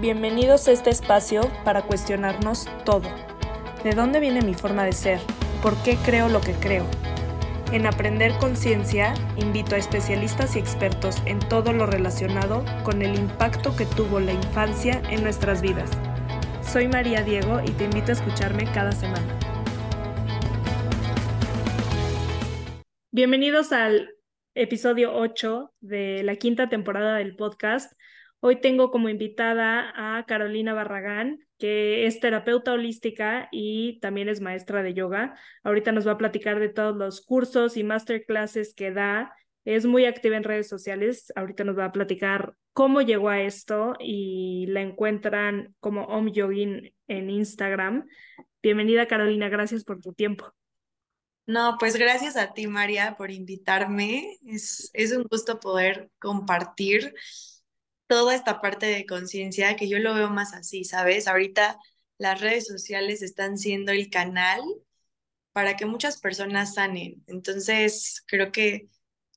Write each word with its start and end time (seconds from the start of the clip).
Bienvenidos 0.00 0.66
a 0.66 0.72
este 0.72 0.88
espacio 0.88 1.42
para 1.62 1.82
cuestionarnos 1.82 2.66
todo. 2.86 3.06
¿De 3.84 3.90
dónde 3.90 4.18
viene 4.18 4.40
mi 4.40 4.54
forma 4.54 4.86
de 4.86 4.92
ser? 4.92 5.20
¿Por 5.62 5.76
qué 5.82 5.98
creo 6.02 6.30
lo 6.30 6.40
que 6.40 6.54
creo? 6.54 6.86
En 7.70 7.84
Aprender 7.84 8.32
Conciencia 8.40 9.12
invito 9.36 9.74
a 9.74 9.78
especialistas 9.78 10.56
y 10.56 10.58
expertos 10.58 11.16
en 11.26 11.38
todo 11.38 11.74
lo 11.74 11.84
relacionado 11.84 12.64
con 12.82 13.02
el 13.02 13.14
impacto 13.14 13.76
que 13.76 13.84
tuvo 13.84 14.20
la 14.20 14.32
infancia 14.32 15.02
en 15.10 15.22
nuestras 15.22 15.60
vidas. 15.60 15.90
Soy 16.62 16.88
María 16.88 17.22
Diego 17.22 17.60
y 17.62 17.70
te 17.72 17.84
invito 17.84 18.12
a 18.12 18.14
escucharme 18.14 18.64
cada 18.72 18.92
semana. 18.92 19.38
Bienvenidos 23.10 23.70
al 23.72 24.14
episodio 24.54 25.14
8 25.14 25.74
de 25.82 26.22
la 26.22 26.36
quinta 26.36 26.70
temporada 26.70 27.16
del 27.16 27.36
podcast. 27.36 27.92
Hoy 28.42 28.58
tengo 28.62 28.90
como 28.90 29.10
invitada 29.10 29.92
a 29.94 30.24
Carolina 30.24 30.72
Barragán, 30.72 31.46
que 31.58 32.06
es 32.06 32.20
terapeuta 32.20 32.72
holística 32.72 33.48
y 33.52 34.00
también 34.00 34.30
es 34.30 34.40
maestra 34.40 34.82
de 34.82 34.94
yoga. 34.94 35.36
Ahorita 35.62 35.92
nos 35.92 36.06
va 36.06 36.12
a 36.12 36.18
platicar 36.18 36.58
de 36.58 36.70
todos 36.70 36.96
los 36.96 37.20
cursos 37.20 37.76
y 37.76 37.84
masterclasses 37.84 38.72
que 38.74 38.92
da. 38.92 39.34
Es 39.66 39.84
muy 39.84 40.06
activa 40.06 40.38
en 40.38 40.44
redes 40.44 40.70
sociales. 40.70 41.30
Ahorita 41.36 41.64
nos 41.64 41.78
va 41.78 41.84
a 41.84 41.92
platicar 41.92 42.54
cómo 42.72 43.02
llegó 43.02 43.28
a 43.28 43.42
esto 43.42 43.92
y 44.00 44.64
la 44.68 44.80
encuentran 44.80 45.74
como 45.78 46.04
Om 46.04 46.32
Yogin 46.32 46.94
en 47.08 47.28
Instagram. 47.28 48.08
Bienvenida 48.62 49.06
Carolina, 49.06 49.50
gracias 49.50 49.84
por 49.84 50.00
tu 50.00 50.14
tiempo. 50.14 50.50
No, 51.44 51.76
pues 51.78 51.96
gracias 51.96 52.38
a 52.38 52.54
ti, 52.54 52.68
María, 52.68 53.16
por 53.18 53.30
invitarme. 53.30 54.38
Es, 54.46 54.88
es 54.94 55.12
un 55.12 55.24
gusto 55.24 55.60
poder 55.60 56.10
compartir 56.18 57.12
toda 58.10 58.34
esta 58.34 58.60
parte 58.60 58.86
de 58.86 59.06
conciencia 59.06 59.76
que 59.76 59.88
yo 59.88 60.00
lo 60.00 60.14
veo 60.14 60.28
más 60.30 60.52
así, 60.52 60.82
¿sabes? 60.82 61.28
Ahorita 61.28 61.78
las 62.18 62.40
redes 62.40 62.66
sociales 62.66 63.22
están 63.22 63.56
siendo 63.56 63.92
el 63.92 64.10
canal 64.10 64.60
para 65.52 65.76
que 65.76 65.86
muchas 65.86 66.20
personas 66.20 66.74
sanen. 66.74 67.22
Entonces, 67.28 68.24
creo 68.26 68.50
que 68.50 68.88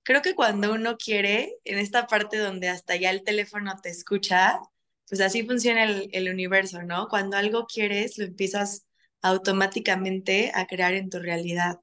creo 0.01 0.23
que 0.23 0.33
cuando 0.33 0.73
uno 0.73 0.97
quiere, 0.97 1.53
en 1.65 1.77
esta 1.77 2.07
parte 2.07 2.37
donde 2.39 2.67
hasta 2.69 2.95
ya 2.95 3.11
el 3.11 3.23
teléfono 3.23 3.75
te 3.79 3.89
escucha, 3.89 4.59
pues 5.07 5.21
así 5.21 5.45
funciona 5.45 5.83
el, 5.83 6.09
el 6.11 6.29
universo, 6.33 6.81
¿no? 6.81 7.09
Cuando 7.09 7.37
algo 7.37 7.67
quieres, 7.67 8.17
lo 8.17 8.25
empiezas 8.25 8.87
automáticamente 9.21 10.51
a 10.55 10.65
crear 10.65 10.95
en 10.95 11.11
tu 11.11 11.19
realidad. 11.19 11.79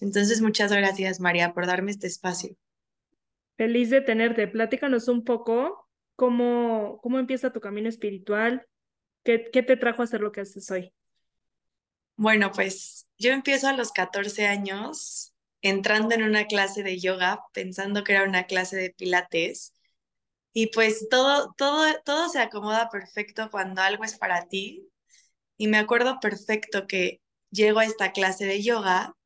Entonces, 0.00 0.40
muchas 0.42 0.70
gracias, 0.70 1.18
María, 1.18 1.54
por 1.54 1.66
darme 1.66 1.90
este 1.90 2.06
espacio. 2.06 2.56
Feliz 3.56 3.90
de 3.90 4.00
tenerte. 4.00 4.46
Platícanos 4.46 5.08
un 5.08 5.24
poco 5.24 5.89
¿Cómo, 6.20 7.00
cómo 7.02 7.18
empieza 7.18 7.50
tu 7.50 7.62
camino 7.62 7.88
espiritual? 7.88 8.66
¿Qué, 9.24 9.48
¿Qué 9.50 9.62
te 9.62 9.78
trajo 9.78 10.02
a 10.02 10.04
hacer 10.04 10.20
lo 10.20 10.32
que 10.32 10.42
haces 10.42 10.70
hoy? 10.70 10.92
Bueno, 12.14 12.52
pues 12.52 13.06
yo 13.16 13.32
empiezo 13.32 13.68
a 13.68 13.72
los 13.72 13.90
14 13.90 14.46
años 14.46 15.34
entrando 15.62 16.14
en 16.14 16.22
una 16.22 16.44
clase 16.44 16.82
de 16.82 17.00
yoga, 17.00 17.40
pensando 17.54 18.04
que 18.04 18.12
era 18.12 18.24
una 18.24 18.44
clase 18.44 18.76
de 18.76 18.90
pilates. 18.90 19.72
Y 20.52 20.66
pues 20.66 21.08
todo, 21.08 21.54
todo, 21.56 21.86
todo 22.04 22.28
se 22.28 22.40
acomoda 22.40 22.90
perfecto 22.90 23.48
cuando 23.50 23.80
algo 23.80 24.04
es 24.04 24.18
para 24.18 24.46
ti. 24.46 24.90
Y 25.56 25.68
me 25.68 25.78
acuerdo 25.78 26.20
perfecto 26.20 26.86
que 26.86 27.22
llego 27.50 27.78
a 27.78 27.86
esta 27.86 28.12
clase 28.12 28.44
de 28.44 28.62
yoga 28.62 29.16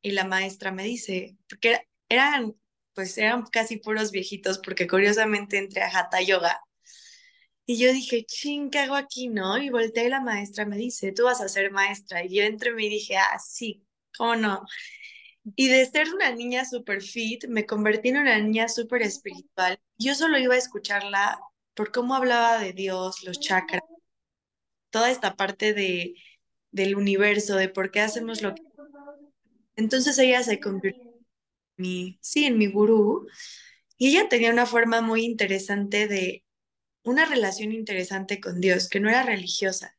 y 0.00 0.12
la 0.12 0.24
maestra 0.24 0.72
me 0.72 0.84
dice, 0.84 1.36
porque 1.46 1.86
eran 2.08 2.54
pues 2.98 3.16
eran 3.16 3.44
casi 3.44 3.76
puros 3.76 4.10
viejitos, 4.10 4.58
porque 4.58 4.88
curiosamente 4.88 5.56
entré 5.56 5.82
a 5.82 5.88
Hatha 5.88 6.20
Yoga. 6.20 6.60
Y 7.64 7.78
yo 7.78 7.92
dije, 7.92 8.24
ching, 8.26 8.70
¿qué 8.70 8.80
hago 8.80 8.96
aquí, 8.96 9.28
no? 9.28 9.56
Y 9.56 9.70
volteé 9.70 10.06
y 10.06 10.08
la 10.08 10.20
maestra 10.20 10.66
me 10.66 10.76
dice, 10.76 11.12
tú 11.12 11.22
vas 11.22 11.40
a 11.40 11.48
ser 11.48 11.70
maestra. 11.70 12.24
Y 12.24 12.34
yo 12.34 12.42
entré 12.42 12.70
y 12.70 12.74
me 12.74 12.82
dije, 12.88 13.16
ah, 13.16 13.38
sí, 13.38 13.86
¿cómo 14.16 14.34
no? 14.34 14.66
Y 15.54 15.68
de 15.68 15.86
ser 15.86 16.12
una 16.12 16.32
niña 16.32 16.64
súper 16.64 17.00
fit, 17.00 17.46
me 17.46 17.66
convertí 17.66 18.08
en 18.08 18.16
una 18.18 18.36
niña 18.36 18.68
súper 18.68 19.02
espiritual. 19.02 19.78
Yo 19.96 20.16
solo 20.16 20.36
iba 20.36 20.56
a 20.56 20.58
escucharla 20.58 21.38
por 21.74 21.92
cómo 21.92 22.16
hablaba 22.16 22.58
de 22.58 22.72
Dios, 22.72 23.22
los 23.22 23.38
chakras, 23.38 23.82
toda 24.90 25.08
esta 25.08 25.36
parte 25.36 25.72
de, 25.72 26.16
del 26.72 26.96
universo, 26.96 27.54
de 27.54 27.68
por 27.68 27.92
qué 27.92 28.00
hacemos 28.00 28.42
lo 28.42 28.56
que... 28.56 28.62
Entonces 29.76 30.18
ella 30.18 30.42
se 30.42 30.58
convirtió 30.58 31.07
mi, 31.78 32.18
sí, 32.22 32.44
en 32.46 32.58
mi 32.58 32.66
gurú, 32.68 33.26
y 33.98 34.10
ella 34.10 34.28
tenía 34.28 34.52
una 34.52 34.66
forma 34.66 35.00
muy 35.02 35.24
interesante 35.24 36.08
de, 36.08 36.44
una 37.08 37.24
relación 37.26 37.72
interesante 37.72 38.40
con 38.40 38.60
Dios, 38.60 38.88
que 38.88 39.00
no 39.00 39.08
era 39.08 39.22
religiosa. 39.24 39.96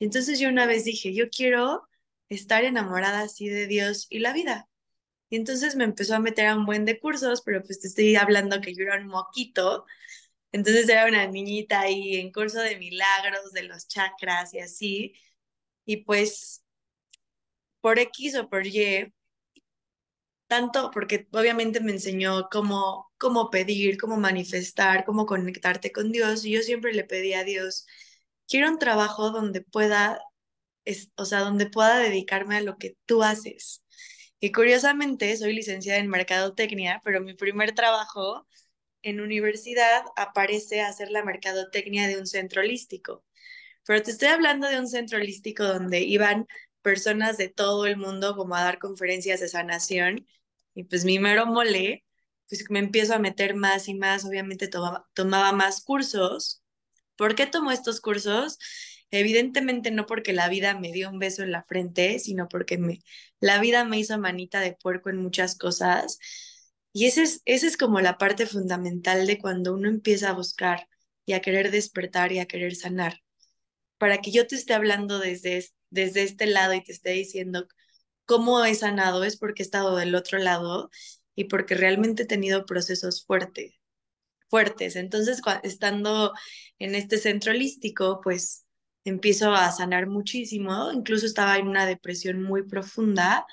entonces 0.00 0.38
yo 0.40 0.48
una 0.48 0.66
vez 0.66 0.84
dije, 0.84 1.14
yo 1.14 1.30
quiero 1.30 1.88
estar 2.28 2.64
enamorada 2.64 3.22
así 3.22 3.48
de 3.48 3.66
Dios 3.66 4.06
y 4.10 4.20
la 4.20 4.32
vida. 4.32 4.68
Y 5.30 5.36
entonces 5.36 5.76
me 5.76 5.84
empezó 5.84 6.16
a 6.16 6.20
meter 6.20 6.46
a 6.48 6.56
un 6.56 6.66
buen 6.66 6.84
de 6.84 7.00
cursos, 7.00 7.42
pero 7.44 7.62
pues 7.62 7.80
te 7.80 7.88
estoy 7.88 8.16
hablando 8.16 8.60
que 8.60 8.74
yo 8.74 8.84
era 8.84 8.98
un 9.00 9.08
moquito. 9.08 9.86
Entonces 10.52 10.88
era 10.88 11.06
una 11.06 11.26
niñita 11.28 11.80
ahí 11.80 12.16
en 12.16 12.32
curso 12.32 12.60
de 12.60 12.78
milagros, 12.78 13.52
de 13.52 13.64
los 13.64 13.88
chakras 13.88 14.54
y 14.54 14.60
así. 14.60 15.14
Y 15.86 15.98
pues 15.98 16.64
por 17.80 17.98
X 17.98 18.36
o 18.36 18.48
por 18.48 18.66
Y, 18.66 19.12
tanto 20.46 20.90
porque 20.92 21.28
obviamente 21.32 21.80
me 21.80 21.92
enseñó 21.92 22.48
cómo, 22.50 23.12
cómo 23.18 23.50
pedir, 23.50 23.98
cómo 23.98 24.16
manifestar, 24.16 25.04
cómo 25.04 25.26
conectarte 25.26 25.92
con 25.92 26.12
Dios. 26.12 26.44
Y 26.44 26.52
yo 26.52 26.62
siempre 26.62 26.92
le 26.94 27.04
pedí 27.04 27.34
a 27.34 27.44
Dios, 27.44 27.86
quiero 28.48 28.68
un 28.70 28.78
trabajo 28.78 29.30
donde 29.30 29.62
pueda, 29.62 30.20
es, 30.84 31.10
o 31.16 31.24
sea, 31.24 31.40
donde 31.40 31.68
pueda 31.70 31.98
dedicarme 31.98 32.56
a 32.56 32.62
lo 32.62 32.78
que 32.78 32.96
tú 33.06 33.22
haces. 33.22 33.84
Y 34.40 34.52
curiosamente, 34.52 35.36
soy 35.36 35.54
licenciada 35.54 35.98
en 36.00 36.08
Mercadotecnia, 36.08 37.00
pero 37.04 37.20
mi 37.22 37.34
primer 37.34 37.74
trabajo 37.74 38.46
en 39.02 39.20
universidad 39.20 40.04
aparece 40.16 40.82
hacer 40.82 41.10
la 41.10 41.24
mercadotecnia 41.24 42.08
de 42.08 42.18
un 42.18 42.26
centro 42.26 42.62
holístico. 42.62 43.24
Pero 43.86 44.02
te 44.02 44.10
estoy 44.10 44.28
hablando 44.28 44.68
de 44.68 44.80
un 44.80 44.88
centro 44.88 45.18
holístico 45.18 45.64
donde 45.64 46.00
iban 46.00 46.46
personas 46.86 47.36
de 47.36 47.48
todo 47.48 47.86
el 47.86 47.96
mundo 47.96 48.36
como 48.36 48.54
a 48.54 48.62
dar 48.62 48.78
conferencias 48.78 49.40
de 49.40 49.48
sanación 49.48 50.24
y 50.72 50.84
pues 50.84 51.04
mi 51.04 51.18
mero 51.18 51.44
mole, 51.44 52.04
pues 52.48 52.64
me 52.70 52.78
empiezo 52.78 53.12
a 53.12 53.18
meter 53.18 53.56
más 53.56 53.88
y 53.88 53.94
más, 53.94 54.24
obviamente 54.24 54.68
tomaba, 54.68 55.04
tomaba 55.12 55.50
más 55.50 55.82
cursos. 55.82 56.62
¿Por 57.16 57.34
qué 57.34 57.46
tomo 57.46 57.72
estos 57.72 58.00
cursos? 58.00 58.58
Evidentemente 59.10 59.90
no 59.90 60.06
porque 60.06 60.32
la 60.32 60.48
vida 60.48 60.78
me 60.78 60.92
dio 60.92 61.10
un 61.10 61.18
beso 61.18 61.42
en 61.42 61.50
la 61.50 61.64
frente, 61.64 62.20
sino 62.20 62.46
porque 62.48 62.78
me, 62.78 63.00
la 63.40 63.58
vida 63.60 63.84
me 63.84 63.98
hizo 63.98 64.16
manita 64.16 64.60
de 64.60 64.74
puerco 64.80 65.10
en 65.10 65.16
muchas 65.16 65.58
cosas. 65.58 66.20
Y 66.92 67.06
esa 67.06 67.22
es, 67.22 67.42
ese 67.46 67.66
es 67.66 67.76
como 67.76 68.00
la 68.00 68.16
parte 68.16 68.46
fundamental 68.46 69.26
de 69.26 69.38
cuando 69.38 69.74
uno 69.74 69.88
empieza 69.88 70.30
a 70.30 70.34
buscar 70.34 70.88
y 71.24 71.32
a 71.32 71.40
querer 71.40 71.72
despertar 71.72 72.30
y 72.30 72.38
a 72.38 72.46
querer 72.46 72.76
sanar. 72.76 73.22
Para 73.98 74.18
que 74.18 74.30
yo 74.30 74.46
te 74.46 74.54
esté 74.54 74.74
hablando 74.74 75.18
desde, 75.18 75.58
desde 75.90 76.22
este 76.22 76.46
lado 76.46 76.74
y 76.74 76.82
te 76.82 76.92
esté 76.92 77.10
diciendo 77.10 77.68
cómo 78.26 78.64
he 78.64 78.74
sanado 78.74 79.24
es 79.24 79.36
porque 79.38 79.62
he 79.62 79.66
estado 79.66 79.96
del 79.96 80.14
otro 80.14 80.38
lado 80.38 80.90
y 81.34 81.44
porque 81.44 81.74
realmente 81.74 82.24
he 82.24 82.26
tenido 82.26 82.66
procesos 82.66 83.24
fuertes, 83.26 83.74
fuertes. 84.48 84.96
Entonces, 84.96 85.40
estando 85.62 86.32
en 86.78 86.94
este 86.94 87.18
centro 87.18 87.52
holístico, 87.52 88.20
pues 88.22 88.66
empiezo 89.04 89.52
a 89.54 89.70
sanar 89.72 90.06
muchísimo, 90.08 90.92
incluso 90.92 91.26
estaba 91.26 91.58
en 91.58 91.68
una 91.68 91.86
depresión 91.86 92.42
muy 92.42 92.64
profunda 92.64 93.46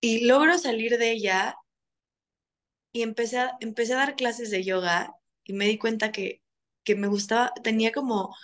y 0.00 0.26
logro 0.26 0.58
salir 0.58 0.98
de 0.98 1.12
ella 1.12 1.56
y 2.92 3.02
empecé 3.02 3.38
a, 3.38 3.56
empecé 3.60 3.94
a 3.94 3.98
dar 3.98 4.16
clases 4.16 4.50
de 4.50 4.64
yoga 4.64 5.14
y 5.44 5.52
me 5.52 5.66
di 5.66 5.78
cuenta 5.78 6.12
que, 6.12 6.42
que 6.84 6.96
me 6.96 7.08
gustaba, 7.08 7.52
tenía 7.62 7.92
como 7.92 8.34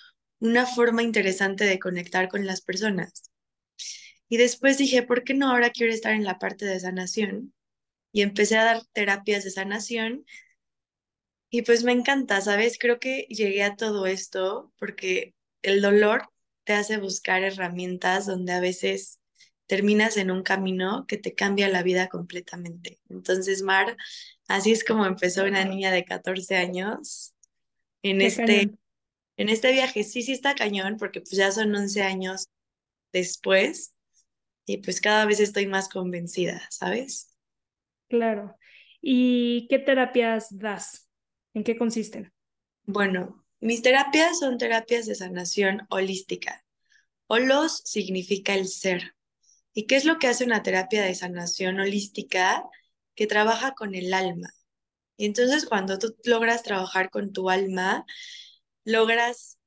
una 0.40 0.66
forma 0.66 1.02
interesante 1.02 1.64
de 1.64 1.78
conectar 1.78 2.28
con 2.28 2.46
las 2.46 2.60
personas. 2.60 3.30
Y 4.28 4.36
después 4.38 4.78
dije, 4.78 5.02
¿por 5.02 5.24
qué 5.24 5.34
no 5.34 5.50
ahora 5.50 5.70
quiero 5.70 5.92
estar 5.92 6.12
en 6.12 6.24
la 6.24 6.38
parte 6.38 6.64
de 6.64 6.80
sanación? 6.80 7.54
Y 8.12 8.22
empecé 8.22 8.56
a 8.56 8.64
dar 8.64 8.82
terapias 8.92 9.44
de 9.44 9.50
sanación. 9.50 10.24
Y 11.50 11.62
pues 11.62 11.84
me 11.84 11.92
encanta, 11.92 12.40
¿sabes? 12.40 12.78
Creo 12.78 12.98
que 12.98 13.26
llegué 13.28 13.62
a 13.62 13.76
todo 13.76 14.06
esto 14.06 14.72
porque 14.78 15.34
el 15.62 15.80
dolor 15.80 16.28
te 16.64 16.72
hace 16.72 16.96
buscar 16.96 17.44
herramientas 17.44 18.26
donde 18.26 18.52
a 18.52 18.60
veces 18.60 19.20
terminas 19.66 20.16
en 20.16 20.30
un 20.30 20.42
camino 20.42 21.06
que 21.06 21.16
te 21.16 21.34
cambia 21.34 21.68
la 21.68 21.82
vida 21.82 22.08
completamente. 22.08 22.98
Entonces, 23.08 23.62
Mar, 23.62 23.96
así 24.48 24.72
es 24.72 24.84
como 24.84 25.06
empezó 25.06 25.44
una 25.44 25.64
niña 25.64 25.90
de 25.90 26.04
14 26.04 26.56
años 26.56 27.34
en 28.02 28.22
este, 28.22 28.70
en 29.36 29.48
este 29.48 29.72
viaje. 29.72 30.04
Sí, 30.04 30.22
sí 30.22 30.32
está 30.32 30.54
cañón, 30.54 30.96
porque 30.98 31.20
pues 31.20 31.32
ya 31.32 31.50
son 31.52 31.74
11 31.74 32.02
años 32.02 32.48
después, 33.12 33.94
y 34.66 34.78
pues 34.78 35.00
cada 35.00 35.26
vez 35.26 35.40
estoy 35.40 35.66
más 35.66 35.88
convencida, 35.88 36.66
¿sabes? 36.70 37.36
Claro. 38.08 38.56
¿Y 39.00 39.66
qué 39.68 39.78
terapias 39.78 40.48
das? 40.50 41.08
¿En 41.54 41.64
qué 41.64 41.76
consisten? 41.76 42.32
Bueno, 42.84 43.44
Mis 43.60 43.82
terapias 43.82 44.38
son 44.38 44.58
terapias 44.58 45.06
de 45.06 45.14
sanación 45.14 45.86
holística. 45.90 46.64
Holos 47.26 47.82
significa 47.84 48.54
el 48.54 48.68
ser. 48.68 49.14
¿Y 49.72 49.86
qué 49.86 49.96
es 49.96 50.04
lo 50.04 50.18
que 50.18 50.28
hace 50.28 50.44
una 50.44 50.62
terapia 50.62 51.02
de 51.02 51.14
sanación 51.14 51.80
holística? 51.80 52.64
Que 53.14 53.26
trabaja 53.26 53.72
con 53.72 53.94
el 53.94 54.12
alma. 54.14 54.48
Y 55.16 55.26
entonces 55.26 55.66
cuando 55.66 55.98
tú 55.98 56.14
logras 56.24 56.62
trabajar 56.62 57.10
con 57.10 57.32
tu 57.32 57.50
alma, 57.50 58.04
logras 58.86 59.58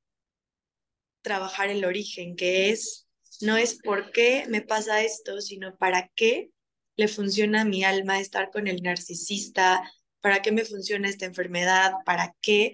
trabajar 1.22 1.68
el 1.68 1.84
origen, 1.84 2.34
que 2.34 2.70
es, 2.70 3.06
no 3.40 3.56
es 3.56 3.78
por 3.80 4.10
qué 4.10 4.46
me 4.48 4.62
pasa 4.62 5.02
esto, 5.02 5.40
sino 5.40 5.76
para 5.76 6.10
qué 6.16 6.50
le 6.96 7.06
funciona 7.06 7.60
a 7.60 7.64
mi 7.64 7.84
alma 7.84 8.18
estar 8.18 8.50
con 8.50 8.66
el 8.66 8.82
narcisista, 8.82 9.82
para 10.20 10.42
qué 10.42 10.52
me 10.52 10.64
funciona 10.64 11.08
esta 11.08 11.26
enfermedad, 11.26 11.92
para 12.04 12.34
qué. 12.40 12.72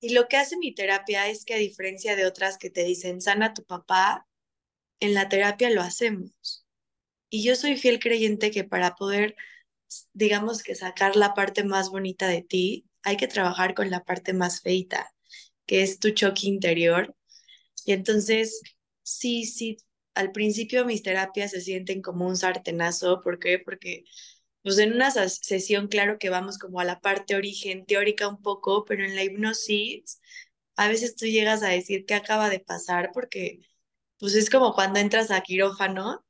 Y 0.00 0.10
lo 0.10 0.26
que 0.26 0.38
hace 0.38 0.56
mi 0.56 0.74
terapia 0.74 1.28
es 1.28 1.44
que 1.44 1.54
a 1.54 1.58
diferencia 1.58 2.16
de 2.16 2.26
otras 2.26 2.56
que 2.58 2.70
te 2.70 2.84
dicen, 2.84 3.20
sana 3.20 3.54
tu 3.54 3.64
papá, 3.64 4.26
en 5.00 5.14
la 5.14 5.28
terapia 5.28 5.70
lo 5.70 5.82
hacemos. 5.82 6.66
Y 7.30 7.42
yo 7.44 7.56
soy 7.56 7.76
fiel 7.76 7.98
creyente 7.98 8.50
que 8.50 8.64
para 8.64 8.94
poder, 8.94 9.36
digamos 10.14 10.62
que 10.62 10.74
sacar 10.74 11.14
la 11.14 11.34
parte 11.34 11.62
más 11.62 11.90
bonita 11.90 12.26
de 12.26 12.42
ti, 12.42 12.86
hay 13.02 13.18
que 13.18 13.28
trabajar 13.28 13.74
con 13.74 13.90
la 13.90 14.04
parte 14.04 14.32
más 14.32 14.62
feita, 14.62 15.12
que 15.68 15.82
es 15.84 16.00
tu 16.00 16.10
choque 16.12 16.48
interior. 16.48 17.14
Y 17.84 17.92
entonces, 17.92 18.62
sí, 19.02 19.44
sí, 19.46 19.78
al 20.14 20.32
principio 20.32 20.84
mis 20.84 21.02
terapias 21.02 21.52
se 21.52 21.60
sienten 21.62 22.02
como 22.02 22.26
un 22.26 22.36
sartenazo. 22.36 23.22
¿Por 23.22 23.38
qué? 23.38 23.58
Porque 23.60 24.04
pues 24.62 24.78
en 24.78 24.92
una 24.94 25.10
sesión, 25.12 25.88
claro 25.88 26.18
que 26.18 26.30
vamos 26.30 26.58
como 26.58 26.80
a 26.80 26.84
la 26.84 27.00
parte 27.00 27.36
origen 27.36 27.86
teórica 27.86 28.28
un 28.28 28.42
poco, 28.42 28.84
pero 28.84 29.04
en 29.04 29.16
la 29.16 29.24
hipnosis 29.24 30.20
a 30.76 30.88
veces 30.88 31.16
tú 31.16 31.26
llegas 31.26 31.62
a 31.62 31.68
decir 31.68 32.06
qué 32.06 32.14
acaba 32.14 32.50
de 32.50 32.60
pasar 32.60 33.10
porque 33.14 33.60
pues 34.18 34.34
es 34.34 34.50
como 34.50 34.74
cuando 34.74 35.00
entras 35.00 35.30
a 35.30 35.42
quirófano, 35.42 36.24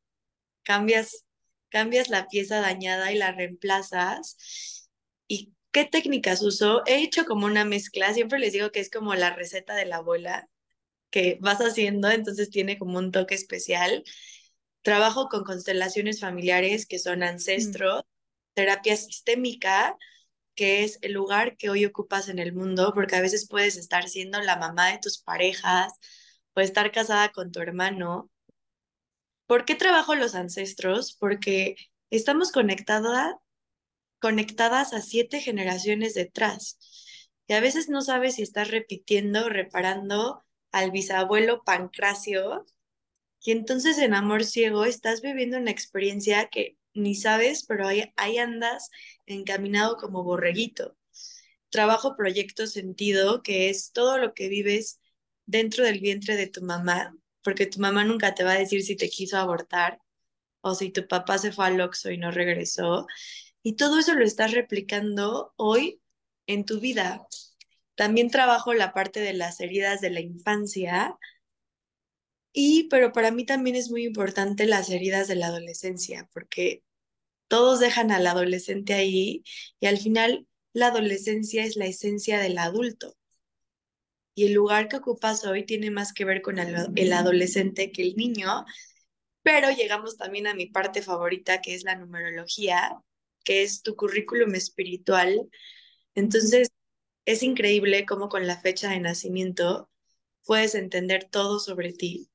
cambias, 0.64 1.26
cambias 1.70 2.10
la 2.10 2.28
pieza 2.28 2.60
dañada 2.60 3.12
y 3.12 3.18
la 3.18 3.32
reemplazas. 3.32 4.88
¿Y 5.28 5.54
qué 5.72 5.84
técnicas 5.84 6.42
uso? 6.42 6.82
He 6.86 7.02
hecho 7.02 7.24
como 7.24 7.46
una 7.46 7.64
mezcla, 7.64 8.12
siempre 8.14 8.38
les 8.38 8.52
digo 8.52 8.70
que 8.70 8.80
es 8.80 8.90
como 8.90 9.14
la 9.14 9.30
receta 9.34 9.74
de 9.74 9.86
la 9.86 9.96
abuela 9.96 10.48
que 11.10 11.38
vas 11.40 11.58
haciendo, 11.60 12.10
entonces 12.10 12.50
tiene 12.50 12.78
como 12.78 12.98
un 12.98 13.12
toque 13.12 13.34
especial. 13.34 14.04
Trabajo 14.82 15.28
con 15.28 15.44
constelaciones 15.44 16.20
familiares 16.20 16.86
que 16.86 16.98
son 16.98 17.20
mm. 17.20 17.22
ancestros, 17.22 18.02
terapia 18.54 18.96
sistémica, 18.96 19.96
que 20.54 20.84
es 20.84 20.98
el 21.02 21.12
lugar 21.12 21.56
que 21.56 21.70
hoy 21.70 21.84
ocupas 21.84 22.28
en 22.28 22.38
el 22.38 22.52
mundo, 22.52 22.92
porque 22.94 23.16
a 23.16 23.20
veces 23.20 23.48
puedes 23.48 23.76
estar 23.76 24.08
siendo 24.08 24.40
la 24.40 24.56
mamá 24.56 24.90
de 24.90 24.98
tus 24.98 25.18
parejas 25.18 25.92
o 26.54 26.60
estar 26.60 26.90
casada 26.92 27.30
con 27.30 27.52
tu 27.52 27.60
hermano. 27.60 28.30
¿Por 29.46 29.64
qué 29.64 29.74
trabajo 29.76 30.14
los 30.14 30.34
ancestros? 30.34 31.16
Porque 31.18 31.76
estamos 32.10 32.52
conectadas, 32.52 33.34
conectadas 34.20 34.92
a 34.92 35.02
siete 35.02 35.40
generaciones 35.40 36.14
detrás. 36.14 36.78
Y 37.46 37.54
a 37.54 37.60
veces 37.60 37.88
no 37.88 38.02
sabes 38.02 38.36
si 38.36 38.42
estás 38.42 38.70
repitiendo, 38.70 39.48
reparando 39.48 40.44
al 40.70 40.90
bisabuelo 40.90 41.62
Pancracio. 41.64 42.66
Y 43.40 43.52
entonces 43.52 43.98
en 43.98 44.14
Amor 44.14 44.44
Ciego 44.44 44.84
estás 44.84 45.22
viviendo 45.22 45.58
una 45.58 45.70
experiencia 45.70 46.48
que 46.48 46.76
ni 46.94 47.14
sabes, 47.14 47.64
pero 47.66 47.86
ahí, 47.86 48.12
ahí 48.16 48.38
andas 48.38 48.90
encaminado 49.26 49.96
como 49.96 50.24
borreguito. 50.24 50.96
Trabajo 51.70 52.16
Proyecto 52.16 52.66
Sentido, 52.66 53.42
que 53.42 53.70
es 53.70 53.92
todo 53.92 54.18
lo 54.18 54.34
que 54.34 54.48
vives 54.48 55.00
dentro 55.46 55.84
del 55.84 56.00
vientre 56.00 56.36
de 56.36 56.46
tu 56.48 56.62
mamá, 56.62 57.14
porque 57.42 57.66
tu 57.66 57.80
mamá 57.80 58.04
nunca 58.04 58.34
te 58.34 58.44
va 58.44 58.52
a 58.52 58.58
decir 58.58 58.82
si 58.82 58.96
te 58.96 59.08
quiso 59.08 59.38
abortar 59.38 60.00
o 60.60 60.74
si 60.74 60.90
tu 60.90 61.06
papá 61.06 61.38
se 61.38 61.52
fue 61.52 61.66
al 61.66 61.80
Oxxo 61.80 62.10
y 62.10 62.18
no 62.18 62.30
regresó. 62.30 63.06
Y 63.68 63.74
todo 63.74 63.98
eso 63.98 64.14
lo 64.14 64.24
estás 64.24 64.52
replicando 64.52 65.52
hoy 65.56 66.00
en 66.46 66.64
tu 66.64 66.80
vida. 66.80 67.26
También 67.96 68.30
trabajo 68.30 68.72
la 68.72 68.94
parte 68.94 69.20
de 69.20 69.34
las 69.34 69.60
heridas 69.60 70.00
de 70.00 70.08
la 70.08 70.20
infancia, 70.20 71.18
y 72.50 72.84
pero 72.84 73.12
para 73.12 73.30
mí 73.30 73.44
también 73.44 73.76
es 73.76 73.90
muy 73.90 74.06
importante 74.06 74.64
las 74.64 74.88
heridas 74.88 75.28
de 75.28 75.34
la 75.34 75.48
adolescencia, 75.48 76.30
porque 76.32 76.82
todos 77.46 77.78
dejan 77.78 78.10
al 78.10 78.26
adolescente 78.26 78.94
ahí 78.94 79.44
y 79.80 79.86
al 79.86 79.98
final 79.98 80.46
la 80.72 80.86
adolescencia 80.86 81.62
es 81.62 81.76
la 81.76 81.84
esencia 81.84 82.40
del 82.40 82.56
adulto. 82.56 83.18
Y 84.34 84.46
el 84.46 84.54
lugar 84.54 84.88
que 84.88 84.96
ocupas 84.96 85.44
hoy 85.44 85.66
tiene 85.66 85.90
más 85.90 86.14
que 86.14 86.24
ver 86.24 86.40
con 86.40 86.58
el, 86.58 86.74
el 86.96 87.12
adolescente 87.12 87.92
que 87.92 88.00
el 88.00 88.16
niño, 88.16 88.64
pero 89.42 89.70
llegamos 89.70 90.16
también 90.16 90.46
a 90.46 90.54
mi 90.54 90.68
parte 90.68 91.02
favorita, 91.02 91.60
que 91.60 91.74
es 91.74 91.84
la 91.84 91.96
numerología, 91.96 93.02
que 93.48 93.62
es 93.62 93.80
tu 93.80 93.96
currículum 93.96 94.54
espiritual. 94.54 95.48
Entonces, 96.14 96.68
es 97.24 97.42
increíble 97.42 98.04
cómo 98.04 98.28
con 98.28 98.46
la 98.46 98.60
fecha 98.60 98.90
de 98.90 99.00
nacimiento 99.00 99.88
puedes 100.44 100.74
entender 100.74 101.24
todo 101.30 101.58
sobre 101.58 101.94
ti. 101.94 102.28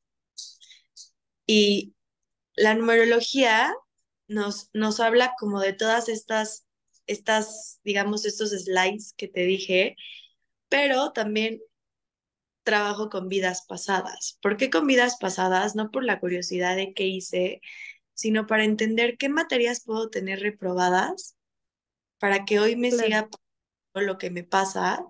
Y 1.45 1.93
la 2.55 2.73
numerología 2.73 3.75
nos, 4.27 4.71
nos 4.73 4.99
habla 4.99 5.35
como 5.39 5.61
de 5.61 5.73
todas 5.73 6.09
estas, 6.09 6.65
estas, 7.05 7.79
digamos, 7.83 8.25
estos 8.25 8.49
slides 8.49 9.13
que 9.15 9.27
te 9.27 9.41
dije, 9.41 9.95
pero 10.67 11.11
también 11.11 11.61
trabajo 12.63 13.11
con 13.11 13.29
vidas 13.29 13.65
pasadas. 13.67 14.39
¿Por 14.41 14.57
qué 14.57 14.71
con 14.71 14.87
vidas 14.87 15.17
pasadas? 15.19 15.75
No 15.75 15.91
por 15.91 16.03
la 16.05 16.19
curiosidad 16.19 16.75
de 16.75 16.95
qué 16.95 17.05
hice, 17.05 17.61
sino 18.13 18.47
para 18.47 18.63
entender 18.63 19.17
qué 19.17 19.29
materias 19.29 19.83
puedo 19.83 20.09
tener 20.09 20.39
reprobadas 20.39 21.35
para 22.19 22.45
que 22.45 22.59
hoy 22.59 22.75
me 22.75 22.91
siga 22.91 23.27
lo 23.93 24.17
que 24.17 24.29
me 24.29 24.43
pasa. 24.43 25.05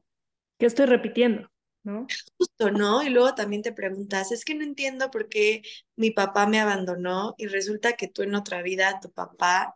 ¿Qué 0.57 0.65
estoy 0.65 0.87
repitiendo? 0.87 1.49
¿No? 1.83 2.07
Justo, 2.37 2.71
¿no? 2.71 3.03
Y 3.03 3.09
luego 3.09 3.35
también 3.35 3.61
te 3.61 3.73
preguntas, 3.73 4.31
es 4.31 4.45
que 4.45 4.55
no 4.55 4.63
entiendo 4.63 5.11
por 5.11 5.27
qué 5.27 5.61
mi 5.95 6.11
papá 6.11 6.47
me 6.47 6.59
abandonó 6.59 7.35
y 7.37 7.47
resulta 7.47 7.93
que 7.93 8.07
tú 8.07 8.21
en 8.23 8.35
otra 8.35 8.61
vida 8.61 8.89
a 8.89 8.99
tu 8.99 9.11
papá 9.11 9.75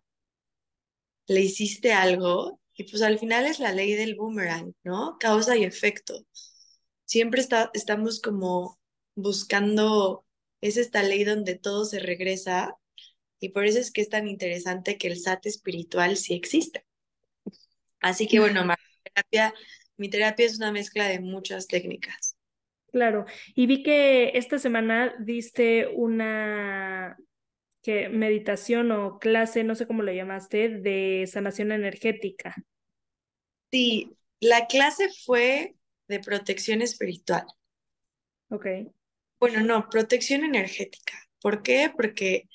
le 1.27 1.41
hiciste 1.41 1.91
algo 1.93 2.59
y 2.73 2.85
pues 2.85 3.01
al 3.01 3.19
final 3.19 3.45
es 3.45 3.59
la 3.59 3.71
ley 3.71 3.93
del 3.93 4.15
boomerang, 4.15 4.73
¿no? 4.83 5.17
Causa 5.19 5.57
y 5.57 5.63
efecto. 5.63 6.25
Siempre 7.05 7.41
está, 7.41 7.71
estamos 7.73 8.21
como 8.21 8.79
buscando, 9.15 10.25
es 10.61 10.77
esta 10.77 11.03
ley 11.03 11.23
donde 11.23 11.55
todo 11.55 11.85
se 11.85 11.99
regresa 11.99 12.75
y 13.39 13.49
por 13.49 13.65
eso 13.65 13.79
es 13.79 13.91
que 13.91 14.01
es 14.01 14.09
tan 14.09 14.27
interesante 14.27 14.97
que 14.97 15.07
el 15.07 15.17
SAT 15.17 15.45
espiritual 15.45 16.17
sí 16.17 16.33
existe. 16.33 16.85
Así 17.99 18.27
que 18.27 18.39
bueno, 18.39 18.61
terapia, 19.03 19.53
mi 19.97 20.09
terapia 20.09 20.45
es 20.45 20.57
una 20.57 20.71
mezcla 20.71 21.07
de 21.07 21.19
muchas 21.19 21.67
técnicas. 21.67 22.37
Claro, 22.91 23.25
y 23.53 23.67
vi 23.67 23.83
que 23.83 24.31
esta 24.35 24.59
semana 24.59 25.15
diste 25.19 25.87
una 25.87 27.17
que 27.81 28.09
meditación 28.09 28.91
o 28.91 29.19
clase, 29.19 29.63
no 29.63 29.75
sé 29.75 29.87
cómo 29.87 30.03
lo 30.03 30.11
llamaste, 30.11 30.69
de 30.69 31.25
sanación 31.31 31.71
energética. 31.71 32.55
Sí, 33.71 34.17
la 34.39 34.67
clase 34.67 35.09
fue 35.25 35.75
de 36.07 36.19
protección 36.19 36.81
espiritual. 36.81 37.45
Ok. 38.49 38.65
Bueno, 39.39 39.61
no, 39.61 39.87
protección 39.89 40.43
energética. 40.43 41.13
¿Por 41.41 41.61
qué? 41.61 41.91
Porque 41.95 42.49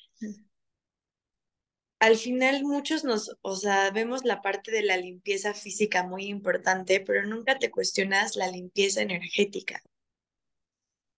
al 2.03 2.17
final 2.17 2.65
muchos 2.65 3.05
nos, 3.05 3.37
o 3.41 3.55
sea, 3.55 3.89
vemos 3.91 4.25
la 4.25 4.41
parte 4.41 4.71
de 4.71 4.83
la 4.83 4.97
limpieza 4.97 5.53
física 5.53 6.03
muy 6.03 6.25
importante, 6.25 6.99
pero 6.99 7.25
nunca 7.25 7.57
te 7.57 7.71
cuestionas 7.71 8.35
la 8.35 8.49
limpieza 8.49 9.01
energética. 9.01 9.81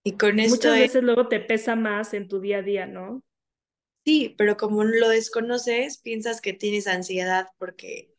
Y 0.03 0.11
con 0.11 0.39
esto 0.39 0.57
Muchas 0.57 0.77
veces 0.77 1.01
luego 1.01 1.27
te 1.27 1.39
pesa 1.39 1.75
más 1.75 2.13
en 2.13 2.27
tu 2.27 2.39
día 2.39 2.59
a 2.59 2.61
día, 2.61 2.85
¿no? 2.85 3.23
Sí, 4.05 4.35
pero 4.37 4.57
como 4.57 4.83
lo 4.83 5.09
desconoces, 5.09 5.97
piensas 5.97 6.39
que 6.39 6.53
tienes 6.53 6.85
ansiedad 6.85 7.47
porque 7.57 8.13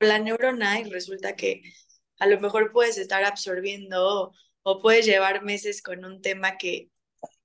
la 0.00 0.18
neurona 0.18 0.80
y 0.80 0.90
resulta 0.90 1.36
que 1.36 1.62
a 2.18 2.26
lo 2.26 2.40
mejor 2.40 2.72
puedes 2.72 2.98
estar 2.98 3.22
absorbiendo 3.22 4.32
o, 4.64 4.82
puedes 4.82 5.06
llevar 5.06 5.44
meses 5.44 5.80
con 5.80 6.04
un 6.04 6.20
tema 6.22 6.58
que 6.58 6.90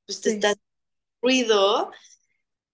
pues, 0.07 0.21
te 0.21 0.31
está 0.31 0.55
ruido 1.21 1.91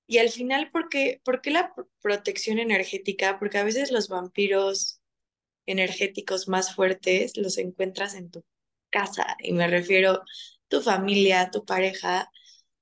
y 0.07 0.19
al 0.19 0.29
final, 0.29 0.71
¿por 0.71 0.89
qué, 0.89 1.21
¿por 1.23 1.41
qué 1.41 1.51
la 1.51 1.73
protección 2.01 2.59
energética? 2.59 3.37
Porque 3.39 3.57
a 3.57 3.63
veces 3.63 3.91
los 3.91 4.07
vampiros 4.07 5.01
energéticos 5.65 6.47
más 6.47 6.73
fuertes 6.73 7.35
los 7.35 7.57
encuentras 7.57 8.15
en 8.15 8.31
tu 8.31 8.43
casa, 8.89 9.35
y 9.39 9.51
me 9.51 9.67
refiero 9.67 10.23
tu 10.69 10.81
familia, 10.81 11.51
tu 11.51 11.65
pareja, 11.65 12.31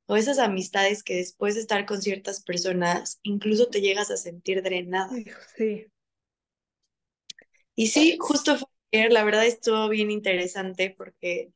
o 0.06 0.16
esas 0.16 0.38
amistades 0.38 1.02
que 1.02 1.16
después 1.16 1.56
de 1.56 1.62
estar 1.62 1.86
con 1.86 2.02
ciertas 2.02 2.44
personas, 2.44 3.20
incluso 3.24 3.68
te 3.70 3.82
llegas 3.82 4.12
a 4.12 4.18
sentir 4.18 4.62
drenada. 4.62 5.10
Sí. 5.58 5.88
Y 7.76 7.88
sí, 7.88 8.18
justo 8.20 8.58
fue 8.58 9.10
La 9.10 9.24
verdad 9.24 9.46
estuvo 9.46 9.90
bien 9.90 10.12
interesante 10.12 10.94
porque 10.96 11.52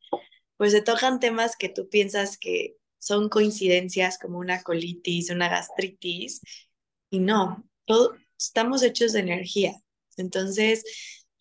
pues 0.57 0.73
se 0.73 0.81
tocan 0.81 1.19
temas 1.19 1.55
que 1.55 1.69
tú 1.69 1.87
piensas 1.87 2.37
que 2.37 2.75
son 2.99 3.29
coincidencias 3.29 4.19
como 4.19 4.37
una 4.37 4.61
colitis, 4.61 5.31
una 5.31 5.49
gastritis 5.49 6.41
y 7.09 7.19
no, 7.19 7.67
todo, 7.85 8.15
estamos 8.37 8.83
hechos 8.83 9.13
de 9.13 9.21
energía. 9.21 9.73
Entonces, 10.17 10.83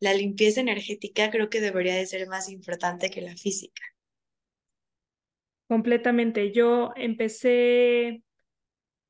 la 0.00 0.14
limpieza 0.14 0.60
energética 0.60 1.30
creo 1.30 1.50
que 1.50 1.60
debería 1.60 1.94
de 1.96 2.06
ser 2.06 2.26
más 2.28 2.48
importante 2.48 3.10
que 3.10 3.20
la 3.20 3.36
física. 3.36 3.82
Completamente. 5.66 6.52
Yo 6.52 6.92
empecé 6.96 8.22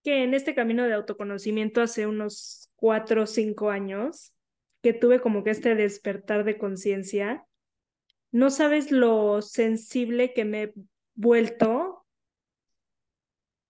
que 0.02 0.24
en 0.24 0.34
este 0.34 0.54
camino 0.54 0.84
de 0.84 0.94
autoconocimiento 0.94 1.80
hace 1.82 2.06
unos 2.06 2.70
cuatro 2.74 3.24
o 3.24 3.26
cinco 3.26 3.70
años, 3.70 4.32
que 4.82 4.92
tuve 4.92 5.20
como 5.20 5.44
que 5.44 5.50
este 5.50 5.74
despertar 5.74 6.44
de 6.44 6.58
conciencia, 6.58 7.44
no 8.30 8.50
sabes 8.50 8.90
lo 8.90 9.42
sensible 9.42 10.32
que 10.32 10.44
me 10.44 10.62
he 10.62 10.74
vuelto 11.14 11.97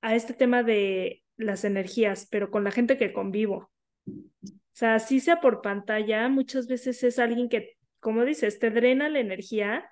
a 0.00 0.14
este 0.14 0.34
tema 0.34 0.62
de 0.62 1.22
las 1.36 1.64
energías, 1.64 2.26
pero 2.30 2.50
con 2.50 2.64
la 2.64 2.70
gente 2.70 2.96
que 2.96 3.12
convivo. 3.12 3.70
O 4.06 4.72
sea, 4.72 4.94
así 4.94 5.20
sea 5.20 5.40
por 5.40 5.60
pantalla, 5.60 6.28
muchas 6.28 6.68
veces 6.68 7.02
es 7.02 7.18
alguien 7.18 7.48
que, 7.48 7.76
como 8.00 8.24
dices, 8.24 8.58
te 8.58 8.70
drena 8.70 9.08
la 9.08 9.20
energía 9.20 9.88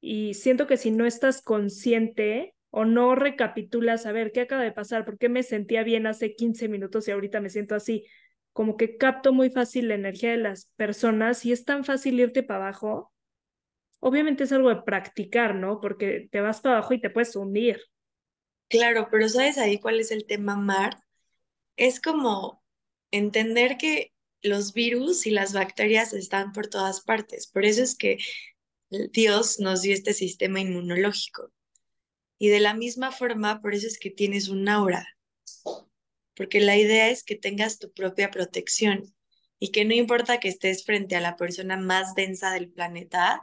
y 0.00 0.34
siento 0.34 0.66
que 0.66 0.76
si 0.76 0.90
no 0.90 1.06
estás 1.06 1.42
consciente 1.42 2.54
o 2.70 2.84
no 2.84 3.14
recapitulas, 3.14 4.06
a 4.06 4.12
ver, 4.12 4.32
¿qué 4.32 4.42
acaba 4.42 4.62
de 4.62 4.72
pasar? 4.72 5.04
¿Por 5.04 5.18
qué 5.18 5.28
me 5.28 5.42
sentía 5.42 5.82
bien 5.82 6.06
hace 6.06 6.34
15 6.34 6.68
minutos 6.68 7.08
y 7.08 7.12
ahorita 7.12 7.40
me 7.40 7.50
siento 7.50 7.74
así? 7.74 8.06
Como 8.52 8.76
que 8.76 8.96
capto 8.96 9.32
muy 9.32 9.50
fácil 9.50 9.88
la 9.88 9.94
energía 9.94 10.30
de 10.30 10.36
las 10.38 10.66
personas 10.76 11.44
y 11.46 11.52
es 11.52 11.64
tan 11.64 11.84
fácil 11.84 12.20
irte 12.20 12.42
para 12.42 12.66
abajo. 12.66 13.12
Obviamente 14.00 14.44
es 14.44 14.52
algo 14.52 14.68
de 14.68 14.82
practicar, 14.82 15.54
¿no? 15.54 15.80
Porque 15.80 16.28
te 16.30 16.40
vas 16.40 16.60
para 16.60 16.76
abajo 16.76 16.94
y 16.94 17.00
te 17.00 17.10
puedes 17.10 17.34
hundir. 17.34 17.80
Claro, 18.68 19.08
pero 19.10 19.28
¿sabes 19.28 19.58
ahí 19.58 19.78
cuál 19.78 20.00
es 20.00 20.10
el 20.10 20.26
tema, 20.26 20.56
Mar? 20.56 21.02
Es 21.76 22.00
como 22.00 22.62
entender 23.10 23.78
que 23.78 24.12
los 24.42 24.72
virus 24.72 25.26
y 25.26 25.30
las 25.30 25.52
bacterias 25.52 26.12
están 26.12 26.52
por 26.52 26.68
todas 26.68 27.00
partes. 27.00 27.46
Por 27.46 27.64
eso 27.64 27.82
es 27.82 27.96
que 27.96 28.18
Dios 28.90 29.58
nos 29.58 29.82
dio 29.82 29.94
este 29.94 30.14
sistema 30.14 30.60
inmunológico. 30.60 31.50
Y 32.38 32.48
de 32.48 32.60
la 32.60 32.74
misma 32.74 33.10
forma, 33.10 33.60
por 33.60 33.74
eso 33.74 33.86
es 33.86 33.98
que 33.98 34.10
tienes 34.10 34.48
un 34.48 34.68
aura. 34.68 35.06
Porque 36.34 36.60
la 36.60 36.76
idea 36.76 37.10
es 37.10 37.24
que 37.24 37.34
tengas 37.34 37.78
tu 37.78 37.92
propia 37.92 38.30
protección 38.30 39.12
y 39.58 39.72
que 39.72 39.84
no 39.84 39.94
importa 39.94 40.38
que 40.38 40.48
estés 40.48 40.84
frente 40.84 41.16
a 41.16 41.20
la 41.20 41.36
persona 41.36 41.76
más 41.76 42.14
densa 42.14 42.52
del 42.52 42.70
planeta, 42.70 43.42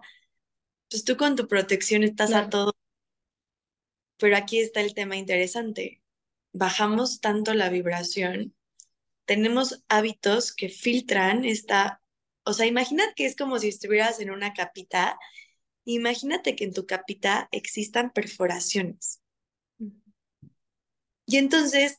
pues 0.90 1.04
tú 1.04 1.18
con 1.18 1.36
tu 1.36 1.48
protección 1.48 2.04
estás 2.04 2.32
a 2.32 2.50
todo. 2.50 2.74
Pero 4.18 4.38
aquí 4.38 4.60
está 4.60 4.82
el 4.82 4.94
tema 4.94 5.18
interesante. 5.18 6.02
Bajamos 6.54 7.20
tanto 7.20 7.54
la 7.54 7.70
vibración, 7.70 8.56
tenemos 9.26 9.84
hábitos 9.90 10.54
que 10.54 10.70
filtran 10.70 11.44
esta 11.46 12.02
o 12.46 12.54
sea, 12.54 12.68
imagínate 12.68 13.14
que 13.16 13.26
es 13.26 13.36
como 13.36 13.58
si 13.60 13.70
estuvieras 13.70 14.20
en 14.20 14.30
una 14.30 14.54
capita. 14.54 15.18
Imagínate 15.84 16.56
que 16.56 16.66
en 16.66 16.74
tu 16.74 16.86
capita 16.86 17.50
existan 17.52 18.12
perforaciones. 18.12 19.22
Y 21.26 21.38
entonces 21.38 21.98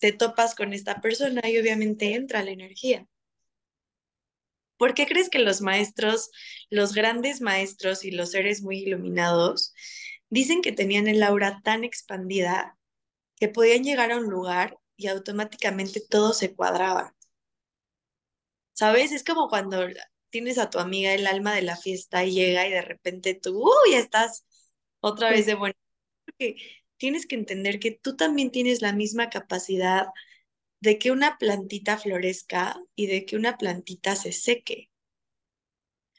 te 0.00 0.12
topas 0.12 0.56
con 0.56 0.72
esta 0.72 1.00
persona 1.00 1.48
y 1.48 1.58
obviamente 1.58 2.14
entra 2.14 2.42
la 2.42 2.50
energía. 2.50 3.06
¿Por 4.76 4.94
qué 4.94 5.06
crees 5.06 5.28
que 5.28 5.38
los 5.38 5.60
maestros, 5.60 6.30
los 6.70 6.92
grandes 6.92 7.40
maestros 7.40 8.04
y 8.04 8.10
los 8.10 8.32
seres 8.32 8.62
muy 8.62 8.78
iluminados, 8.78 9.74
dicen 10.30 10.62
que 10.62 10.72
tenían 10.72 11.08
el 11.08 11.22
aura 11.22 11.60
tan 11.62 11.84
expandida 11.84 12.78
que 13.36 13.48
podían 13.48 13.84
llegar 13.84 14.12
a 14.12 14.18
un 14.18 14.26
lugar 14.30 14.78
y 14.96 15.08
automáticamente 15.08 16.00
todo 16.00 16.32
se 16.34 16.54
cuadraba? 16.54 17.14
¿Sabes? 18.72 19.12
Es 19.12 19.24
como 19.24 19.48
cuando 19.48 19.86
tienes 20.30 20.58
a 20.58 20.70
tu 20.70 20.78
amiga 20.78 21.12
el 21.14 21.26
alma 21.26 21.54
de 21.54 21.62
la 21.62 21.76
fiesta 21.76 22.24
y 22.24 22.32
llega 22.32 22.66
y 22.66 22.70
de 22.70 22.82
repente 22.82 23.34
tú, 23.34 23.62
uy, 23.62 23.94
estás 23.94 24.44
otra 25.00 25.30
vez 25.30 25.46
de 25.46 25.54
bueno. 25.54 25.74
Porque 26.24 26.56
tienes 26.98 27.26
que 27.26 27.36
entender 27.36 27.80
que 27.80 27.92
tú 27.92 28.16
también 28.16 28.50
tienes 28.50 28.82
la 28.82 28.92
misma 28.92 29.30
capacidad 29.30 30.06
de 30.80 30.98
que 30.98 31.10
una 31.12 31.38
plantita 31.38 31.98
florezca 31.98 32.80
y 32.96 33.06
de 33.06 33.26
que 33.26 33.36
una 33.36 33.58
plantita 33.58 34.16
se 34.16 34.32
seque. 34.32 34.90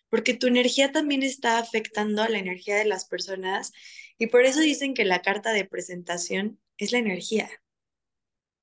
Porque 0.09 0.33
tu 0.33 0.47
energía 0.47 0.91
también 0.91 1.23
está 1.23 1.59
afectando 1.59 2.21
a 2.21 2.29
la 2.29 2.39
energía 2.39 2.75
de 2.77 2.85
las 2.85 3.05
personas 3.05 3.71
y 4.17 4.27
por 4.27 4.43
eso 4.43 4.59
dicen 4.59 4.93
que 4.93 5.05
la 5.05 5.21
carta 5.21 5.53
de 5.53 5.65
presentación 5.65 6.59
es 6.77 6.91
la 6.91 6.99
energía. 6.99 7.49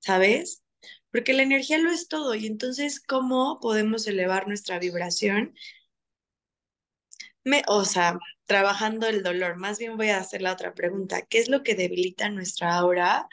¿Sabes? 0.00 0.62
porque 1.16 1.32
la 1.32 1.42
energía 1.44 1.78
lo 1.78 1.90
es 1.90 2.08
todo. 2.08 2.34
Y 2.34 2.46
entonces, 2.46 3.00
¿cómo 3.00 3.58
podemos 3.60 4.06
elevar 4.06 4.46
nuestra 4.48 4.78
vibración? 4.78 5.54
Me, 7.44 7.62
o 7.68 7.84
sea, 7.86 8.18
trabajando 8.44 9.06
el 9.06 9.22
dolor. 9.22 9.56
Más 9.56 9.78
bien 9.78 9.96
voy 9.96 10.10
a 10.10 10.18
hacer 10.18 10.42
la 10.42 10.52
otra 10.52 10.74
pregunta. 10.74 11.22
¿Qué 11.22 11.38
es 11.38 11.48
lo 11.48 11.62
que 11.62 11.74
debilita 11.74 12.28
nuestra 12.28 12.76
aura? 12.76 13.28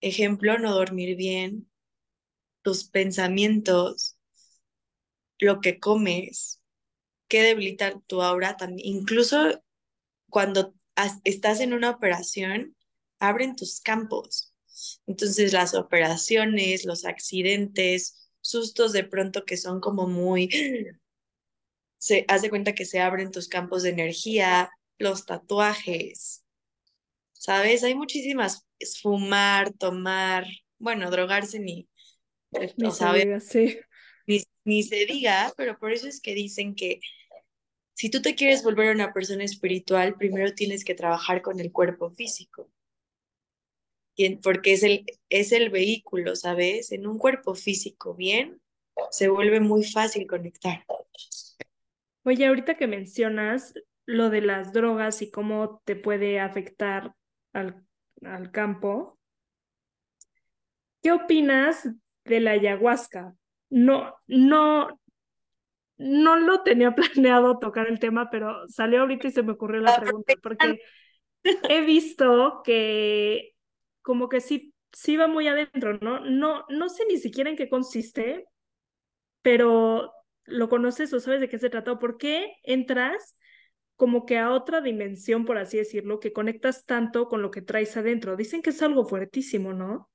Ejemplo, 0.00 0.58
no 0.58 0.72
dormir 0.72 1.16
bien, 1.16 1.68
tus 2.62 2.84
pensamientos, 2.84 4.16
lo 5.38 5.60
que 5.60 5.80
comes, 5.80 6.59
¿qué 7.30 7.42
debilita 7.42 7.98
tu 8.06 8.20
aura 8.20 8.56
también? 8.58 8.86
Incluso 8.86 9.62
cuando 10.28 10.74
estás 11.24 11.60
en 11.60 11.72
una 11.72 11.90
operación, 11.90 12.76
abren 13.20 13.56
tus 13.56 13.80
campos. 13.80 14.52
Entonces 15.06 15.52
las 15.52 15.74
operaciones, 15.74 16.84
los 16.84 17.04
accidentes, 17.04 18.30
sustos 18.40 18.92
de 18.92 19.04
pronto 19.04 19.44
que 19.44 19.56
son 19.56 19.80
como 19.80 20.06
muy, 20.06 20.50
se 21.98 22.24
hace 22.28 22.50
cuenta 22.50 22.74
que 22.74 22.84
se 22.84 23.00
abren 23.00 23.30
tus 23.30 23.48
campos 23.48 23.82
de 23.82 23.90
energía, 23.90 24.70
los 24.98 25.24
tatuajes, 25.24 26.42
¿sabes? 27.32 27.84
Hay 27.84 27.94
muchísimas, 27.94 28.66
fumar, 29.00 29.72
tomar, 29.74 30.46
bueno, 30.78 31.10
drogarse 31.10 31.60
ni, 31.60 31.88
ni 32.76 32.90
se 32.90 33.12
diga, 33.12 33.40
sí. 33.40 33.78
Ni, 34.26 34.42
ni 34.64 34.82
se 34.82 35.06
diga, 35.06 35.52
pero 35.56 35.78
por 35.78 35.92
eso 35.92 36.08
es 36.08 36.20
que 36.20 36.34
dicen 36.34 36.74
que 36.74 37.00
si 38.00 38.08
tú 38.08 38.22
te 38.22 38.34
quieres 38.34 38.64
volver 38.64 38.94
una 38.94 39.12
persona 39.12 39.44
espiritual, 39.44 40.14
primero 40.14 40.54
tienes 40.54 40.84
que 40.86 40.94
trabajar 40.94 41.42
con 41.42 41.60
el 41.60 41.70
cuerpo 41.70 42.08
físico 42.08 42.70
porque 44.42 44.72
es 44.72 44.82
el, 44.82 45.04
es 45.28 45.52
el 45.52 45.68
vehículo, 45.68 46.34
¿sabes? 46.34 46.92
En 46.92 47.06
un 47.06 47.18
cuerpo 47.18 47.54
físico 47.54 48.14
bien, 48.14 48.62
se 49.10 49.28
vuelve 49.28 49.60
muy 49.60 49.84
fácil 49.84 50.26
conectar. 50.26 50.82
Oye, 52.24 52.46
ahorita 52.46 52.78
que 52.78 52.86
mencionas 52.86 53.74
lo 54.06 54.30
de 54.30 54.40
las 54.40 54.72
drogas 54.72 55.20
y 55.20 55.30
cómo 55.30 55.82
te 55.84 55.94
puede 55.94 56.40
afectar 56.40 57.14
al, 57.52 57.84
al 58.22 58.50
campo, 58.50 59.18
¿qué 61.02 61.12
opinas 61.12 61.86
de 62.24 62.40
la 62.40 62.52
ayahuasca? 62.52 63.34
No, 63.68 64.14
no, 64.26 64.99
no 66.00 66.36
lo 66.36 66.62
tenía 66.62 66.94
planeado 66.96 67.58
tocar 67.58 67.86
el 67.86 68.00
tema, 68.00 68.30
pero 68.30 68.66
salió 68.68 69.02
ahorita 69.02 69.28
y 69.28 69.32
se 69.32 69.42
me 69.42 69.52
ocurrió 69.52 69.80
la 69.80 70.00
pregunta, 70.00 70.34
porque 70.42 70.80
he 71.44 71.82
visto 71.82 72.62
que 72.64 73.54
como 74.02 74.28
que 74.28 74.40
sí, 74.40 74.74
sí 74.92 75.16
va 75.16 75.28
muy 75.28 75.46
adentro, 75.46 75.98
¿no? 76.00 76.20
No, 76.20 76.64
no 76.68 76.88
sé 76.88 77.04
ni 77.06 77.18
siquiera 77.18 77.50
en 77.50 77.56
qué 77.56 77.68
consiste, 77.68 78.46
pero 79.42 80.12
lo 80.44 80.68
conoces 80.68 81.12
o 81.12 81.20
sabes 81.20 81.40
de 81.40 81.48
qué 81.48 81.58
se 81.58 81.70
trata, 81.70 81.92
o 81.92 81.98
por 81.98 82.16
qué 82.16 82.54
entras 82.62 83.36
como 83.96 84.24
que 84.24 84.38
a 84.38 84.52
otra 84.52 84.80
dimensión, 84.80 85.44
por 85.44 85.58
así 85.58 85.76
decirlo, 85.76 86.18
que 86.18 86.32
conectas 86.32 86.86
tanto 86.86 87.28
con 87.28 87.42
lo 87.42 87.50
que 87.50 87.60
traes 87.60 87.94
adentro. 87.98 88.36
Dicen 88.36 88.62
que 88.62 88.70
es 88.70 88.80
algo 88.80 89.04
fuertísimo, 89.04 89.74
¿no? 89.74 90.08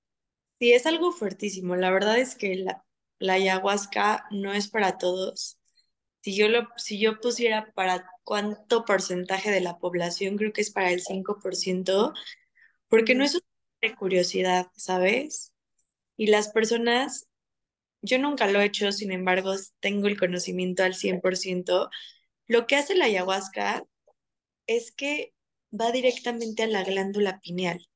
Sí, 0.59 0.73
es 0.73 0.87
algo 0.87 1.11
fuertísimo. 1.11 1.75
La 1.75 1.91
verdad 1.91 2.17
es 2.17 2.33
que 2.35 2.55
la, 2.55 2.83
la 3.19 3.33
ayahuasca 3.33 4.25
no 4.31 4.51
es 4.51 4.67
para 4.71 4.97
todos. 4.97 5.59
Si 6.25 6.35
yo, 6.35 6.49
lo, 6.49 6.67
si 6.75 6.97
yo 6.97 7.19
pusiera 7.19 7.71
para 7.75 8.09
cuánto 8.23 8.83
porcentaje 8.83 9.51
de 9.51 9.61
la 9.61 9.77
población, 9.77 10.37
creo 10.37 10.53
que 10.53 10.61
es 10.61 10.71
para 10.71 10.89
el 10.89 11.03
5%, 11.03 12.13
porque 12.87 13.13
no 13.13 13.23
es 13.23 13.39
curiosidad, 13.99 14.65
¿sabes? 14.75 15.53
Y 16.17 16.25
las 16.25 16.49
personas, 16.49 17.27
yo 18.01 18.17
nunca 18.17 18.47
lo 18.47 18.59
he 18.59 18.65
hecho, 18.65 18.91
sin 18.91 19.11
embargo, 19.11 19.53
tengo 19.79 20.07
el 20.07 20.17
conocimiento 20.17 20.81
al 20.81 20.95
100%. 20.95 21.91
Lo 22.47 22.65
que 22.65 22.75
hace 22.75 22.95
la 22.95 23.05
ayahuasca 23.05 23.85
es 24.65 24.91
que 24.91 25.31
va 25.79 25.91
directamente 25.91 26.63
a 26.63 26.67
la 26.67 26.83
glándula 26.83 27.39
pineal. 27.39 27.87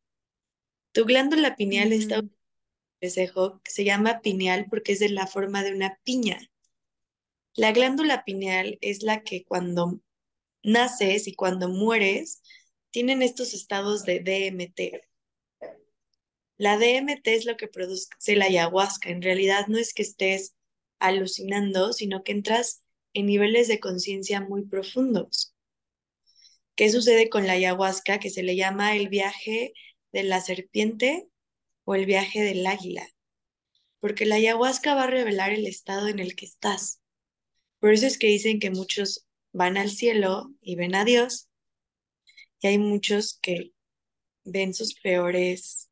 Tu 0.91 1.03
glándula 1.03 1.55
pineal 1.55 1.93
está 1.93 2.19
un 2.19 2.31
que 2.99 3.09
se 3.71 3.83
llama 3.83 4.21
pineal 4.21 4.67
porque 4.69 4.91
es 4.91 4.99
de 4.99 5.09
la 5.09 5.25
forma 5.25 5.63
de 5.63 5.73
una 5.73 5.97
piña. 6.03 6.39
La 7.59 7.73
glándula 7.73 8.23
pineal 8.23 8.77
es 8.79 9.03
la 9.03 9.21
que 9.21 9.43
cuando 9.43 9.99
naces 10.63 11.27
y 11.27 11.35
cuando 11.35 11.67
mueres 11.67 12.41
tienen 12.89 13.21
estos 13.21 13.53
estados 13.53 14.05
de 14.05 14.21
DMT. 14.21 15.01
La 16.55 16.77
DMT 16.77 17.27
es 17.27 17.43
lo 17.43 17.57
que 17.57 17.67
produce 17.67 18.07
la 18.37 18.45
ayahuasca. 18.45 19.09
En 19.09 19.21
realidad 19.21 19.67
no 19.67 19.77
es 19.77 19.93
que 19.93 20.03
estés 20.03 20.55
alucinando, 20.99 21.91
sino 21.91 22.23
que 22.23 22.31
entras 22.31 22.81
en 23.11 23.25
niveles 23.25 23.67
de 23.67 23.81
conciencia 23.81 24.39
muy 24.39 24.63
profundos. 24.63 25.53
¿Qué 26.75 26.89
sucede 26.89 27.27
con 27.27 27.45
la 27.45 27.53
ayahuasca? 27.53 28.19
Que 28.19 28.29
se 28.29 28.41
le 28.41 28.55
llama 28.55 28.95
el 28.95 29.09
viaje 29.09 29.73
de 30.13 30.23
la 30.23 30.39
serpiente 30.39 31.27
o 31.83 31.93
el 31.93 32.05
viaje 32.05 32.41
del 32.41 32.65
águila. 32.65 33.05
Porque 33.99 34.25
la 34.25 34.35
ayahuasca 34.35 34.95
va 34.95 35.03
a 35.03 35.07
revelar 35.07 35.51
el 35.51 35.67
estado 35.67 36.07
en 36.07 36.19
el 36.19 36.37
que 36.37 36.45
estás. 36.45 37.01
Por 37.79 37.93
eso 37.93 38.05
es 38.05 38.17
que 38.17 38.27
dicen 38.27 38.59
que 38.59 38.71
muchos 38.71 39.25
van 39.53 39.77
al 39.77 39.89
cielo 39.89 40.53
y 40.61 40.75
ven 40.75 40.95
a 40.95 41.05
Dios, 41.05 41.49
y 42.61 42.67
hay 42.67 42.77
muchos 42.77 43.39
que 43.41 43.73
ven 44.43 44.73
sus 44.73 44.93
peores 44.95 45.89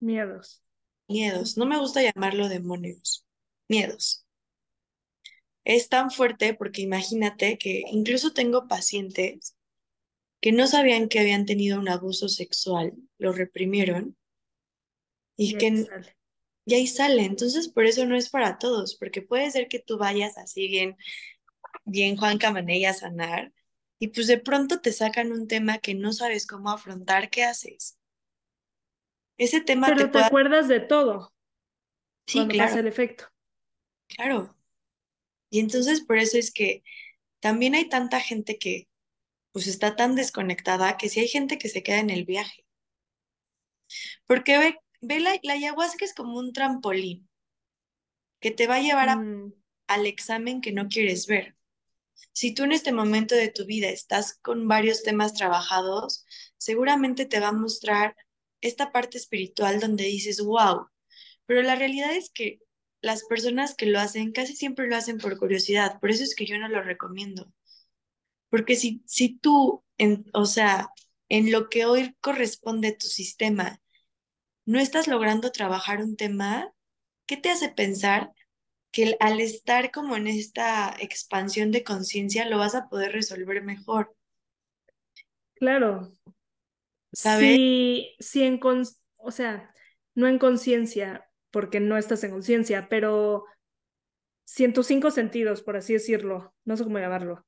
miedos. 0.00 0.62
Miedos. 1.08 1.56
No 1.56 1.66
me 1.66 1.78
gusta 1.78 2.02
llamarlo 2.02 2.48
demonios. 2.48 3.24
Miedos. 3.68 4.24
Es 5.64 5.88
tan 5.88 6.10
fuerte 6.10 6.54
porque 6.54 6.82
imagínate 6.82 7.58
que 7.58 7.82
incluso 7.90 8.32
tengo 8.32 8.68
pacientes 8.68 9.56
que 10.40 10.52
no 10.52 10.66
sabían 10.66 11.08
que 11.08 11.18
habían 11.18 11.44
tenido 11.44 11.78
un 11.80 11.88
abuso 11.88 12.28
sexual, 12.28 12.94
lo 13.18 13.32
reprimieron 13.32 14.16
y, 15.36 15.56
que 15.56 15.86
y 16.66 16.74
ahí 16.74 16.86
sale. 16.86 17.24
Entonces, 17.24 17.68
por 17.68 17.86
eso 17.86 18.04
no 18.04 18.16
es 18.16 18.28
para 18.28 18.58
todos, 18.58 18.96
porque 18.96 19.22
puede 19.22 19.50
ser 19.50 19.68
que 19.68 19.78
tú 19.78 19.96
vayas 19.96 20.36
así 20.36 20.68
bien, 20.68 20.96
bien 21.84 22.16
Juan 22.16 22.38
Camanella 22.38 22.90
a 22.90 22.94
sanar 22.94 23.52
y 23.98 24.08
pues 24.08 24.26
de 24.26 24.38
pronto 24.38 24.80
te 24.80 24.92
sacan 24.92 25.32
un 25.32 25.48
tema 25.48 25.78
que 25.78 25.94
no 25.94 26.12
sabes 26.12 26.46
cómo 26.46 26.70
afrontar, 26.70 27.30
¿qué 27.30 27.44
haces? 27.44 27.98
Ese 29.38 29.60
tema 29.60 29.86
Pero 29.86 30.10
te, 30.10 30.18
acuerdas 30.18 30.68
de 30.68 30.80
todo. 30.80 31.32
Sí, 32.26 32.38
cuando 32.38 32.54
claro. 32.54 32.68
pasa 32.68 32.80
el 32.80 32.86
efecto. 32.88 33.24
Claro. 34.08 34.56
Y 35.50 35.60
entonces 35.60 36.00
por 36.02 36.18
eso 36.18 36.36
es 36.36 36.52
que 36.52 36.82
también 37.40 37.74
hay 37.74 37.88
tanta 37.88 38.20
gente 38.20 38.58
que 38.58 38.88
pues 39.52 39.68
está 39.68 39.96
tan 39.96 40.16
desconectada 40.16 40.96
que 40.96 41.08
si 41.08 41.20
hay 41.20 41.28
gente 41.28 41.58
que 41.58 41.68
se 41.68 41.82
queda 41.82 42.00
en 42.00 42.10
el 42.10 42.24
viaje. 42.24 42.66
Porque 44.26 44.58
ve, 44.58 44.78
ve 45.06 45.20
la, 45.20 45.38
la 45.42 45.54
ayahuasca 45.54 46.04
es 46.04 46.14
como 46.14 46.38
un 46.38 46.52
trampolín 46.52 47.28
que 48.40 48.50
te 48.50 48.66
va 48.66 48.76
a 48.76 48.80
llevar 48.80 49.16
Mm, 49.16 49.52
al 49.88 50.06
examen 50.06 50.60
que 50.60 50.72
no 50.72 50.88
quieres 50.88 51.26
ver. 51.26 51.56
Si 52.32 52.54
tú 52.54 52.64
en 52.64 52.72
este 52.72 52.92
momento 52.92 53.34
de 53.34 53.48
tu 53.50 53.66
vida 53.66 53.88
estás 53.88 54.38
con 54.42 54.68
varios 54.68 55.02
temas 55.02 55.34
trabajados, 55.34 56.24
seguramente 56.58 57.26
te 57.26 57.40
va 57.40 57.48
a 57.48 57.52
mostrar 57.52 58.16
esta 58.60 58.92
parte 58.92 59.18
espiritual 59.18 59.80
donde 59.80 60.04
dices, 60.04 60.40
wow, 60.42 60.88
pero 61.46 61.62
la 61.62 61.76
realidad 61.76 62.14
es 62.14 62.30
que 62.30 62.60
las 63.00 63.24
personas 63.24 63.74
que 63.74 63.86
lo 63.86 64.00
hacen 64.00 64.32
casi 64.32 64.56
siempre 64.56 64.88
lo 64.88 64.96
hacen 64.96 65.18
por 65.18 65.38
curiosidad, 65.38 66.00
por 66.00 66.10
eso 66.10 66.24
es 66.24 66.34
que 66.34 66.46
yo 66.46 66.58
no 66.58 66.68
lo 66.68 66.82
recomiendo. 66.82 67.52
Porque 68.50 68.76
si, 68.76 69.02
si 69.06 69.38
tú, 69.38 69.84
en, 69.98 70.26
o 70.32 70.46
sea, 70.46 70.90
en 71.28 71.52
lo 71.52 71.68
que 71.68 71.86
hoy 71.86 72.16
corresponde 72.20 72.88
a 72.88 72.98
tu 72.98 73.06
sistema, 73.06 73.80
no 74.66 74.78
estás 74.78 75.08
logrando 75.08 75.52
trabajar 75.52 76.02
un 76.02 76.16
tema, 76.16 76.72
¿qué 77.24 77.36
te 77.36 77.50
hace 77.50 77.70
pensar 77.70 78.32
que 78.90 79.16
al 79.20 79.40
estar 79.40 79.90
como 79.90 80.16
en 80.16 80.26
esta 80.26 80.94
expansión 81.00 81.70
de 81.70 81.84
conciencia 81.84 82.48
lo 82.48 82.58
vas 82.58 82.74
a 82.74 82.88
poder 82.88 83.12
resolver 83.12 83.62
mejor? 83.62 84.14
claro. 85.54 86.12
¿Sabes? 87.12 87.56
Sí, 87.56 88.14
sí 88.18 88.42
en 88.42 88.58
con, 88.58 88.82
o 89.16 89.30
sea, 89.30 89.72
no 90.14 90.26
en 90.26 90.38
conciencia, 90.38 91.26
porque 91.50 91.80
no 91.80 91.96
estás 91.96 92.22
en 92.24 92.32
conciencia, 92.32 92.88
pero 92.90 93.46
si 94.44 94.64
en 94.64 94.72
tus 94.72 94.86
cinco 94.86 95.10
sentidos, 95.10 95.62
por 95.62 95.76
así 95.76 95.94
decirlo, 95.94 96.54
no 96.64 96.76
sé 96.76 96.84
cómo 96.84 96.98
llamarlo, 96.98 97.46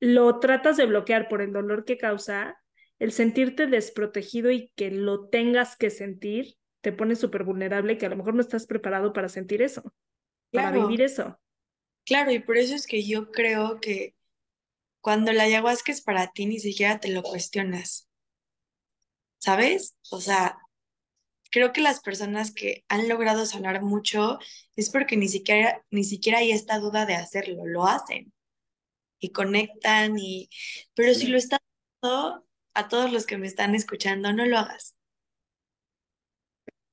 lo 0.00 0.40
tratas 0.40 0.76
de 0.76 0.86
bloquear 0.86 1.28
por 1.28 1.42
el 1.42 1.52
dolor 1.52 1.84
que 1.84 1.98
causa, 1.98 2.59
el 3.00 3.12
sentirte 3.12 3.66
desprotegido 3.66 4.50
y 4.50 4.70
que 4.76 4.90
lo 4.90 5.28
tengas 5.28 5.76
que 5.76 5.90
sentir, 5.90 6.56
te 6.82 6.92
pone 6.92 7.16
súper 7.16 7.44
vulnerable 7.44 7.98
que 7.98 8.06
a 8.06 8.10
lo 8.10 8.16
mejor 8.16 8.34
no 8.34 8.42
estás 8.42 8.66
preparado 8.66 9.12
para 9.12 9.28
sentir 9.28 9.62
eso, 9.62 9.82
para 10.52 10.70
vivir 10.70 11.02
eso. 11.02 11.40
claro, 12.06 12.30
y 12.30 12.38
por 12.38 12.56
eso 12.56 12.74
es 12.74 12.86
que 12.86 13.04
yo 13.04 13.30
creo 13.32 13.80
que 13.80 14.14
cuando 15.00 15.32
la 15.32 15.44
ayahuasca 15.44 15.92
es 15.92 16.02
para 16.02 16.30
ti, 16.30 16.46
ni 16.46 16.60
siquiera 16.60 17.00
te 17.00 17.08
lo 17.08 17.22
cuestionas, 17.22 18.06
¿sabes? 19.38 19.96
O 20.10 20.20
sea, 20.20 20.58
creo 21.50 21.72
que 21.72 21.80
las 21.80 22.00
personas 22.00 22.52
que 22.52 22.84
han 22.88 23.08
logrado 23.08 23.46
sanar 23.46 23.82
mucho 23.82 24.38
es 24.76 24.90
porque 24.90 25.16
ni 25.16 25.28
siquiera, 25.28 25.82
ni 25.90 26.04
siquiera 26.04 26.38
hay 26.38 26.52
esta 26.52 26.78
duda 26.78 27.06
de 27.06 27.14
hacerlo, 27.14 27.64
lo 27.64 27.86
hacen 27.86 28.32
y 29.18 29.30
conectan 29.30 30.18
y, 30.18 30.50
pero 30.94 31.14
si 31.14 31.28
lo 31.28 31.38
estás 31.38 31.60
haciendo, 32.02 32.46
a 32.74 32.88
todos 32.88 33.12
los 33.12 33.26
que 33.26 33.38
me 33.38 33.46
están 33.46 33.74
escuchando, 33.74 34.32
no 34.32 34.46
lo 34.46 34.58
hagas. 34.58 34.96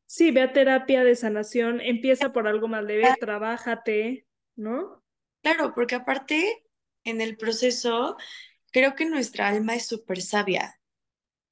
Sí, 0.05 0.31
ve 0.31 0.41
a 0.41 0.53
terapia 0.53 1.03
de 1.03 1.15
sanación, 1.15 1.81
empieza 1.81 2.31
por 2.31 2.47
algo 2.47 2.67
más 2.67 2.83
leve, 2.83 3.13
trabájate, 3.19 4.25
¿no? 4.55 5.03
Claro, 5.41 5.73
porque 5.75 5.95
aparte, 5.95 6.63
en 7.03 7.21
el 7.21 7.37
proceso, 7.37 8.15
creo 8.71 8.95
que 8.95 9.05
nuestra 9.05 9.49
alma 9.49 9.75
es 9.75 9.85
súper 9.85 10.21
sabia. 10.21 10.79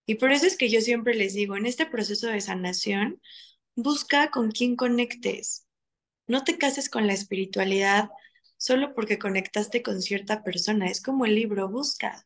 Y 0.05 0.15
por 0.15 0.31
eso 0.31 0.45
es 0.45 0.57
que 0.57 0.69
yo 0.69 0.81
siempre 0.81 1.15
les 1.15 1.33
digo, 1.33 1.57
en 1.57 1.65
este 1.65 1.85
proceso 1.85 2.27
de 2.27 2.39
sanación, 2.39 3.21
busca 3.75 4.31
con 4.31 4.51
quién 4.51 4.75
conectes. 4.75 5.67
No 6.27 6.43
te 6.43 6.57
cases 6.57 6.89
con 6.89 7.07
la 7.07 7.13
espiritualidad 7.13 8.09
solo 8.57 8.95
porque 8.95 9.19
conectaste 9.19 9.83
con 9.83 10.01
cierta 10.01 10.43
persona. 10.43 10.87
Es 10.87 11.01
como 11.01 11.25
el 11.25 11.35
libro, 11.35 11.69
busca, 11.69 12.25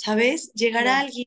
¿sabes? 0.00 0.52
Llegar 0.54 0.88
a 0.88 1.00
alguien 1.00 1.26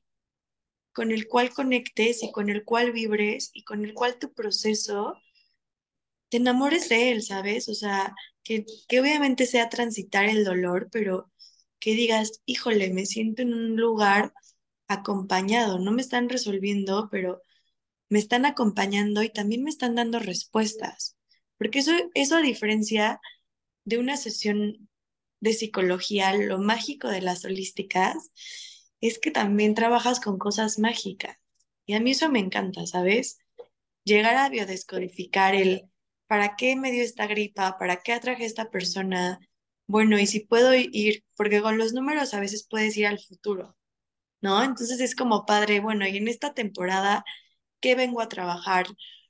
con 0.94 1.12
el 1.12 1.28
cual 1.28 1.52
conectes 1.54 2.24
y 2.24 2.32
con 2.32 2.50
el 2.50 2.64
cual 2.66 2.92
vibres 2.94 3.52
y 3.54 3.64
con 3.64 3.86
el 3.86 3.94
cual 3.94 4.20
tu 4.20 4.34
proceso 4.34 5.16
te 6.30 6.38
enamores 6.38 6.90
de 6.90 7.12
él, 7.12 7.24
¿sabes? 7.24 7.70
O 7.70 7.74
sea, 7.74 8.16
que, 8.44 8.66
que 8.88 9.00
obviamente 9.00 9.46
sea 9.46 9.70
transitar 9.70 10.26
el 10.26 10.44
dolor, 10.44 10.90
pero 10.92 11.32
que 11.80 11.94
digas, 11.96 12.42
híjole, 12.46 12.94
me 12.94 13.06
siento 13.06 13.42
en 13.44 13.54
un 13.54 13.76
lugar 13.78 14.34
acompañado, 14.88 15.80
no 15.80 15.92
me 15.92 16.02
están 16.02 16.30
resolviendo, 16.30 17.10
pero 17.12 17.42
me 18.10 18.20
están 18.20 18.46
acompañando 18.46 19.24
y 19.24 19.30
también 19.30 19.64
me 19.64 19.70
están 19.70 19.96
dando 19.96 20.20
respuestas. 20.20 21.18
Porque 21.58 21.80
eso, 21.80 21.92
eso 22.14 22.38
a 22.38 22.42
diferencia 22.42 23.20
de 23.86 23.98
una 24.00 24.18
sesión 24.18 24.90
de 25.44 25.54
psicología, 25.54 26.34
lo 26.34 26.58
mágico 26.58 27.10
de 27.10 27.22
las 27.22 27.44
holísticas 27.44 28.32
es 29.02 29.20
que 29.20 29.30
también 29.30 29.76
trabajas 29.76 30.22
con 30.22 30.38
cosas 30.38 30.80
mágicas. 30.80 31.38
Y 31.86 31.96
a 31.96 32.00
mí 32.00 32.12
eso 32.12 32.30
me 32.30 32.40
encanta, 32.40 32.86
¿sabes? 32.86 33.40
Llegar 34.06 34.38
a 34.38 34.48
biodescodificar 34.48 35.54
el 35.54 35.90
¿para 36.28 36.56
qué 36.56 36.78
me 36.78 36.94
dio 36.94 37.04
esta 37.04 37.28
gripa? 37.28 37.78
¿Para 37.78 37.98
qué 37.98 38.14
atraje 38.14 38.44
a 38.44 38.48
esta 38.48 38.72
persona? 38.72 39.40
Bueno, 39.86 40.18
y 40.18 40.28
si 40.28 40.40
puedo 40.40 40.74
ir, 40.76 41.26
porque 41.36 41.62
con 41.62 41.78
los 41.78 41.94
números 41.94 42.34
a 42.34 42.40
veces 42.40 42.66
puedes 42.70 42.96
ir 42.96 43.08
al 43.08 43.20
futuro, 43.20 43.76
¿no? 44.42 44.64
Entonces 44.64 45.02
es 45.02 45.16
como 45.16 45.46
padre, 45.46 45.82
bueno, 45.82 46.08
y 46.08 46.18
en 46.18 46.30
esta 46.30 46.54
temporada, 46.54 47.26
¿qué 47.82 47.96
vengo 47.96 48.22
a 48.22 48.30
trabajar? 48.30 48.88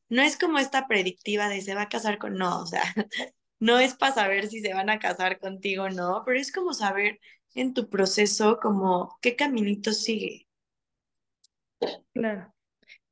No 0.10 0.22
es 0.22 0.38
como 0.38 0.60
esta 0.60 0.88
predictiva 0.88 1.50
de 1.50 1.62
se 1.62 1.76
va 1.76 1.84
a 1.84 1.90
casar 1.90 2.20
con, 2.20 2.36
no, 2.36 2.62
o 2.62 2.68
sea, 2.68 2.84
no 3.64 3.80
es 3.80 3.96
para 3.96 4.14
saber 4.14 4.48
si 4.48 4.60
se 4.60 4.74
van 4.74 4.90
a 4.90 5.00
casar 5.00 5.40
contigo 5.40 5.86
o 5.86 5.90
no, 5.90 6.24
pero 6.26 6.38
es 6.38 6.52
como 6.52 6.74
saber 6.74 7.22
en 7.56 7.74
tu 7.74 7.90
proceso 7.90 8.60
como 8.62 9.18
qué 9.22 9.38
caminito 9.38 9.94
sigue. 9.94 10.50
Claro. 12.14 12.54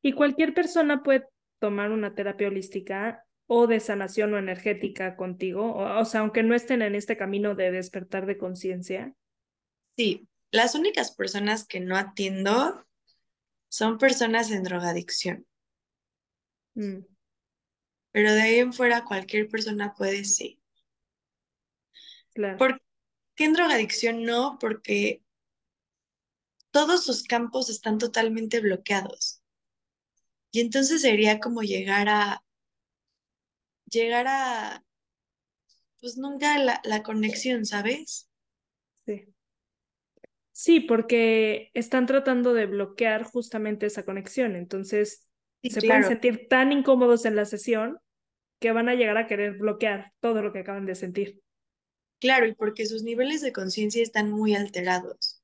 Y 0.02 0.12
cualquier 0.12 0.54
persona 0.54 1.04
puede 1.04 1.26
tomar 1.60 1.92
una 1.92 2.16
terapia 2.16 2.50
holística 2.50 3.24
o 3.48 3.66
de 3.66 3.80
sanación 3.80 4.34
o 4.34 4.38
energética 4.38 5.16
contigo, 5.16 5.72
o, 5.72 6.02
o 6.02 6.04
sea, 6.04 6.20
aunque 6.20 6.44
no 6.44 6.54
estén 6.54 6.82
en 6.82 6.96
este 6.96 7.16
camino 7.16 7.56
de 7.56 7.72
despertar 7.72 8.26
de 8.26 8.38
conciencia. 8.38 9.14
Sí, 9.96 10.28
las 10.52 10.76
únicas 10.76 11.16
personas 11.16 11.66
que 11.66 11.80
no 11.80 11.96
atiendo 11.96 12.86
son 13.70 13.98
personas 13.98 14.52
en 14.52 14.64
drogadicción, 14.64 15.46
Mm, 16.76 17.00
pero 18.12 18.34
de 18.34 18.41
ahí 18.41 18.60
en 18.60 18.74
fuera 18.74 19.06
cualquier 19.06 19.50
persona 19.50 19.93
puede 19.93 20.24
sí. 20.26 20.60
claro, 22.34 22.58
¿Por 22.58 22.82
qué 23.36 23.45
en 23.45 23.54
drogadicción 23.54 24.24
no? 24.24 24.58
Porque 24.60 25.24
todos 26.71 27.04
sus 27.04 27.24
campos 27.24 27.69
están 27.69 27.97
totalmente 27.97 28.60
bloqueados. 28.62 29.41
Y 30.52 30.60
entonces 30.62 31.02
sería 31.02 31.39
como 31.39 31.62
llegar 31.62 32.10
a, 32.10 32.43
llegar 33.86 34.28
a, 34.28 34.84
pues 36.00 36.17
nunca 36.17 36.58
la, 36.58 36.82
la 36.84 37.04
conexión, 37.04 37.65
¿sabes? 37.65 38.30
Sí. 39.06 39.34
Sí, 40.52 40.80
porque 40.80 41.71
están 41.74 42.06
tratando 42.06 42.54
de 42.54 42.65
bloquear 42.65 43.24
justamente 43.24 43.86
esa 43.86 44.04
conexión. 44.04 44.56
Entonces, 44.56 45.28
Sí, 45.63 45.69
se 45.71 45.82
claro. 45.82 45.84
pueden 45.84 46.04
sentir 46.04 46.47
tan 46.50 46.71
incómodos 46.71 47.26
en 47.26 47.36
la 47.36 47.45
sesión 47.45 48.00
que 48.60 48.71
van 48.74 48.89
a 48.89 48.95
llegar 48.95 49.17
a 49.17 49.28
querer 49.28 49.58
bloquear 49.58 50.13
todo 50.21 50.41
lo 50.43 50.54
que 50.54 50.60
acaban 50.60 50.86
de 50.88 50.95
sentir. 50.95 51.41
Claro, 52.21 52.47
y 52.47 52.56
porque 52.56 52.86
sus 52.86 53.04
niveles 53.04 53.41
de 53.41 53.52
conciencia 53.52 54.02
están 54.02 54.32
muy 54.32 54.56
alterados. 54.56 55.41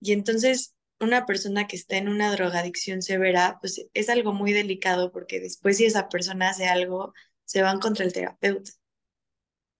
Y 0.00 0.12
entonces, 0.12 0.74
una 1.00 1.24
persona 1.26 1.66
que 1.68 1.76
está 1.76 1.96
en 1.96 2.08
una 2.08 2.32
drogadicción 2.32 3.02
severa, 3.02 3.58
pues 3.60 3.86
es 3.94 4.08
algo 4.08 4.32
muy 4.32 4.52
delicado 4.52 5.12
porque 5.12 5.40
después 5.40 5.76
si 5.78 5.84
esa 5.86 6.08
persona 6.08 6.50
hace 6.50 6.66
algo, 6.68 7.14
se 7.44 7.62
van 7.62 7.78
contra 7.80 8.04
el 8.04 8.12
terapeuta, 8.12 8.72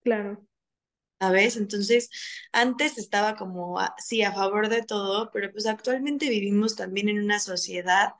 Claro. 0.02 0.44
¿sabes? 1.20 1.56
Entonces, 1.56 2.10
antes 2.52 2.98
estaba 2.98 3.36
como, 3.36 3.78
a- 3.80 3.94
sí, 3.98 4.22
a 4.22 4.32
favor 4.32 4.68
de 4.68 4.82
todo, 4.84 5.30
pero 5.32 5.50
pues 5.52 5.66
actualmente 5.66 6.28
vivimos 6.30 6.76
también 6.76 7.08
en 7.08 7.20
una 7.22 7.40
sociedad 7.40 8.10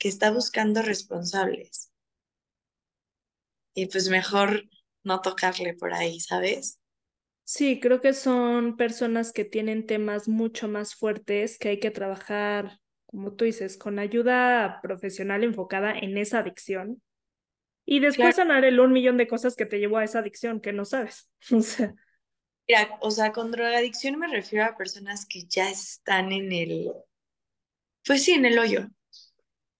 que 0.00 0.08
está 0.08 0.32
buscando 0.32 0.82
responsables. 0.82 1.92
Y 3.74 3.86
pues 3.86 4.08
mejor 4.08 4.68
no 5.02 5.22
tocarle 5.22 5.74
por 5.74 5.92
ahí, 5.92 6.20
¿sabes? 6.20 6.78
Sí, 7.44 7.80
creo 7.80 8.00
que 8.00 8.12
son 8.12 8.76
personas 8.76 9.32
que 9.32 9.44
tienen 9.44 9.86
temas 9.86 10.28
mucho 10.28 10.68
más 10.68 10.94
fuertes 10.94 11.58
que 11.58 11.70
hay 11.70 11.80
que 11.80 11.90
trabajar, 11.90 12.78
como 13.06 13.32
tú 13.34 13.44
dices, 13.44 13.76
con 13.76 13.98
ayuda 13.98 14.78
profesional 14.82 15.42
enfocada 15.42 15.92
en 15.98 16.16
esa 16.16 16.38
adicción 16.40 17.02
y 17.86 18.00
Claro. 18.12 18.34
después 18.34 18.36
sanar 18.36 18.64
el 18.64 18.80
un 18.80 18.92
millón 18.92 19.16
de 19.18 19.28
cosas 19.28 19.56
que 19.56 19.66
te 19.66 19.78
llevó 19.80 19.98
a 19.98 20.04
esa 20.04 20.20
adicción 20.20 20.60
que 20.60 20.72
no 20.72 20.84
sabes. 20.86 21.30
O 21.56 21.62
sea, 21.62 21.94
Mira, 22.66 22.98
o 23.02 23.10
sea, 23.10 23.32
con 23.32 23.50
drogadicción 23.50 24.18
me 24.18 24.26
refiero 24.28 24.64
a 24.64 24.74
personas 24.74 25.26
que 25.26 25.44
ya 25.44 25.68
están 25.68 26.32
en 26.32 26.50
el, 26.52 26.90
pues 28.06 28.24
sí, 28.24 28.32
en 28.32 28.44
el 28.46 28.58
hoyo, 28.58 28.88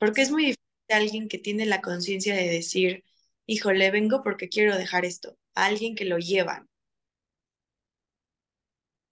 porque 0.01 0.23
es 0.23 0.33
muy 0.33 0.57
a 0.91 0.97
alguien 0.97 1.29
que 1.29 1.39
tiene 1.39 1.67
la 1.67 1.83
conciencia 1.83 2.35
de 2.37 2.49
decir, 2.51 3.05
híjole, 3.47 3.93
vengo 3.93 4.25
porque 4.25 4.51
quiero 4.51 4.77
dejar 4.79 5.07
esto, 5.07 5.39
a 5.57 5.67
alguien 5.67 5.97
que 5.97 6.07
lo 6.07 6.19
llevan, 6.19 6.69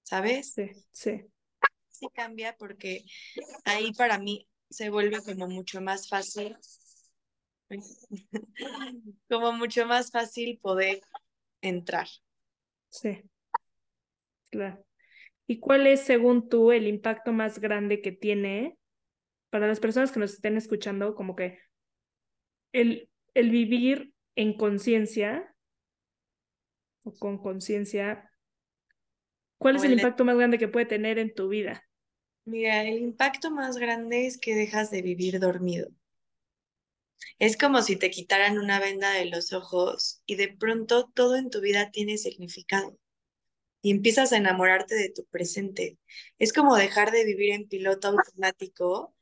¿sabes? 0.02 0.56
sí, 0.56 0.70
sí, 0.92 1.30
Sí 1.90 2.08
cambia 2.14 2.56
porque 2.56 3.04
ahí 3.64 3.92
para 3.92 4.18
mí 4.18 4.48
se 4.70 4.90
vuelve 4.90 5.22
como 5.24 5.48
mucho 5.48 5.80
más 5.80 6.08
fácil, 6.08 6.56
como 9.28 9.52
mucho 9.52 9.86
más 9.86 10.10
fácil 10.10 10.58
poder 10.58 11.00
entrar. 11.62 12.08
sí, 12.90 13.22
claro. 14.50 14.84
¿Y 15.48 15.60
cuál 15.60 15.88
es, 15.88 16.02
según 16.02 16.48
tú, 16.50 16.72
el 16.72 16.88
impacto 16.88 17.32
más 17.34 17.60
grande 17.60 18.02
que 18.02 18.12
tiene 18.12 18.77
para 19.50 19.66
las 19.66 19.80
personas 19.80 20.12
que 20.12 20.20
nos 20.20 20.34
estén 20.34 20.56
escuchando, 20.56 21.14
como 21.14 21.36
que 21.36 21.58
el, 22.72 23.08
el 23.34 23.50
vivir 23.50 24.12
en 24.36 24.56
conciencia 24.56 25.54
o 27.04 27.12
con 27.14 27.38
conciencia, 27.38 28.30
¿cuál 29.58 29.76
O 29.76 29.78
es 29.78 29.84
el 29.84 29.92
impacto 29.92 30.24
más 30.24 30.36
grande 30.36 30.58
que 30.58 30.68
puede 30.68 30.86
tener 30.86 31.18
en 31.18 31.34
tu 31.34 31.48
vida? 31.48 31.84
Mira, 32.44 32.82
el 32.82 32.98
impacto 32.98 33.50
más 33.50 33.76
grande 33.76 34.26
es 34.26 34.38
que 34.38 34.54
dejas 34.54 34.90
de 34.90 35.02
vivir 35.02 35.38
dormido. 35.38 35.88
Es 37.38 37.56
como 37.56 37.82
si 37.82 37.96
te 37.96 38.10
quitaran 38.10 38.58
una 38.58 38.80
venda 38.80 39.12
de 39.12 39.26
los 39.26 39.52
ojos 39.52 40.22
y 40.26 40.36
de 40.36 40.48
pronto 40.48 41.10
todo 41.14 41.36
en 41.36 41.50
tu 41.50 41.60
vida 41.60 41.90
tiene 41.90 42.16
significado 42.18 42.96
y 43.82 43.90
empiezas 43.92 44.32
a 44.32 44.38
enamorarte 44.38 44.94
de 44.94 45.10
tu 45.10 45.24
presente. 45.26 45.98
Es 46.38 46.52
como 46.52 46.76
dejar 46.76 47.12
de 47.12 47.24
vivir 47.24 47.52
en 47.52 47.68
piloto 47.68 48.08
automático, 48.08 49.14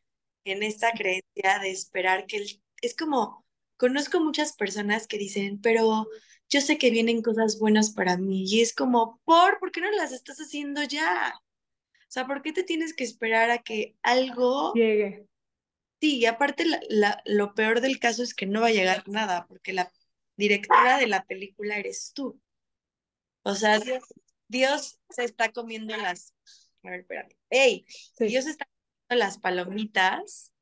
en 0.53 0.63
esta 0.63 0.93
creencia 0.93 1.59
de 1.61 1.71
esperar 1.71 2.27
que 2.27 2.39
el... 2.39 2.63
Es 2.83 2.95
como, 2.97 3.45
conozco 3.77 4.21
muchas 4.21 4.55
personas 4.55 5.07
que 5.07 5.19
dicen, 5.19 5.61
pero 5.61 6.09
yo 6.49 6.61
sé 6.61 6.79
que 6.79 6.91
vienen 6.91 7.23
cosas 7.23 7.59
buenas 7.59 7.91
para 7.93 8.17
mí 8.19 8.45
y 8.47 8.61
es 8.63 8.75
como, 8.75 9.21
¿por? 9.25 9.59
¿Por 9.59 9.73
qué 9.73 9.81
no 9.81 9.91
las 9.93 10.13
estás 10.13 10.39
haciendo 10.39 10.83
ya? 10.85 11.35
O 11.39 12.11
sea, 12.11 12.27
¿por 12.27 12.43
qué 12.43 12.53
te 12.53 12.63
tienes 12.65 12.95
que 12.95 13.05
esperar 13.05 13.51
a 13.51 13.59
que 13.59 13.97
algo 14.03 14.73
Llegue. 14.75 15.27
Sí, 16.01 16.19
y 16.19 16.27
aparte 16.27 16.65
la- 16.67 16.81
la- 16.89 17.23
lo 17.25 17.55
peor 17.55 17.81
del 17.81 17.99
caso 17.99 18.23
es 18.23 18.35
que 18.35 18.47
no 18.47 18.61
va 18.61 18.69
a 18.69 18.71
llegar 18.71 19.09
nada, 19.09 19.47
porque 19.49 19.73
la 19.73 19.91
directora 20.37 20.99
de 20.99 21.07
la 21.07 21.25
película 21.25 21.79
eres 21.79 22.13
tú. 22.15 22.41
O 23.43 23.55
sea, 23.55 23.79
Dios, 23.79 24.03
Dios 24.49 24.99
se 25.11 25.25
está 25.25 25.53
comiendo 25.53 25.97
las... 25.97 26.35
A 26.83 26.91
ver, 26.91 27.01
espérame. 27.01 27.31
¡Ey! 27.51 27.87
Sí, 27.89 28.27
Dios 28.27 28.47
está 28.47 28.67
las 29.15 29.39
palomitas 29.39 30.53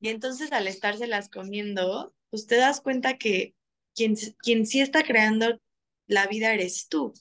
y 0.00 0.08
entonces 0.08 0.50
al 0.52 0.66
estárselas 0.66 1.28
comiendo, 1.28 2.14
pues 2.30 2.46
te 2.46 2.56
das 2.56 2.80
cuenta 2.80 3.18
que 3.18 3.54
quien, 3.94 4.14
quien 4.42 4.66
sí 4.66 4.80
está 4.80 5.02
creando 5.02 5.60
la 6.06 6.26
vida 6.26 6.52
eres 6.54 6.88
tú. 6.88 7.12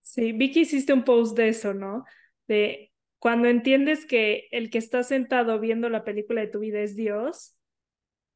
sí. 0.00 0.32
Vicky 0.32 0.60
hiciste 0.62 0.92
un 0.92 1.04
post 1.04 1.36
de 1.36 1.48
eso, 1.48 1.74
¿no? 1.74 2.04
De 2.48 2.92
cuando 3.18 3.48
entiendes 3.48 4.06
que 4.06 4.48
el 4.50 4.70
que 4.70 4.78
está 4.78 5.02
sentado 5.02 5.58
viendo 5.60 5.88
la 5.88 6.04
película 6.04 6.42
de 6.42 6.48
tu 6.48 6.58
vida 6.60 6.80
es 6.80 6.96
Dios, 6.96 7.56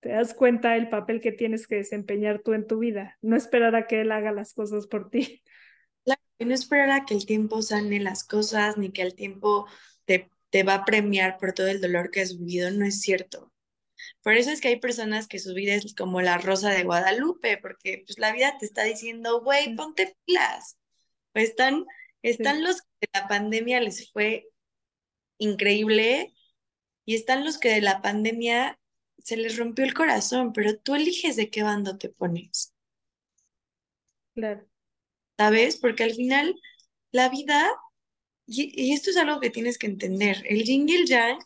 te 0.00 0.10
das 0.10 0.34
cuenta 0.34 0.76
el 0.76 0.88
papel 0.88 1.20
que 1.20 1.32
tienes 1.32 1.66
que 1.66 1.76
desempeñar 1.76 2.40
tú 2.42 2.54
en 2.54 2.66
tu 2.66 2.78
vida, 2.78 3.18
no 3.20 3.36
esperar 3.36 3.76
a 3.76 3.86
que 3.86 4.00
Él 4.02 4.12
haga 4.12 4.32
las 4.32 4.54
cosas 4.54 4.86
por 4.86 5.10
ti. 5.10 5.42
Claro, 6.04 6.22
y 6.38 6.44
no 6.46 6.54
esperar 6.54 6.90
a 6.90 7.04
que 7.04 7.14
el 7.14 7.26
tiempo 7.26 7.62
sane 7.62 8.00
las 8.00 8.24
cosas, 8.24 8.78
ni 8.78 8.90
que 8.90 9.02
el 9.02 9.14
tiempo 9.14 9.66
te, 10.06 10.30
te 10.50 10.62
va 10.62 10.74
a 10.74 10.84
premiar 10.84 11.38
por 11.38 11.52
todo 11.52 11.68
el 11.68 11.80
dolor 11.80 12.10
que 12.10 12.20
has 12.20 12.38
vivido, 12.38 12.70
no 12.70 12.84
es 12.86 13.00
cierto. 13.00 13.52
Por 14.22 14.34
eso 14.34 14.50
es 14.50 14.60
que 14.60 14.68
hay 14.68 14.80
personas 14.80 15.28
que 15.28 15.38
su 15.38 15.54
vida 15.54 15.74
es 15.74 15.94
como 15.94 16.22
la 16.22 16.38
rosa 16.38 16.70
de 16.70 16.84
Guadalupe, 16.84 17.58
porque 17.58 18.02
pues 18.06 18.18
la 18.18 18.32
vida 18.32 18.56
te 18.58 18.66
está 18.66 18.84
diciendo, 18.84 19.42
güey, 19.42 19.74
ponte 19.74 20.16
pilas. 20.24 20.78
O 21.34 21.38
están, 21.38 21.86
están 22.22 22.58
Sí, 22.58 22.62
los 22.62 22.82
que 22.82 22.88
de 23.02 23.20
la 23.20 23.28
pandemia 23.28 23.80
les 23.80 24.10
fue 24.12 24.48
increíble 25.38 26.34
y 27.04 27.14
están 27.16 27.44
los 27.44 27.58
que 27.58 27.70
de 27.70 27.80
la 27.82 28.02
pandemia 28.02 28.78
se 29.18 29.36
les 29.36 29.56
rompió 29.56 29.84
el 29.84 29.94
corazón, 29.94 30.52
pero 30.52 30.78
tú 30.78 30.94
eliges 30.94 31.36
de 31.36 31.50
qué 31.50 31.62
bando 31.62 31.98
te 31.98 32.08
pones, 32.10 32.74
claro. 34.34 34.66
¿sabes? 35.36 35.78
Porque 35.78 36.04
al 36.04 36.12
final 36.14 36.54
la 37.12 37.28
vida, 37.28 37.70
y, 38.48 38.92
esto 38.92 39.10
es 39.10 39.16
algo 39.16 39.40
que 39.40 39.50
tienes 39.50 39.78
que 39.78 39.86
entender, 39.86 40.42
el 40.48 40.64
yin 40.64 40.88
y 40.88 40.94
el 40.94 41.06
yang 41.06 41.38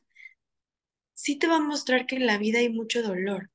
sí 1.15 1.37
te 1.37 1.49
va 1.49 1.57
a 1.57 1.61
mostrar 1.61 2.07
que 2.07 2.17
en 2.17 2.27
la 2.27 2.39
vida 2.39 2.61
hay 2.61 2.69
mucho 2.69 3.03
dolor, 3.03 3.51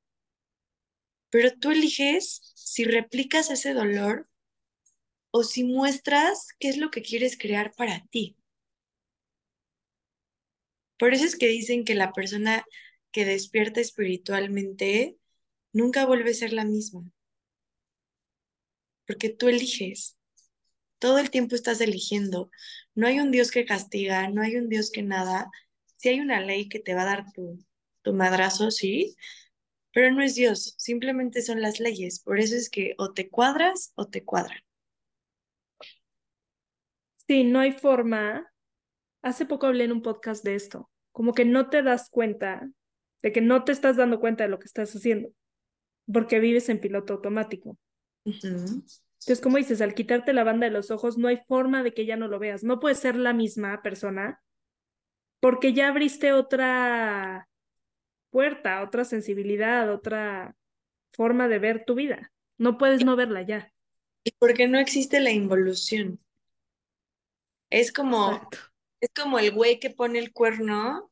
pero 1.30 1.52
tú 1.58 1.70
eliges 1.70 2.52
si 2.54 2.84
replicas 2.84 3.50
ese 3.50 3.74
dolor 3.74 4.28
o 5.30 5.44
si 5.44 5.64
muestras 5.64 6.48
qué 6.58 6.68
es 6.68 6.76
lo 6.76 6.90
que 6.90 7.02
quieres 7.02 7.36
crear 7.38 7.72
para 7.74 8.06
ti. 8.10 8.36
Por 10.98 11.14
eso 11.14 11.24
es 11.24 11.36
que 11.36 11.46
dicen 11.46 11.84
que 11.84 11.94
la 11.94 12.12
persona 12.12 12.64
que 13.12 13.24
despierta 13.24 13.80
espiritualmente 13.80 15.16
nunca 15.72 16.06
vuelve 16.06 16.30
a 16.32 16.34
ser 16.34 16.52
la 16.52 16.64
misma, 16.64 17.10
porque 19.06 19.30
tú 19.30 19.48
eliges. 19.48 20.17
Todo 20.98 21.18
el 21.18 21.30
tiempo 21.30 21.54
estás 21.54 21.80
eligiendo. 21.80 22.50
No 22.94 23.06
hay 23.06 23.20
un 23.20 23.30
Dios 23.30 23.50
que 23.50 23.64
castiga, 23.64 24.28
no 24.30 24.42
hay 24.42 24.56
un 24.56 24.68
Dios 24.68 24.90
que 24.90 25.02
nada. 25.02 25.50
Sí 25.96 26.10
hay 26.10 26.20
una 26.20 26.40
ley 26.40 26.68
que 26.68 26.80
te 26.80 26.94
va 26.94 27.02
a 27.02 27.06
dar 27.06 27.32
tu, 27.32 27.58
tu 28.02 28.12
madrazo, 28.14 28.70
sí, 28.70 29.16
pero 29.92 30.12
no 30.12 30.22
es 30.22 30.34
Dios, 30.34 30.74
simplemente 30.78 31.42
son 31.42 31.60
las 31.60 31.80
leyes. 31.80 32.20
Por 32.20 32.38
eso 32.38 32.56
es 32.56 32.70
que 32.70 32.94
o 32.98 33.12
te 33.12 33.28
cuadras 33.28 33.92
o 33.96 34.06
te 34.06 34.24
cuadran. 34.24 34.60
Sí, 37.26 37.44
no 37.44 37.60
hay 37.60 37.72
forma. 37.72 38.50
Hace 39.22 39.44
poco 39.44 39.66
hablé 39.66 39.84
en 39.84 39.92
un 39.92 40.02
podcast 40.02 40.44
de 40.44 40.54
esto, 40.54 40.90
como 41.12 41.34
que 41.34 41.44
no 41.44 41.68
te 41.68 41.82
das 41.82 42.08
cuenta 42.10 42.70
de 43.22 43.32
que 43.32 43.40
no 43.40 43.64
te 43.64 43.72
estás 43.72 43.96
dando 43.96 44.20
cuenta 44.20 44.44
de 44.44 44.50
lo 44.50 44.58
que 44.58 44.66
estás 44.66 44.94
haciendo, 44.94 45.30
porque 46.12 46.38
vives 46.38 46.68
en 46.68 46.80
piloto 46.80 47.14
automático. 47.14 47.76
Entonces, 49.20 49.40
como 49.40 49.56
dices, 49.56 49.80
al 49.80 49.94
quitarte 49.94 50.32
la 50.32 50.44
banda 50.44 50.66
de 50.66 50.72
los 50.72 50.90
ojos, 50.90 51.18
no 51.18 51.28
hay 51.28 51.38
forma 51.48 51.82
de 51.82 51.92
que 51.92 52.06
ya 52.06 52.16
no 52.16 52.28
lo 52.28 52.38
veas. 52.38 52.62
No 52.62 52.80
puedes 52.80 52.98
ser 52.98 53.16
la 53.16 53.32
misma 53.32 53.82
persona 53.82 54.42
porque 55.40 55.72
ya 55.72 55.88
abriste 55.88 56.32
otra 56.32 57.48
puerta, 58.30 58.82
otra 58.82 59.04
sensibilidad, 59.04 59.92
otra 59.92 60.56
forma 61.12 61.48
de 61.48 61.58
ver 61.58 61.84
tu 61.84 61.94
vida. 61.94 62.32
No 62.58 62.78
puedes 62.78 63.04
no 63.04 63.16
verla 63.16 63.42
ya. 63.42 63.72
Y 64.24 64.32
porque 64.38 64.68
no 64.68 64.78
existe 64.78 65.20
la 65.20 65.30
involución. 65.30 66.20
Es 67.70 67.92
como, 67.92 68.32
Exacto. 68.32 68.58
es 69.00 69.10
como 69.14 69.38
el 69.38 69.52
güey 69.52 69.78
que 69.78 69.90
pone 69.90 70.18
el 70.18 70.32
cuerno, 70.32 71.07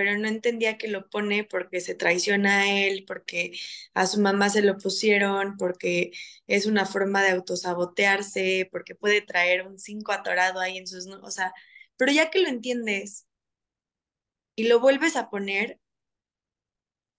pero 0.00 0.16
no 0.18 0.28
entendía 0.28 0.78
que 0.78 0.88
lo 0.88 1.10
pone 1.10 1.44
porque 1.44 1.82
se 1.82 1.94
traiciona 1.94 2.60
a 2.62 2.70
él, 2.86 3.04
porque 3.06 3.52
a 3.92 4.06
su 4.06 4.18
mamá 4.18 4.48
se 4.48 4.62
lo 4.62 4.78
pusieron, 4.78 5.58
porque 5.58 6.12
es 6.46 6.64
una 6.64 6.86
forma 6.86 7.22
de 7.22 7.32
autosabotearse, 7.32 8.66
porque 8.72 8.94
puede 8.94 9.20
traer 9.20 9.66
un 9.66 9.78
cinco 9.78 10.12
atorado 10.12 10.58
ahí 10.60 10.78
en 10.78 10.86
sus, 10.86 11.06
o 11.06 11.30
sea, 11.30 11.52
pero 11.98 12.12
ya 12.12 12.30
que 12.30 12.40
lo 12.40 12.48
entiendes 12.48 13.26
y 14.54 14.68
lo 14.68 14.78
vuelves 14.80 15.16
a 15.16 15.28
poner, 15.28 15.80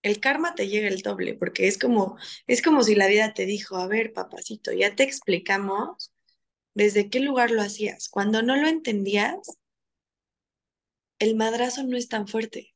el 0.03 0.19
karma 0.19 0.53
te 0.55 0.67
llega 0.67 0.87
el 0.87 1.01
doble, 1.01 1.33
porque 1.35 1.67
es 1.67 1.77
como, 1.79 2.17
es 2.47 2.61
como 2.61 2.83
si 2.83 2.95
la 2.95 3.07
vida 3.07 3.33
te 3.33 3.45
dijo, 3.45 3.77
a 3.77 3.87
ver, 3.87 4.13
papacito, 4.13 4.71
ya 4.73 4.95
te 4.95 5.03
explicamos 5.03 6.11
desde 6.75 7.09
qué 7.09 7.19
lugar 7.21 7.51
lo 7.51 7.61
hacías. 7.63 8.09
Cuando 8.09 8.41
no 8.43 8.55
lo 8.57 8.67
entendías, 8.67 9.37
el 11.19 11.35
madrazo 11.37 11.83
no 11.83 11.95
es 11.95 12.09
tan 12.09 12.27
fuerte. 12.27 12.70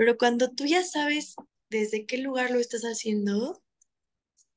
Pero 0.00 0.16
cuando 0.16 0.50
tú 0.50 0.64
ya 0.64 0.82
sabes 0.82 1.36
desde 1.68 2.06
qué 2.06 2.16
lugar 2.16 2.50
lo 2.50 2.58
estás 2.58 2.84
haciendo, 2.84 3.62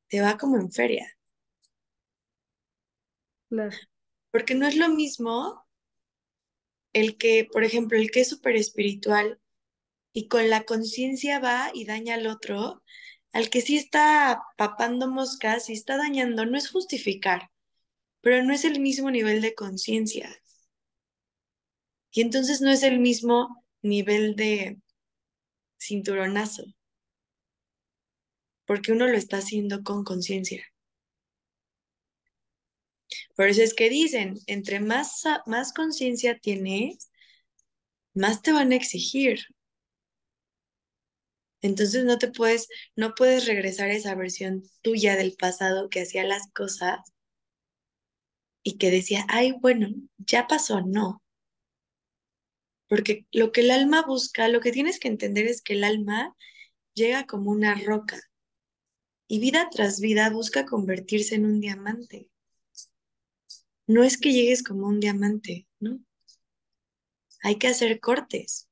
te 0.07 0.21
va 0.21 0.37
como 0.37 0.55
en 0.55 0.71
feria. 0.71 1.17
Claro. 3.49 3.75
Porque 4.31 4.55
no 4.55 4.65
es 4.65 4.77
lo 4.77 4.87
mismo 4.87 5.67
el 6.93 7.17
que, 7.17 7.43
por 7.51 7.65
ejemplo, 7.65 7.97
el 7.97 8.09
que 8.09 8.21
es 8.21 8.29
súper 8.29 8.55
espiritual 8.55 9.41
y 10.13 10.29
con 10.29 10.49
la 10.49 10.63
conciencia 10.63 11.39
va 11.39 11.71
y 11.73 11.83
daña 11.83 12.15
al 12.15 12.27
otro, 12.27 12.81
al 13.33 13.49
que 13.49 13.59
sí 13.59 13.75
está 13.75 14.41
papando 14.55 15.11
moscas 15.11 15.69
y 15.69 15.73
está 15.73 15.97
dañando, 15.97 16.45
no 16.45 16.57
es 16.57 16.71
justificar, 16.71 17.49
pero 18.21 18.45
no 18.45 18.53
es 18.53 18.63
el 18.63 18.79
mismo 18.79 19.11
nivel 19.11 19.41
de 19.41 19.55
conciencia. 19.55 20.33
Y 22.11 22.21
entonces 22.21 22.61
no 22.61 22.71
es 22.71 22.83
el 22.83 22.99
mismo 23.01 23.65
nivel 23.81 24.37
de 24.37 24.79
cinturonazo, 25.85 26.65
porque 28.65 28.91
uno 28.91 29.07
lo 29.07 29.15
está 29.17 29.37
haciendo 29.37 29.83
con 29.83 30.03
conciencia. 30.03 30.65
Por 33.35 33.47
eso 33.47 33.61
es 33.61 33.73
que 33.75 33.89
dicen, 33.89 34.39
entre 34.47 34.79
más, 34.79 35.23
más 35.45 35.73
conciencia 35.73 36.37
tienes, 36.39 37.11
más 38.15 38.41
te 38.41 38.51
van 38.51 38.71
a 38.71 38.75
exigir. 38.75 39.39
Entonces 41.63 42.05
no 42.05 42.19
te 42.19 42.27
puedes, 42.27 42.67
no 42.95 43.15
puedes 43.15 43.47
regresar 43.47 43.89
a 43.89 43.93
esa 43.95 44.13
versión 44.13 44.61
tuya 44.83 45.15
del 45.15 45.33
pasado 45.35 45.89
que 45.89 46.01
hacía 46.01 46.23
las 46.23 46.45
cosas 46.53 46.99
y 48.61 48.77
que 48.77 48.91
decía, 48.91 49.25
ay, 49.29 49.53
bueno, 49.61 49.87
ya 50.17 50.47
pasó, 50.47 50.81
no. 50.81 51.22
Porque 52.93 53.25
lo 53.31 53.51
que 53.51 53.61
el 53.61 53.71
alma 53.71 54.03
busca, 54.05 54.47
lo 54.47 54.61
que 54.61 54.71
tienes 54.71 54.99
que 54.99 55.07
entender 55.07 55.47
es 55.47 55.63
que 55.63 55.73
el 55.73 55.83
alma 55.83 56.37
llega 56.93 57.25
como 57.25 57.49
una 57.49 57.73
roca 57.73 58.21
y 59.27 59.39
vida 59.39 59.67
tras 59.71 59.99
vida 59.99 60.29
busca 60.29 60.67
convertirse 60.67 61.33
en 61.33 61.45
un 61.47 61.59
diamante. 61.59 62.29
No 63.87 64.03
es 64.03 64.19
que 64.19 64.31
llegues 64.31 64.61
como 64.61 64.85
un 64.85 64.99
diamante, 64.99 65.67
¿no? 65.79 66.01
Hay 67.41 67.57
que 67.57 67.67
hacer 67.67 67.99
cortes. 67.99 68.69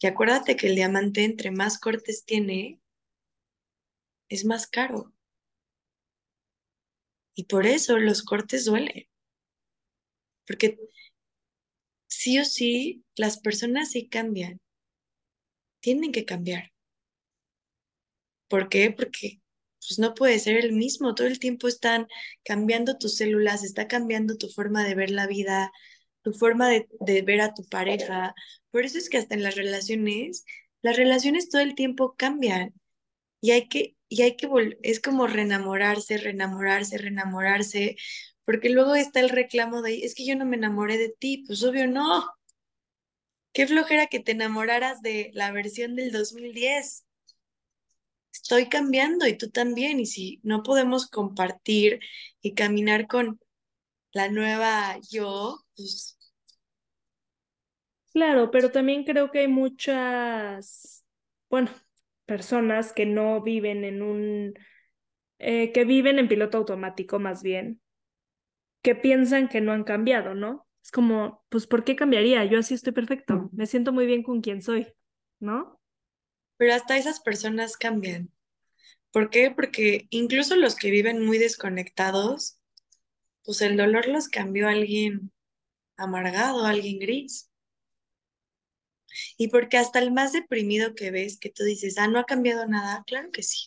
Y 0.00 0.08
acuérdate 0.08 0.56
que 0.56 0.66
el 0.66 0.74
diamante 0.74 1.22
entre 1.22 1.52
más 1.52 1.78
cortes 1.78 2.24
tiene, 2.24 2.80
es 4.28 4.44
más 4.44 4.66
caro. 4.66 5.12
Y 7.36 7.44
por 7.44 7.64
eso 7.64 7.96
los 7.96 8.24
cortes 8.24 8.64
duelen. 8.64 9.06
Porque 10.48 10.80
sí 12.08 12.38
o 12.38 12.44
sí, 12.44 13.04
las 13.16 13.38
personas 13.38 13.90
sí 13.90 14.08
cambian. 14.08 14.60
Tienen 15.80 16.12
que 16.12 16.24
cambiar. 16.24 16.72
¿Por 18.48 18.68
qué? 18.68 18.90
Porque 18.90 19.40
pues 19.86 19.98
no 19.98 20.14
puede 20.14 20.38
ser 20.38 20.56
el 20.56 20.72
mismo. 20.72 21.14
Todo 21.14 21.26
el 21.26 21.38
tiempo 21.38 21.68
están 21.68 22.08
cambiando 22.44 22.98
tus 22.98 23.16
células, 23.16 23.64
está 23.64 23.88
cambiando 23.88 24.36
tu 24.36 24.48
forma 24.48 24.84
de 24.84 24.94
ver 24.94 25.10
la 25.10 25.26
vida, 25.26 25.72
tu 26.22 26.32
forma 26.32 26.68
de, 26.68 26.86
ver 27.22 27.40
a 27.40 27.54
tu 27.54 27.64
pareja. 27.66 28.34
Por 28.70 28.84
eso 28.84 28.98
es 28.98 29.08
que 29.08 29.18
hasta 29.18 29.34
en 29.34 29.42
las 29.42 29.56
relaciones, 29.56 30.44
las 30.82 30.96
relaciones 30.96 31.48
todo 31.48 31.62
el 31.62 31.74
tiempo 31.74 32.16
cambian 32.16 32.74
y 33.40 33.52
hay 33.52 33.68
que, 33.68 33.96
y 34.08 34.22
hay 34.22 34.36
que 34.36 34.48
es 34.82 35.00
como 35.00 35.26
reenamorarse, 35.26 36.18
reenamorarse, 36.18 36.98
reenamorarse, 36.98 37.96
porque 38.46 38.70
luego 38.70 38.94
está 38.94 39.20
el 39.20 39.28
reclamo 39.28 39.82
de, 39.82 39.98
es 40.04 40.14
que 40.14 40.24
yo 40.24 40.36
no 40.36 40.46
me 40.46 40.56
enamoré 40.56 40.96
de 40.96 41.10
ti, 41.10 41.44
pues 41.46 41.62
obvio 41.64 41.86
no. 41.88 42.24
Qué 43.52 43.66
flojera 43.66 44.06
que 44.06 44.20
te 44.20 44.32
enamoraras 44.32 45.02
de 45.02 45.30
la 45.34 45.50
versión 45.50 45.96
del 45.96 46.12
2010. 46.12 47.04
Estoy 48.32 48.68
cambiando 48.68 49.26
y 49.26 49.36
tú 49.36 49.50
también, 49.50 49.98
y 49.98 50.06
si 50.06 50.40
no 50.44 50.62
podemos 50.62 51.08
compartir 51.08 51.98
y 52.40 52.54
caminar 52.54 53.08
con 53.08 53.40
la 54.12 54.28
nueva 54.28 54.96
yo, 55.10 55.58
pues... 55.76 56.16
Claro, 58.12 58.50
pero 58.52 58.70
también 58.70 59.04
creo 59.04 59.30
que 59.30 59.40
hay 59.40 59.48
muchas, 59.48 61.04
bueno, 61.50 61.70
personas 62.26 62.92
que 62.92 63.06
no 63.06 63.42
viven 63.42 63.84
en 63.84 64.02
un, 64.02 64.54
eh, 65.38 65.72
que 65.72 65.84
viven 65.84 66.18
en 66.18 66.28
piloto 66.28 66.58
automático 66.58 67.18
más 67.18 67.42
bien, 67.42 67.82
que 68.86 68.94
piensan 68.94 69.48
que 69.48 69.60
no 69.60 69.72
han 69.72 69.82
cambiado, 69.82 70.36
¿no? 70.36 70.64
Es 70.80 70.92
como, 70.92 71.44
pues, 71.48 71.66
¿por 71.66 71.82
qué 71.82 71.96
cambiaría? 71.96 72.44
Yo 72.44 72.60
así 72.60 72.72
estoy 72.72 72.92
perfecto, 72.92 73.50
me 73.52 73.66
siento 73.66 73.92
muy 73.92 74.06
bien 74.06 74.22
con 74.22 74.40
quien 74.42 74.62
soy, 74.62 74.86
¿no? 75.40 75.80
Pero 76.56 76.72
hasta 76.72 76.96
esas 76.96 77.18
personas 77.18 77.76
cambian. 77.76 78.30
¿Por 79.10 79.28
qué? 79.28 79.50
Porque 79.50 80.06
incluso 80.10 80.54
los 80.54 80.76
que 80.76 80.92
viven 80.92 81.26
muy 81.26 81.38
desconectados, 81.38 82.60
pues 83.44 83.60
el 83.60 83.76
dolor 83.76 84.06
los 84.06 84.28
cambió 84.28 84.68
a 84.68 84.70
alguien 84.70 85.32
amargado, 85.96 86.64
a 86.64 86.70
alguien 86.70 87.00
gris. 87.00 87.50
Y 89.36 89.48
porque 89.48 89.78
hasta 89.78 89.98
el 89.98 90.12
más 90.12 90.32
deprimido 90.32 90.94
que 90.94 91.10
ves, 91.10 91.40
que 91.40 91.50
tú 91.50 91.64
dices, 91.64 91.98
ah, 91.98 92.06
no 92.06 92.20
ha 92.20 92.24
cambiado 92.24 92.68
nada, 92.68 93.02
claro 93.04 93.32
que 93.32 93.42
sí. 93.42 93.66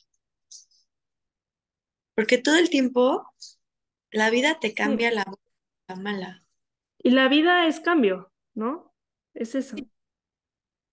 Porque 2.15 2.37
todo 2.37 2.55
el 2.55 2.69
tiempo 2.69 3.25
la 4.11 4.29
vida 4.29 4.59
te 4.59 4.73
cambia 4.73 5.11
la, 5.11 5.25
la 5.87 5.95
mala. 5.95 6.45
Y 6.97 7.11
la 7.11 7.27
vida 7.27 7.67
es 7.67 7.79
cambio, 7.79 8.31
¿no? 8.53 8.93
Es 9.33 9.55
eso. 9.55 9.75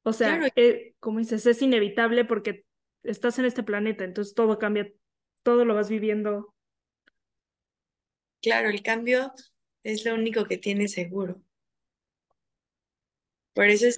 O 0.02 0.12
sea, 0.12 0.40
eh, 0.54 0.94
como 1.00 1.18
dices, 1.18 1.44
es 1.46 1.60
inevitable 1.62 2.24
porque 2.24 2.64
estás 3.02 3.38
en 3.38 3.44
este 3.44 3.62
planeta, 3.62 4.04
entonces 4.04 4.34
todo 4.34 4.58
cambia, 4.58 4.92
todo 5.42 5.64
lo 5.64 5.74
vas 5.74 5.88
viviendo. 5.90 6.54
Claro, 8.40 8.68
el 8.68 8.82
cambio 8.82 9.32
es 9.82 10.04
lo 10.04 10.14
único 10.14 10.44
que 10.44 10.58
tiene 10.58 10.86
seguro. 10.86 11.42
Por 13.52 13.66
eso 13.66 13.86
es... 13.86 13.96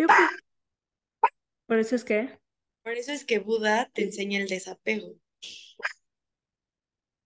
Por 1.67 1.79
eso 1.79 1.97
es 1.97 2.05
que... 2.05 2.39
Por 2.83 2.95
eso 2.95 3.13
es 3.13 3.27
que 3.27 3.41
Buda 3.41 3.91
te 3.93 4.05
enseña 4.05 4.41
el 4.41 4.49
desapego. 4.49 5.17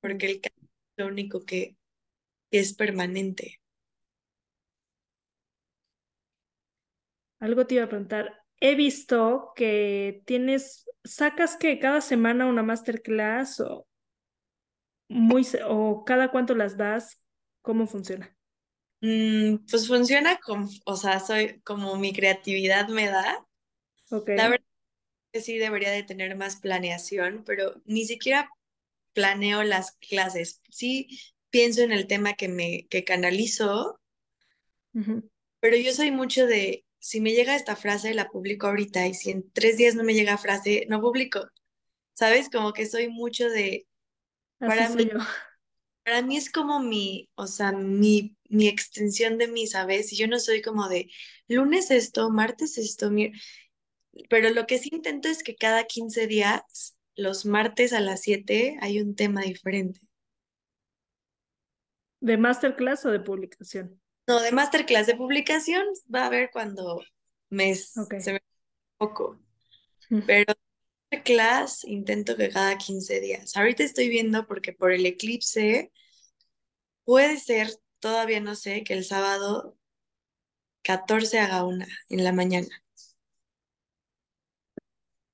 Porque 0.01 0.27
el 0.27 0.41
cambio 0.41 0.69
es 0.73 1.05
lo 1.05 1.07
único 1.07 1.45
que 1.45 1.77
es 2.53 2.75
permanente. 2.75 3.61
Algo 7.41 7.67
te 7.67 7.75
iba 7.75 7.85
a 7.85 7.89
preguntar. 7.89 8.45
He 8.61 8.77
visto 8.77 9.53
que 9.57 10.23
tienes, 10.27 10.89
sacas 11.03 11.57
que 11.57 11.81
cada 11.81 12.01
semana 12.01 12.47
una 12.47 12.63
masterclass 12.63 13.59
o 13.59 13.89
muy 15.09 15.45
o 15.67 16.05
cada 16.05 16.31
cuánto 16.31 16.55
las 16.55 16.77
das, 16.77 17.21
¿cómo 17.61 17.89
funciona? 17.89 18.37
Mm, 19.01 19.67
pues 19.69 19.89
funciona 19.89 20.39
como, 20.39 20.69
o 20.87 20.97
sea, 20.97 21.19
soy 21.19 21.61
como 21.63 21.97
mi 21.97 22.13
creatividad 22.13 22.89
me 22.89 23.07
da. 23.07 23.45
Okay. 24.11 24.37
La 24.37 24.49
verdad 24.49 24.67
es 25.33 25.41
que 25.41 25.45
sí 25.45 25.59
debería 25.59 25.91
de 25.91 26.05
tener 26.05 26.37
más 26.37 26.57
planeación, 26.57 27.43
pero 27.45 27.83
ni 27.85 28.05
siquiera 28.05 28.49
planeo 29.13 29.65
las 29.65 29.97
clases. 29.97 30.63
Sí 30.71 31.09
pienso 31.53 31.83
en 31.83 31.93
el 31.93 32.09
tema 32.09 32.33
que 32.33 32.49
me 32.49 32.87
que 32.89 33.05
canalizo, 33.05 34.01
pero 35.61 35.77
yo 35.77 35.93
soy 35.93 36.11
mucho 36.11 36.47
de, 36.47 36.85
si 36.99 37.21
me 37.21 37.33
llega 37.33 37.55
esta 37.55 37.77
frase, 37.77 38.15
la 38.15 38.31
publico 38.31 38.67
ahorita, 38.67 39.07
y 39.07 39.15
si 39.15 39.31
en 39.31 39.53
tres 39.53 39.77
días 39.77 39.95
no 39.95 40.03
me 40.03 40.15
llega 40.15 40.39
frase, 40.39 40.87
no 40.89 41.01
publico. 41.01 41.47
¿Sabes? 42.15 42.49
Como 42.51 42.73
que 42.73 42.87
soy 42.87 43.09
mucho 43.09 43.49
de... 43.49 43.87
para, 44.59 44.89
mí, 44.89 45.09
para 46.05 46.23
mí 46.23 46.37
es 46.37 46.51
como 46.51 46.81
mi, 46.81 47.29
o 47.35 47.47
sea, 47.47 47.73
mi, 47.73 48.37
mi 48.49 48.69
extensión 48.69 49.39
de 49.39 49.49
mí, 49.49 49.67
¿sabes? 49.67 50.13
Y 50.13 50.17
yo 50.17 50.29
no 50.29 50.39
soy 50.39 50.63
como 50.63 50.89
de 50.89 51.11
lunes 51.49 51.91
esto, 51.91 52.31
martes 52.31 52.79
esto, 52.79 53.11
pero 54.29 54.51
lo 54.51 54.67
que 54.67 54.79
sí 54.79 54.91
intento 54.93 55.29
es 55.29 55.43
que 55.43 55.55
cada 55.55 55.85
15 55.85 56.27
días, 56.27 56.97
los 57.15 57.45
martes 57.45 57.93
a 57.93 58.01
las 58.01 58.23
7, 58.23 58.79
hay 58.81 59.01
un 59.01 59.15
tema 59.15 59.43
diferente. 59.43 60.01
¿De 62.23 62.37
masterclass 62.37 63.05
o 63.05 63.11
de 63.11 63.19
publicación? 63.19 64.01
No, 64.29 64.41
de 64.41 64.53
masterclass 64.53 65.09
de 65.09 65.17
publicación 65.17 65.85
va 66.15 66.23
a 66.23 66.27
haber 66.27 66.51
cuando 66.53 67.03
me, 67.51 67.75
se 67.75 68.33
me 68.33 68.41
poco, 68.97 69.41
pero 70.25 70.55
clase 71.25 71.91
intento 71.91 72.37
que 72.37 72.49
cada 72.49 72.79
15 72.79 73.19
días. 73.21 73.57
Ahorita 73.57 73.83
estoy 73.83 74.09
viendo 74.09 74.47
porque 74.47 74.73
por 74.73 74.93
el 74.93 75.05
eclipse 75.05 75.91
puede 77.03 77.39
ser, 77.39 77.71
todavía 77.99 78.39
no 78.41 78.55
sé, 78.55 78.85
que 78.85 78.95
el 78.95 79.05
sábado 79.05 79.77
14 80.83 81.41
haga 81.41 81.65
una 81.65 81.89
en 82.09 82.23
la 82.23 82.33
mañana. 82.33 82.69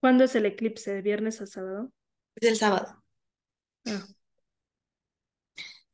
¿Cuándo 0.00 0.24
es 0.24 0.34
el 0.34 0.46
eclipse? 0.46 0.94
¿De 0.94 1.02
viernes 1.02 1.42
a 1.42 1.46
sábado? 1.46 1.92
Es 2.36 2.48
el 2.48 2.56
sábado. 2.56 3.04
Ah. 3.84 4.06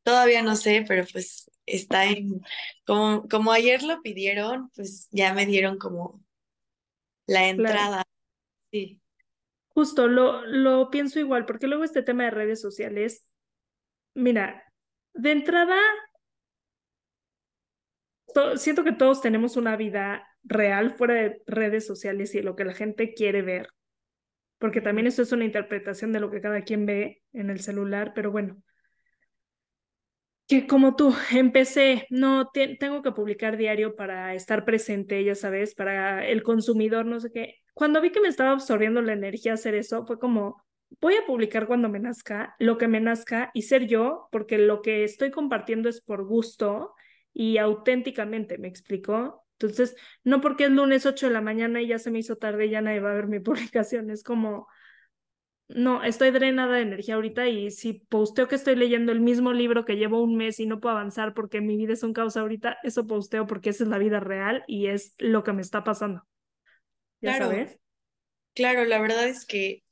Todavía 0.05 0.43
no 0.43 0.55
sé, 0.55 0.85
pero 0.87 1.05
pues 1.11 1.51
está 1.67 2.05
en, 2.07 2.41
como, 2.87 3.27
como 3.29 3.53
ayer 3.53 3.83
lo 3.83 4.03
pidieron, 4.03 4.71
pues 4.77 5.09
ya 5.11 5.35
me 5.35 5.47
dieron 5.47 5.79
como 5.79 6.23
la 7.27 7.49
entrada. 7.49 8.05
Sí. 8.71 9.01
Justo, 9.69 10.07
lo, 10.07 10.45
lo 10.47 10.91
pienso 10.91 11.19
igual, 11.19 11.47
porque 11.47 11.67
luego 11.67 11.85
este 11.85 12.03
tema 12.03 12.25
de 12.25 12.31
redes 12.31 12.61
sociales, 12.61 13.27
mira, 14.15 14.63
de 15.15 15.33
entrada, 15.33 15.77
siento 18.57 18.85
que 18.85 18.93
todos 18.93 19.21
tenemos 19.21 19.57
una 19.57 19.77
vida 19.77 20.29
real 20.43 20.93
fuera 20.93 21.15
de 21.15 21.43
redes 21.47 21.87
sociales 21.87 22.35
y 22.35 22.43
lo 22.43 22.55
que 22.57 22.65
la 22.65 22.75
gente 22.75 23.15
quiere 23.15 23.43
ver, 23.43 23.69
porque 24.59 24.81
también 24.81 25.07
eso 25.07 25.23
es 25.23 25.33
una 25.33 25.45
interpretación 25.45 26.13
de 26.13 26.21
lo 26.21 26.31
que 26.31 26.41
cada 26.41 26.63
quien 26.63 26.87
ve 26.87 27.23
en 27.33 27.51
el 27.51 27.61
celular, 27.61 28.13
pero 28.15 28.31
bueno, 28.31 28.63
que 30.47 30.67
como 30.67 30.95
tú, 30.97 31.15
empecé, 31.33 32.07
no, 32.11 32.51
tengo 32.53 33.03
que 33.03 33.13
publicar 33.13 33.57
diario 33.57 33.97
para 33.97 34.35
estar 34.35 34.65
presente, 34.65 35.25
ya 35.25 35.35
sabes, 35.35 35.75
para 35.75 36.27
el 36.27 36.43
consumidor, 36.43 37.07
no 37.07 37.21
sé 37.21 37.31
qué. 37.33 37.57
Cuando 37.73 38.01
vi 38.01 38.11
que 38.11 38.21
me 38.21 38.29
estaba 38.29 38.53
absorbiendo 38.53 39.01
la 39.03 39.15
energía 39.15 39.55
hacer 39.55 39.75
eso, 39.75 40.07
fue 40.07 40.19
como, 40.19 40.63
voy 41.01 41.15
a 41.15 41.27
publicar 41.27 41.67
cuando 41.67 41.89
me 41.89 41.99
nazca, 41.99 42.55
lo 42.59 42.79
que 42.79 42.89
me 42.89 43.01
nazca 43.01 43.51
y 43.55 43.63
ser 43.63 43.87
yo, 43.87 44.29
porque 44.31 44.59
lo 44.59 44.83
que 44.83 45.05
estoy 45.05 45.31
compartiendo 45.31 45.89
es 45.89 46.01
por 46.01 46.27
gusto 46.27 46.95
y 47.33 47.59
auténticamente, 47.59 48.59
¿me 48.59 48.69
explico? 48.69 49.45
Entonces, 49.59 49.97
no 50.25 50.41
porque 50.41 50.65
es 50.65 50.71
lunes 50.71 51.07
8 51.07 51.29
de 51.29 51.33
la 51.33 51.41
mañana 51.41 51.81
y 51.81 51.89
ya 51.89 51.99
se 51.99 52.11
me 52.11 52.19
hizo 52.19 52.37
tarde 52.37 52.69
ya 52.69 52.81
nadie 52.83 53.01
va 53.01 53.13
a 53.13 53.15
ver 53.15 53.29
mi 53.29 53.41
publicación, 53.41 54.11
es 54.11 54.23
como, 54.23 54.69
no, 55.69 56.03
estoy 56.03 56.31
drenada 56.31 56.77
de 56.77 56.83
energía 56.83 57.15
ahorita 57.15 57.49
y 57.49 57.71
si 57.71 57.95
posteo 57.95 58.49
que 58.49 58.55
estoy 58.55 58.77
leyendo 58.77 59.13
el 59.13 59.21
mismo 59.21 59.53
libro 59.53 59.85
que 59.85 59.97
llevo 59.97 60.23
un 60.23 60.37
mes 60.37 60.61
y 60.61 60.67
no 60.67 60.81
puedo 60.81 60.97
avanzar 60.97 61.33
porque 61.33 61.61
mi 61.61 61.77
vida 61.77 61.95
es 61.95 62.03
un 62.03 62.13
caos 62.13 62.37
ahorita, 62.37 62.79
eso 62.83 63.07
posteo 63.07 63.47
porque 63.47 63.71
esa 63.71 63.85
es 63.85 63.91
la 63.91 63.99
vida 63.99 64.21
real 64.21 64.63
y 64.67 64.87
es 64.89 65.15
lo 65.19 65.43
que 65.43 65.53
me 65.53 65.63
está 65.63 65.83
pasando. 65.83 66.27
¿Ya 67.21 67.37
claro, 67.37 67.47
sabes? 67.47 67.79
Claro, 68.55 68.85
la 68.85 69.01
verdad 69.01 69.27
es 69.27 69.47
que 69.47 69.83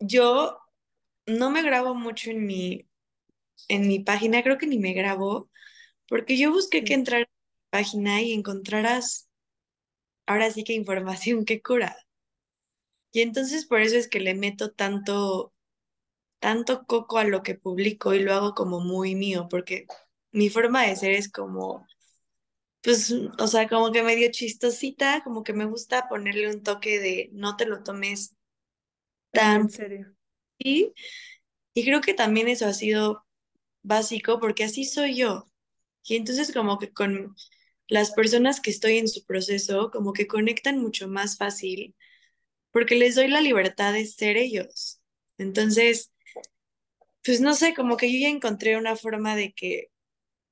yo 0.00 0.58
no 1.26 1.50
me 1.50 1.62
grabo 1.62 1.94
mucho 1.94 2.30
en 2.30 2.44
mi, 2.44 2.88
en 3.68 3.86
mi 3.86 4.00
página, 4.00 4.42
creo 4.42 4.58
que 4.58 4.66
ni 4.66 4.78
me 4.78 4.92
grabo, 4.92 5.50
porque 6.08 6.36
yo 6.36 6.50
busqué 6.50 6.82
que 6.82 6.94
entrar 6.94 7.22
a 7.22 7.24
mi 7.24 7.28
página 7.70 8.22
y 8.22 8.32
encontraras 8.32 9.28
ahora 10.26 10.50
sí 10.50 10.64
que 10.64 10.72
información 10.72 11.44
que 11.44 11.62
cura. 11.62 11.96
Y 13.12 13.22
entonces 13.22 13.66
por 13.66 13.80
eso 13.80 13.96
es 13.96 14.08
que 14.08 14.20
le 14.20 14.34
meto 14.34 14.70
tanto, 14.72 15.52
tanto 16.40 16.84
coco 16.86 17.18
a 17.18 17.24
lo 17.24 17.42
que 17.42 17.54
publico 17.56 18.14
y 18.14 18.20
lo 18.22 18.34
hago 18.34 18.54
como 18.54 18.80
muy 18.80 19.14
mío, 19.16 19.48
porque 19.50 19.86
mi 20.32 20.50
forma 20.50 20.84
de 20.86 20.96
ser 20.96 21.12
es 21.12 21.30
como, 21.30 21.86
pues, 22.82 23.12
o 23.38 23.46
sea, 23.46 23.68
como 23.68 23.92
que 23.92 24.02
medio 24.02 24.30
chistosita, 24.32 25.22
como 25.24 25.42
que 25.44 25.52
me 25.52 25.66
gusta 25.66 26.08
ponerle 26.08 26.48
un 26.50 26.62
toque 26.62 27.00
de 27.00 27.30
no 27.32 27.56
te 27.56 27.66
lo 27.66 27.82
tomes 27.82 28.34
tan... 29.32 29.62
En 29.62 29.70
serio. 29.70 30.06
Y, 30.58 30.92
y 31.74 31.84
creo 31.84 32.00
que 32.00 32.14
también 32.14 32.48
eso 32.48 32.66
ha 32.66 32.74
sido 32.74 33.24
básico 33.82 34.40
porque 34.40 34.64
así 34.64 34.84
soy 34.84 35.16
yo. 35.16 35.46
Y 36.04 36.16
entonces 36.16 36.52
como 36.52 36.78
que 36.78 36.92
con 36.92 37.36
las 37.88 38.12
personas 38.12 38.60
que 38.60 38.70
estoy 38.70 38.98
en 38.98 39.08
su 39.08 39.24
proceso, 39.26 39.90
como 39.92 40.12
que 40.12 40.26
conectan 40.28 40.78
mucho 40.80 41.08
más 41.08 41.38
fácil 41.38 41.94
porque 42.72 42.96
les 42.96 43.14
doy 43.14 43.28
la 43.28 43.40
libertad 43.40 43.92
de 43.92 44.06
ser 44.06 44.36
ellos. 44.36 45.00
Entonces, 45.38 46.12
pues 47.24 47.40
no 47.40 47.54
sé, 47.54 47.74
como 47.74 47.96
que 47.96 48.12
yo 48.12 48.18
ya 48.18 48.28
encontré 48.28 48.76
una 48.76 48.96
forma 48.96 49.36
de 49.36 49.52
que 49.52 49.88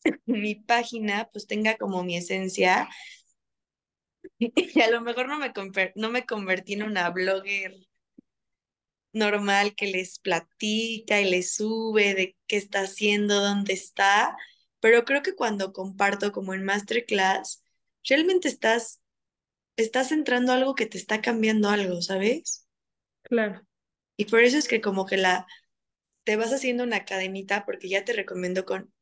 mi 0.26 0.54
página 0.54 1.28
pues 1.32 1.46
tenga 1.46 1.76
como 1.76 2.04
mi 2.04 2.16
esencia 2.16 2.88
y 4.38 4.80
a 4.80 4.90
lo 4.90 5.00
mejor 5.00 5.28
no 5.28 5.38
me, 5.38 5.52
no 5.96 6.10
me 6.10 6.26
convertí 6.26 6.74
en 6.74 6.84
una 6.84 7.10
blogger 7.10 7.74
normal 9.12 9.74
que 9.74 9.86
les 9.86 10.18
platica 10.18 11.20
y 11.20 11.30
les 11.30 11.54
sube 11.54 12.14
de 12.14 12.36
qué 12.46 12.56
está 12.56 12.82
haciendo, 12.82 13.40
dónde 13.40 13.72
está, 13.72 14.36
pero 14.80 15.04
creo 15.04 15.22
que 15.22 15.34
cuando 15.34 15.72
comparto 15.72 16.32
como 16.32 16.54
en 16.54 16.64
masterclass, 16.64 17.64
realmente 18.04 18.48
estás 18.48 19.00
estás 19.78 20.12
entrando 20.12 20.52
a 20.52 20.56
algo 20.56 20.74
que 20.74 20.86
te 20.86 20.98
está 20.98 21.20
cambiando 21.20 21.68
algo, 21.70 22.02
¿sabes? 22.02 22.66
Claro. 23.22 23.62
Y 24.16 24.24
por 24.26 24.42
eso 24.42 24.58
es 24.58 24.68
que 24.68 24.80
como 24.80 25.06
que 25.06 25.16
la 25.16 25.46
te 26.24 26.36
vas 26.36 26.52
haciendo 26.52 26.84
una 26.84 27.04
cadenita 27.04 27.64
porque 27.64 27.88
ya 27.88 28.04
te 28.04 28.12
recomiendo 28.12 28.64
con 28.64 28.92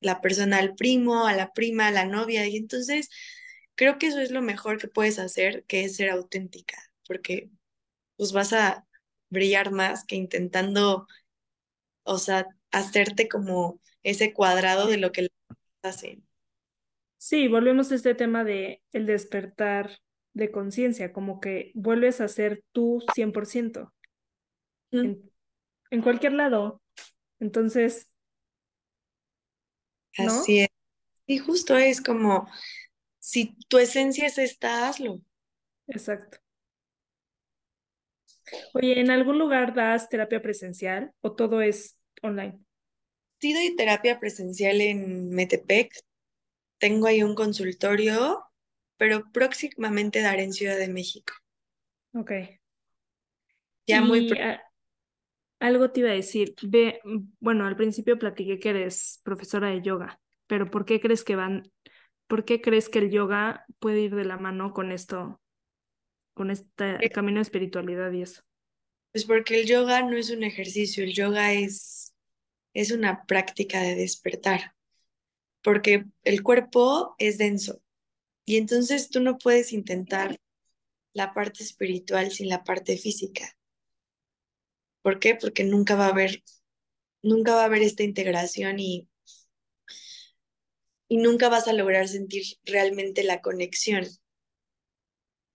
la 0.00 0.20
persona 0.20 0.58
al 0.58 0.74
primo, 0.74 1.26
a 1.26 1.32
la 1.32 1.52
prima, 1.52 1.86
a 1.86 1.92
la 1.92 2.04
novia 2.04 2.46
y 2.46 2.56
entonces 2.56 3.08
creo 3.76 3.98
que 3.98 4.08
eso 4.08 4.20
es 4.20 4.30
lo 4.30 4.42
mejor 4.42 4.78
que 4.78 4.88
puedes 4.88 5.18
hacer, 5.18 5.64
que 5.64 5.84
es 5.84 5.96
ser 5.96 6.10
auténtica, 6.10 6.76
porque 7.06 7.50
pues 8.16 8.32
vas 8.32 8.52
a 8.52 8.86
brillar 9.30 9.70
más 9.70 10.04
que 10.04 10.16
intentando, 10.16 11.06
o 12.02 12.18
sea, 12.18 12.46
hacerte 12.72 13.28
como 13.28 13.80
ese 14.02 14.32
cuadrado 14.32 14.86
de 14.86 14.98
lo 14.98 15.12
que 15.12 15.28
hacen. 15.82 16.26
Sí, 17.16 17.48
volvemos 17.48 17.90
a 17.90 17.94
este 17.94 18.14
tema 18.14 18.44
de 18.44 18.82
el 18.92 19.06
despertar 19.06 19.98
de 20.36 20.50
conciencia, 20.50 21.14
como 21.14 21.40
que 21.40 21.72
vuelves 21.74 22.20
a 22.20 22.28
ser 22.28 22.62
tú 22.72 23.02
100% 23.14 23.90
en, 24.90 25.32
en 25.90 26.02
cualquier 26.02 26.34
lado. 26.34 26.82
Entonces, 27.40 28.10
¿no? 30.18 30.26
Así 30.26 30.60
es. 30.60 30.68
Y 31.26 31.38
justo 31.38 31.76
es 31.76 32.02
como, 32.02 32.48
si 33.18 33.56
tu 33.68 33.78
esencia 33.78 34.26
es 34.26 34.36
esta, 34.36 34.88
hazlo. 34.88 35.22
Exacto. 35.88 36.38
Oye, 38.74 39.00
¿en 39.00 39.10
algún 39.10 39.38
lugar 39.38 39.74
das 39.74 40.10
terapia 40.10 40.42
presencial 40.42 41.12
o 41.22 41.32
todo 41.32 41.62
es 41.62 41.98
online? 42.22 42.60
Sí 43.40 43.54
doy 43.54 43.74
terapia 43.74 44.20
presencial 44.20 44.82
en 44.82 45.30
Metepec. 45.30 45.92
Tengo 46.78 47.06
ahí 47.06 47.22
un 47.22 47.34
consultorio 47.34 48.44
pero 48.96 49.30
próximamente 49.32 50.20
daré 50.20 50.44
en 50.44 50.52
Ciudad 50.52 50.78
de 50.78 50.88
México. 50.88 51.34
Ok. 52.12 52.32
Ya 53.86 54.00
muy 54.00 54.28
algo 55.58 55.90
te 55.90 56.00
iba 56.00 56.10
a 56.10 56.14
decir. 56.14 56.54
Ve, 56.62 57.00
bueno, 57.40 57.66
al 57.66 57.76
principio 57.76 58.18
platiqué 58.18 58.58
que 58.58 58.70
eres 58.70 59.20
profesora 59.22 59.68
de 59.68 59.82
yoga, 59.82 60.20
pero 60.46 60.70
¿por 60.70 60.84
qué 60.84 61.00
crees 61.00 61.24
que 61.24 61.36
van, 61.36 61.70
por 62.26 62.44
qué 62.44 62.60
crees 62.60 62.88
que 62.88 62.98
el 62.98 63.10
yoga 63.10 63.64
puede 63.78 64.00
ir 64.00 64.14
de 64.14 64.24
la 64.24 64.36
mano 64.36 64.72
con 64.72 64.92
esto, 64.92 65.40
con 66.34 66.50
este 66.50 66.98
camino 67.10 67.36
de 67.36 67.42
espiritualidad 67.42 68.12
y 68.12 68.22
eso? 68.22 68.42
Pues 69.12 69.24
porque 69.24 69.60
el 69.60 69.66
yoga 69.66 70.02
no 70.02 70.16
es 70.16 70.30
un 70.30 70.42
ejercicio, 70.42 71.02
el 71.02 71.14
yoga 71.14 71.52
es, 71.52 72.14
es 72.74 72.90
una 72.90 73.24
práctica 73.24 73.80
de 73.80 73.94
despertar, 73.94 74.74
porque 75.62 76.04
el 76.22 76.42
cuerpo 76.42 77.14
es 77.18 77.38
denso 77.38 77.80
y 78.46 78.56
entonces 78.56 79.10
tú 79.10 79.20
no 79.20 79.38
puedes 79.38 79.72
intentar 79.72 80.40
la 81.12 81.34
parte 81.34 81.64
espiritual 81.64 82.30
sin 82.30 82.48
la 82.48 82.62
parte 82.62 82.96
física. 82.96 83.56
¿Por 85.02 85.18
qué? 85.18 85.34
Porque 85.34 85.64
nunca 85.64 85.96
va 85.96 86.06
a 86.06 86.10
haber, 86.10 86.42
nunca 87.22 87.54
va 87.54 87.62
a 87.62 87.64
haber 87.66 87.82
esta 87.82 88.04
integración 88.04 88.78
y, 88.78 89.08
y 91.08 91.16
nunca 91.16 91.48
vas 91.48 91.66
a 91.66 91.72
lograr 91.72 92.06
sentir 92.06 92.44
realmente 92.64 93.24
la 93.24 93.42
conexión. 93.42 94.06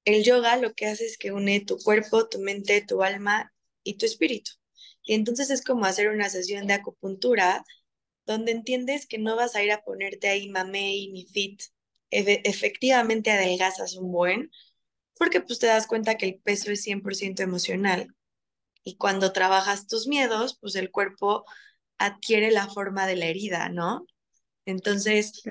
El 0.04 0.24
yoga 0.24 0.58
lo 0.58 0.74
que 0.74 0.88
hace 0.88 1.06
es 1.06 1.18
que 1.18 1.32
une 1.32 1.62
tu 1.62 1.78
cuerpo, 1.78 2.28
tu 2.28 2.40
mente, 2.40 2.82
tu 2.86 3.04
alma 3.04 3.54
y 3.84 3.98
tu 3.98 4.06
espíritu. 4.06 4.52
Y 5.04 5.14
entonces 5.14 5.50
es 5.50 5.64
como 5.64 5.86
hacer 5.86 6.10
una 6.10 6.30
sesión 6.30 6.68
de 6.68 6.74
acupuntura 6.74 7.64
donde 8.26 8.52
entiendes 8.52 9.08
que 9.08 9.18
no 9.18 9.36
vas 9.38 9.56
a 9.56 9.64
ir 9.64 9.72
a 9.72 9.84
ponerte 9.84 10.28
ahí 10.28 10.50
mamey 10.50 11.10
ni 11.12 11.26
fit 11.28 11.62
efectivamente 12.12 13.32
adelgazas 13.32 13.96
un 13.96 14.12
buen, 14.12 14.52
porque 15.18 15.42
pues 15.42 15.60
te 15.60 15.68
das 15.68 15.88
cuenta 15.88 16.18
que 16.18 16.26
el 16.28 16.40
peso 16.40 16.72
es 16.72 16.84
100% 16.84 17.42
emocional. 17.42 18.16
Y 18.84 18.98
cuando 18.98 19.34
trabajas 19.34 19.88
tus 19.88 20.08
miedos, 20.08 20.58
pues 20.60 20.76
el 20.76 20.92
cuerpo 20.92 21.46
adquiere 21.98 22.52
la 22.52 22.68
forma 22.68 23.08
de 23.08 23.16
la 23.16 23.28
herida, 23.28 23.70
¿no? 23.70 24.06
Entonces, 24.66 25.44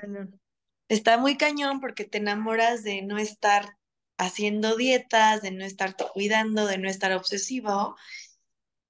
está 0.89 1.17
muy 1.17 1.37
cañón 1.37 1.79
porque 1.79 2.05
te 2.05 2.17
enamoras 2.19 2.83
de 2.83 3.01
no 3.01 3.17
estar 3.17 3.77
haciendo 4.17 4.75
dietas, 4.75 5.41
de 5.41 5.51
no 5.51 5.65
estarte 5.65 6.05
cuidando, 6.13 6.67
de 6.67 6.77
no 6.77 6.89
estar 6.89 7.13
obsesivo. 7.13 7.95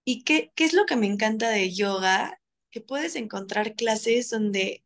¿Y 0.04 0.24
qué, 0.24 0.52
qué 0.56 0.66
es 0.66 0.74
lo 0.74 0.86
que 0.86 0.96
me 0.96 1.08
encanta 1.08 1.50
de 1.50 1.74
yoga? 1.74 2.40
Que 2.72 2.82
puedes 2.82 3.16
encontrar 3.16 3.76
clases 3.76 4.30
donde 4.30 4.84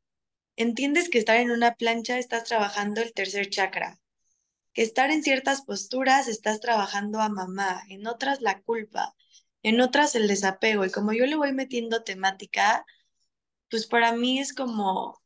entiendes 0.56 1.10
que 1.10 1.20
estar 1.20 1.38
en 1.38 1.52
una 1.52 1.76
plancha 1.76 2.18
estás 2.18 2.44
trabajando 2.46 3.02
el 3.02 3.14
tercer 3.14 3.50
chakra, 3.50 4.00
que 4.74 4.84
estar 4.84 5.12
en 5.12 5.24
ciertas 5.24 5.62
posturas 5.64 6.28
estás 6.28 6.60
trabajando 6.60 7.20
a 7.22 7.30
mamá, 7.30 7.84
en 7.90 8.08
otras 8.08 8.42
la 8.42 8.62
culpa, 8.62 9.16
en 9.64 9.82
otras 9.82 10.16
el 10.16 10.28
desapego. 10.28 10.86
Y 10.86 10.92
como 10.92 11.14
yo 11.14 11.26
le 11.26 11.36
voy 11.36 11.54
metiendo 11.54 12.04
temática, 12.04 12.86
pues 13.70 13.88
para 13.88 14.14
mí 14.14 14.40
es 14.40 14.54
como 14.54 15.22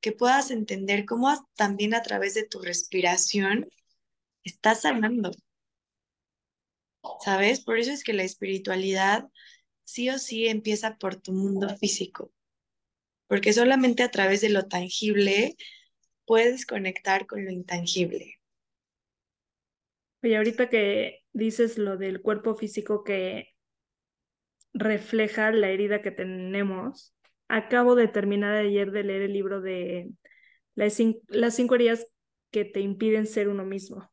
que 0.00 0.12
puedas 0.12 0.50
entender 0.50 1.06
cómo 1.06 1.32
también 1.54 1.94
a 1.94 2.02
través 2.02 2.34
de 2.34 2.44
tu 2.46 2.60
respiración 2.60 3.68
estás 4.44 4.82
sanando. 4.82 5.32
¿Sabes? 7.24 7.60
Por 7.60 7.78
eso 7.78 7.90
es 7.92 8.04
que 8.04 8.12
la 8.12 8.22
espiritualidad 8.22 9.28
sí 9.84 10.10
o 10.10 10.18
sí 10.18 10.46
empieza 10.48 10.96
por 10.96 11.16
tu 11.16 11.32
mundo 11.32 11.74
físico, 11.76 12.32
porque 13.34 13.52
solamente 13.52 14.04
a 14.04 14.12
través 14.12 14.42
de 14.42 14.48
lo 14.48 14.68
tangible 14.68 15.56
puedes 16.24 16.66
conectar 16.66 17.26
con 17.26 17.44
lo 17.44 17.50
intangible. 17.50 18.36
Oye, 20.22 20.36
ahorita 20.36 20.68
que 20.68 21.24
dices 21.32 21.76
lo 21.76 21.96
del 21.96 22.22
cuerpo 22.22 22.54
físico 22.54 23.02
que 23.02 23.48
refleja 24.72 25.50
la 25.50 25.68
herida 25.70 26.00
que 26.00 26.12
tenemos, 26.12 27.12
acabo 27.48 27.96
de 27.96 28.06
terminar 28.06 28.54
ayer 28.54 28.92
de 28.92 29.02
leer 29.02 29.22
el 29.22 29.32
libro 29.32 29.60
de 29.60 30.12
las, 30.76 30.94
cinco 30.94 31.74
heridas 31.74 32.06
que 32.52 32.64
te 32.64 32.78
impiden 32.82 33.26
ser 33.26 33.48
uno 33.48 33.64
mismo. 33.64 34.12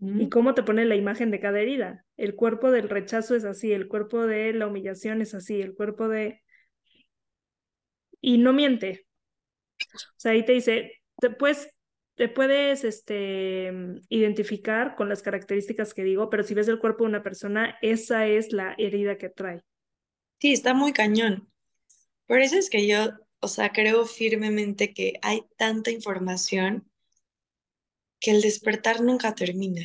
Y 0.00 0.30
cómo 0.30 0.54
te 0.54 0.62
pone 0.62 0.86
la 0.86 0.96
imagen 0.96 1.30
de 1.30 1.40
cada 1.40 1.60
herida. 1.60 2.06
El 2.16 2.34
cuerpo 2.34 2.70
del 2.70 2.88
rechazo 2.88 3.34
es 3.34 3.44
así, 3.44 3.72
el 3.72 3.88
cuerpo 3.88 4.26
de 4.26 4.54
la 4.54 4.68
humillación 4.68 5.20
es 5.20 5.34
así, 5.34 5.60
el 5.60 5.74
cuerpo 5.74 6.08
de... 6.08 6.41
Y 8.22 8.38
no 8.38 8.54
miente. 8.54 9.06
O 9.82 10.14
sea, 10.16 10.32
ahí 10.32 10.44
te 10.44 10.52
dice, 10.52 11.02
te 11.20 11.28
puedes, 11.28 11.68
te 12.14 12.28
puedes 12.28 12.84
este, 12.84 13.70
identificar 14.08 14.94
con 14.96 15.08
las 15.08 15.22
características 15.22 15.92
que 15.92 16.04
digo, 16.04 16.30
pero 16.30 16.44
si 16.44 16.54
ves 16.54 16.68
el 16.68 16.78
cuerpo 16.78 17.04
de 17.04 17.10
una 17.10 17.22
persona, 17.22 17.76
esa 17.82 18.26
es 18.26 18.52
la 18.52 18.74
herida 18.78 19.18
que 19.18 19.28
trae. 19.28 19.62
Sí, 20.40 20.52
está 20.52 20.72
muy 20.72 20.92
cañón. 20.92 21.52
Por 22.26 22.40
eso 22.40 22.56
es 22.56 22.70
que 22.70 22.86
yo, 22.86 23.10
o 23.40 23.48
sea, 23.48 23.72
creo 23.72 24.06
firmemente 24.06 24.94
que 24.94 25.18
hay 25.22 25.42
tanta 25.56 25.90
información 25.90 26.90
que 28.20 28.30
el 28.30 28.40
despertar 28.40 29.02
nunca 29.02 29.34
termina. 29.34 29.84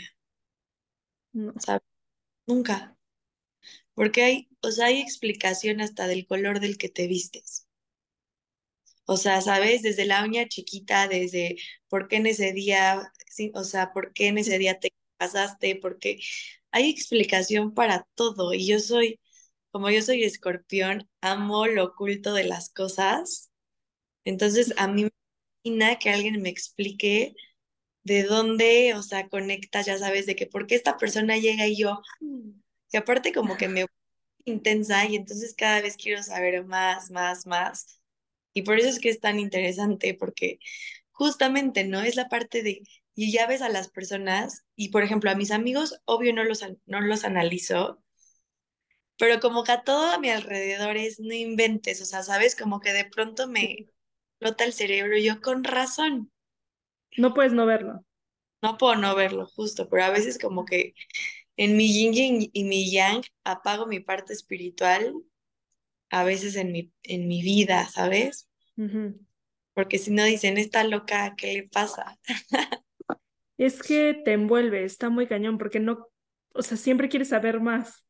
No. 1.34 1.54
¿Sabes? 1.60 1.84
Nunca. 2.46 2.98
Porque 3.94 4.24
hay, 4.24 4.50
o 4.62 4.72
sea, 4.72 4.88
hay 4.88 5.02
explicación 5.02 5.82
hasta 5.82 6.08
del 6.08 6.26
color 6.26 6.60
del 6.60 6.78
que 6.78 6.90
te 6.90 7.08
vistes. 7.08 7.67
O 9.08 9.18
sea, 9.18 9.42
¿sabes? 9.42 9.84
Desde 9.84 10.06
la 10.06 10.24
uña 10.26 10.48
chiquita, 10.50 11.08
desde 11.10 11.58
por 11.90 12.10
qué 12.10 12.18
en 12.18 12.28
ese 12.28 12.54
día, 12.54 13.12
o 13.56 13.66
sea, 13.66 13.94
por 13.94 14.14
qué 14.14 14.28
en 14.30 14.40
ese 14.40 14.60
día 14.60 14.80
te 14.80 14.94
casaste, 15.20 15.78
porque 15.82 16.20
hay 16.72 16.90
explicación 16.92 17.74
para 17.74 18.08
todo. 18.16 18.54
Y 18.54 18.68
yo 18.68 18.80
soy, 18.80 19.20
como 19.72 19.90
yo 19.92 20.02
soy 20.04 20.24
escorpión, 20.24 21.10
amo 21.22 21.68
lo 21.68 21.86
oculto 21.86 22.34
de 22.34 22.46
las 22.46 22.70
cosas. 22.72 23.52
Entonces, 24.26 24.74
a 24.78 24.88
mí 24.88 25.04
me 25.06 25.12
fascina 25.64 26.00
que 26.00 26.10
alguien 26.12 26.42
me 26.42 26.50
explique 26.50 27.36
de 28.04 28.24
dónde, 28.24 28.94
o 28.96 29.04
sea, 29.04 29.30
conectas, 29.30 29.86
ya 29.88 29.98
sabes, 30.00 30.26
de 30.28 30.36
que 30.36 30.48
por 30.48 30.68
qué 30.68 30.76
esta 30.76 30.98
persona 30.98 31.38
llega 31.38 31.68
y 31.68 31.78
yo, 31.78 32.02
y 32.92 32.98
aparte 32.98 33.34
como 33.34 33.58
que 33.58 33.68
me 33.70 33.86
intensa 34.46 35.06
y 35.08 35.16
entonces 35.16 35.56
cada 35.58 35.82
vez 35.82 35.98
quiero 35.98 36.24
saber 36.24 36.66
más, 36.66 37.12
más, 37.12 37.46
más. 37.48 38.02
Y 38.58 38.64
por 38.64 38.80
eso 38.80 38.90
es 38.90 39.00
que 39.00 39.10
es 39.10 39.20
tan 39.20 39.40
interesante, 39.40 40.16
porque 40.16 40.60
justamente, 41.12 41.86
¿no? 41.86 42.02
Es 42.02 42.16
la 42.16 42.30
parte 42.30 42.64
de, 42.64 42.82
y 43.16 43.32
ya 43.32 43.48
ves 43.48 43.62
a 43.62 43.70
las 43.70 43.90
personas, 43.90 44.66
y 44.76 44.90
por 44.90 45.04
ejemplo, 45.04 45.30
a 45.32 45.36
mis 45.36 45.52
amigos, 45.52 46.02
obvio 46.06 46.34
no 46.34 46.44
los, 46.44 46.66
no 46.88 47.02
los 47.02 47.24
analizo, 47.24 48.04
pero 49.18 49.40
como 49.40 49.64
que 49.64 49.72
a 49.72 49.84
todo 49.84 50.12
a 50.12 50.20
mi 50.20 50.30
alrededor 50.30 50.98
es, 50.98 51.20
no 51.20 51.34
inventes, 51.34 52.02
o 52.02 52.06
sea, 52.06 52.24
¿sabes? 52.24 52.56
Como 52.56 52.80
que 52.80 52.94
de 52.94 53.06
pronto 53.06 53.48
me 53.48 53.88
flota 54.40 54.64
el 54.66 54.74
cerebro, 54.74 55.18
yo 55.18 55.42
con 55.42 55.64
razón. 55.64 56.32
No 57.18 57.34
puedes 57.34 57.54
no 57.54 57.66
verlo. 57.66 58.06
No 58.62 58.78
puedo 58.78 58.96
no 58.96 59.16
verlo, 59.16 59.48
justo, 59.48 59.90
pero 59.90 60.06
a 60.06 60.12
veces 60.12 60.40
como 60.40 60.66
que 60.66 60.94
en 61.58 61.78
mi 61.78 61.92
yin 61.94 62.50
y 62.54 62.64
mi 62.66 62.92
yang 62.92 63.24
apago 63.46 63.88
mi 63.88 64.00
parte 64.02 64.34
espiritual, 64.34 65.14
a 66.10 66.24
veces 66.24 66.56
en 66.56 66.72
mi, 66.72 66.92
en 67.04 67.28
mi 67.28 67.42
vida, 67.42 67.88
¿sabes? 67.90 68.47
Porque 69.74 69.98
si 69.98 70.12
no 70.12 70.24
dicen, 70.24 70.58
esta 70.58 70.84
loca, 70.84 71.36
¿qué 71.36 71.54
le 71.54 71.64
pasa? 71.68 72.18
es 73.58 73.82
que 73.82 74.14
te 74.26 74.34
envuelve, 74.34 74.84
está 74.84 75.10
muy 75.10 75.28
cañón, 75.28 75.58
porque 75.58 75.80
no, 75.80 76.08
o 76.54 76.62
sea, 76.62 76.78
siempre 76.78 77.10
quieres 77.10 77.30
saber 77.30 77.60
más 77.60 78.08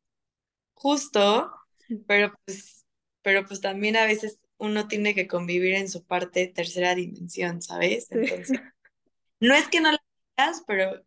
justo, 0.78 1.52
pero 2.06 2.32
pues, 2.44 2.86
pero 3.22 3.44
pues 3.44 3.60
también 3.60 3.96
a 3.96 4.06
veces 4.06 4.38
uno 4.58 4.88
tiene 4.88 5.14
que 5.14 5.26
convivir 5.26 5.74
en 5.74 5.88
su 5.88 6.04
parte 6.04 6.46
tercera 6.48 6.94
dimensión, 6.94 7.62
¿sabes? 7.62 8.10
Entonces, 8.10 8.50
no 9.40 9.54
es 9.54 9.68
que 9.68 9.80
no 9.80 9.92
la 9.92 9.98
digas, 10.36 10.62
pero 10.66 11.04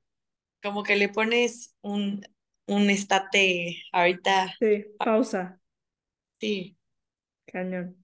como 0.62 0.84
que 0.84 0.95
le 0.95 1.09
pones 1.09 1.76
un, 1.82 2.26
un 2.68 2.89
estate 2.89 3.82
ahorita. 3.91 4.55
Sí, 4.59 4.86
pausa. 4.97 5.59
Sí. 6.39 6.78
Cañón. 7.45 8.00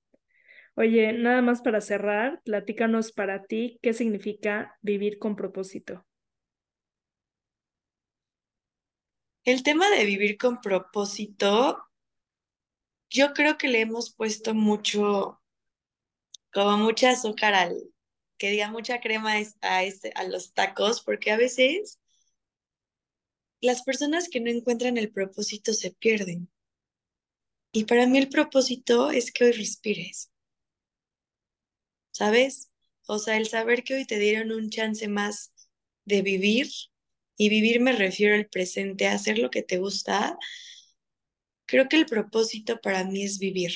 Oye, 0.79 1.11
nada 1.11 1.41
más 1.41 1.61
para 1.63 1.81
cerrar, 1.81 2.39
platícanos 2.43 3.11
para 3.11 3.45
ti 3.45 3.79
qué 3.81 3.93
significa 3.93 4.77
vivir 4.83 5.17
con 5.17 5.35
propósito. 5.35 6.05
El 9.43 9.63
tema 9.63 9.89
de 9.89 10.05
vivir 10.05 10.37
con 10.37 10.61
propósito, 10.61 11.83
yo 13.09 13.33
creo 13.33 13.57
que 13.57 13.69
le 13.69 13.81
hemos 13.81 14.13
puesto 14.13 14.53
mucho, 14.53 15.41
como 16.53 16.77
mucha 16.77 17.09
azúcar 17.09 17.55
al, 17.55 17.75
que 18.37 18.51
diga 18.51 18.69
mucha 18.69 19.01
crema 19.01 19.33
a, 19.61 19.83
este, 19.83 20.11
a 20.13 20.25
los 20.25 20.53
tacos, 20.53 21.01
porque 21.01 21.31
a 21.31 21.37
veces 21.37 21.99
las 23.61 23.81
personas 23.81 24.29
que 24.29 24.41
no 24.41 24.51
encuentran 24.51 24.99
el 24.99 25.09
propósito 25.09 25.73
se 25.73 25.89
pierden. 25.89 26.51
Y 27.71 27.85
para 27.85 28.05
mí 28.05 28.19
el 28.19 28.29
propósito 28.29 29.09
es 29.09 29.31
que 29.31 29.45
hoy 29.45 29.53
respires. 29.53 30.29
¿Sabes? 32.17 32.71
O 33.05 33.19
sea, 33.19 33.37
el 33.37 33.47
saber 33.47 33.83
que 33.83 33.93
hoy 33.93 34.05
te 34.05 34.17
dieron 34.17 34.51
un 34.51 34.71
chance 34.71 35.07
más 35.07 35.53
de 36.03 36.23
vivir 36.23 36.67
y 37.37 37.49
vivir 37.49 37.79
me 37.79 37.93
refiero 37.93 38.33
al 38.33 38.47
presente, 38.47 39.05
a 39.05 39.13
hacer 39.13 39.37
lo 39.37 39.51
que 39.51 39.61
te 39.61 39.77
gusta, 39.77 40.35
creo 41.67 41.87
que 41.87 41.97
el 41.97 42.07
propósito 42.07 42.81
para 42.81 43.03
mí 43.03 43.23
es 43.23 43.37
vivir. 43.37 43.71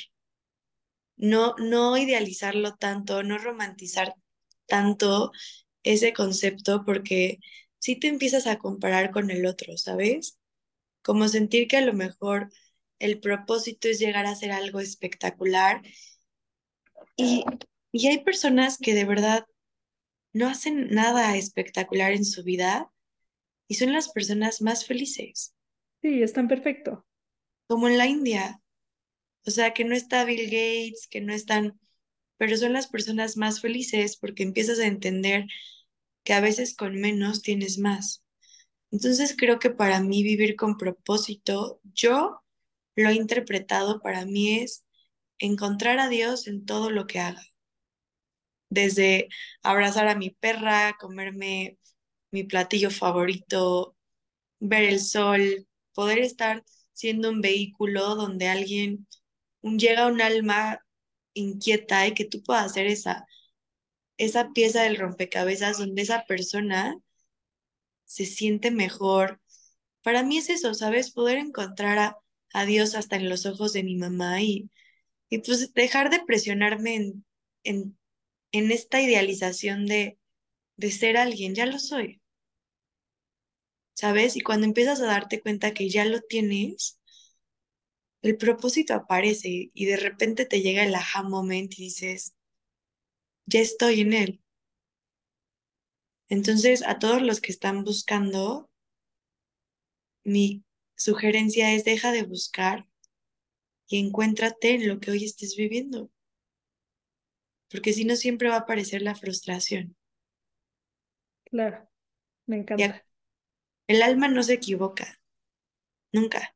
No, 1.17 1.53
no 1.59 1.97
idealizarlo 1.97 2.73
tanto, 2.77 3.21
no 3.21 3.37
romantizar 3.37 4.15
tanto 4.65 5.31
ese 5.83 6.11
concepto 6.11 6.83
porque 6.83 7.37
si 7.77 7.95
te 7.95 8.07
empiezas 8.07 8.47
a 8.47 8.57
comparar 8.57 9.11
con 9.11 9.29
el 9.29 9.45
otro, 9.45 9.77
¿sabes? 9.77 10.39
Como 11.03 11.27
sentir 11.27 11.67
que 11.67 11.77
a 11.77 11.81
lo 11.81 11.93
mejor 11.93 12.51
el 12.97 13.19
propósito 13.19 13.87
es 13.87 13.99
llegar 13.99 14.25
a 14.25 14.31
hacer 14.31 14.51
algo 14.51 14.79
espectacular 14.79 15.83
y, 17.17 17.43
y 17.91 18.07
hay 18.07 18.23
personas 18.23 18.77
que 18.77 18.93
de 18.93 19.05
verdad 19.05 19.45
no 20.33 20.47
hacen 20.47 20.89
nada 20.89 21.35
espectacular 21.35 22.13
en 22.13 22.25
su 22.25 22.43
vida 22.43 22.91
y 23.67 23.75
son 23.75 23.93
las 23.93 24.09
personas 24.09 24.61
más 24.61 24.85
felices. 24.85 25.53
Sí, 26.01 26.21
están 26.21 26.47
perfecto. 26.47 27.05
Como 27.67 27.87
en 27.87 27.97
la 27.97 28.07
India. 28.07 28.61
O 29.45 29.51
sea, 29.51 29.73
que 29.73 29.85
no 29.85 29.95
está 29.95 30.23
Bill 30.25 30.45
Gates, 30.45 31.07
que 31.09 31.21
no 31.21 31.33
están, 31.33 31.79
pero 32.37 32.57
son 32.57 32.73
las 32.73 32.87
personas 32.87 33.37
más 33.37 33.61
felices 33.61 34.17
porque 34.17 34.43
empiezas 34.43 34.79
a 34.79 34.87
entender 34.87 35.45
que 36.23 36.33
a 36.33 36.41
veces 36.41 36.75
con 36.75 36.99
menos 36.99 37.41
tienes 37.41 37.77
más. 37.77 38.23
Entonces 38.91 39.35
creo 39.37 39.59
que 39.59 39.69
para 39.69 40.01
mí 40.01 40.21
vivir 40.23 40.55
con 40.55 40.77
propósito, 40.77 41.79
yo 41.93 42.41
lo 42.95 43.09
he 43.09 43.15
interpretado 43.15 44.01
para 44.01 44.25
mí 44.25 44.59
es 44.59 44.85
encontrar 45.39 45.99
a 45.99 46.09
Dios 46.09 46.47
en 46.47 46.65
todo 46.65 46.91
lo 46.91 47.07
que 47.07 47.19
haga. 47.19 47.41
Desde 48.71 49.29
abrazar 49.63 50.09
a 50.09 50.15
mi 50.15 50.31
perra, 50.31 50.97
comerme 50.99 51.79
mi 52.31 52.43
platillo 52.45 52.91
favorito, 52.91 53.97
ver 54.59 54.83
el 54.85 54.99
sol, 55.01 55.67
poder 55.93 56.19
estar 56.19 56.63
siendo 56.93 57.29
un 57.29 57.41
vehículo 57.41 58.15
donde 58.15 58.47
alguien 58.49 59.07
llega 59.63 60.07
un 60.07 60.21
alma 60.21 60.79
inquieta 61.33 62.07
y 62.07 62.13
que 62.13 62.25
tú 62.25 62.43
puedas 62.43 62.65
hacer 62.67 62.87
esa, 62.87 63.25
esa 64.17 64.51
pieza 64.53 64.83
del 64.83 64.97
rompecabezas 64.97 65.77
donde 65.79 66.03
esa 66.03 66.25
persona 66.25 66.95
se 68.05 68.25
siente 68.25 68.71
mejor. 68.71 69.41
Para 70.03 70.23
mí 70.23 70.37
es 70.37 70.49
eso, 70.49 70.73
¿sabes? 70.73 71.11
Poder 71.11 71.37
encontrar 71.39 71.99
a, 71.99 72.17
a 72.53 72.65
Dios 72.65 72.95
hasta 72.95 73.15
en 73.17 73.29
los 73.29 73.45
ojos 73.45 73.73
de 73.73 73.83
mi 73.83 73.95
mamá 73.97 74.41
y, 74.41 74.69
y 75.29 75.39
pues 75.39 75.73
dejar 75.73 76.09
de 76.11 76.21
presionarme 76.25 76.95
en, 76.95 77.25
en, 77.63 77.99
en 78.51 78.71
esta 78.71 79.01
idealización 79.01 79.85
de, 79.85 80.17
de 80.77 80.91
ser 80.91 81.17
alguien, 81.17 81.55
ya 81.55 81.65
lo 81.65 81.79
soy. 81.79 82.21
¿Sabes? 83.93 84.35
Y 84.35 84.41
cuando 84.41 84.65
empiezas 84.65 84.99
a 84.99 85.05
darte 85.05 85.39
cuenta 85.39 85.73
que 85.73 85.87
ya 85.89 86.03
lo 86.03 86.19
tienes, 86.19 86.99
el 88.23 88.35
propósito 88.35 88.95
aparece 88.95 89.69
y 89.75 89.85
de 89.85 89.95
repente 89.95 90.47
te 90.47 90.61
llega 90.63 90.83
el 90.83 90.95
aha 90.95 91.21
moment 91.21 91.71
y 91.77 91.83
dices, 91.83 92.33
ya 93.45 93.59
estoy 93.59 94.01
en 94.01 94.13
él. 94.13 94.41
Entonces, 96.29 96.81
a 96.83 96.97
todos 96.97 97.21
los 97.21 97.41
que 97.41 97.51
están 97.51 97.83
buscando, 97.83 98.71
mi 100.23 100.63
sugerencia 100.95 101.75
es 101.75 101.83
deja 101.85 102.11
de 102.11 102.23
buscar 102.23 102.87
y 103.87 103.99
encuéntrate 103.99 104.73
en 104.73 104.87
lo 104.87 104.99
que 104.99 105.11
hoy 105.11 105.25
estés 105.25 105.55
viviendo. 105.55 106.09
Porque 107.71 107.93
si 107.93 108.05
no, 108.05 108.15
siempre 108.15 108.49
va 108.49 108.55
a 108.55 108.59
aparecer 108.59 109.01
la 109.01 109.15
frustración. 109.15 109.95
Claro, 111.45 111.87
me 112.47 112.57
encanta. 112.57 113.05
El 113.87 114.01
alma 114.01 114.27
no 114.27 114.41
se 114.41 114.53
equivoca, 114.53 115.21
nunca. 116.13 116.55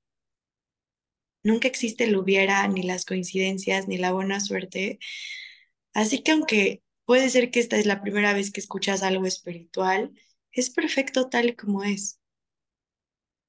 Nunca 1.43 1.68
existe 1.68 2.05
el 2.05 2.16
hubiera, 2.18 2.68
ni 2.68 2.84
las 2.84 3.05
coincidencias, 3.05 3.88
ni 3.88 3.97
la 3.97 4.11
buena 4.11 4.39
suerte. 4.39 4.99
Así 5.93 6.24
que 6.24 6.32
aunque 6.34 6.84
puede 7.05 7.30
ser 7.30 7.51
que 7.51 7.59
esta 7.59 7.78
es 7.78 7.86
la 7.86 8.01
primera 8.01 8.34
vez 8.34 8.51
que 8.51 8.59
escuchas 8.61 9.03
algo 9.03 9.26
espiritual, 9.26 10.11
es 10.51 10.70
perfecto 10.70 11.30
tal 11.30 11.55
como 11.55 11.84
es. 11.84 12.20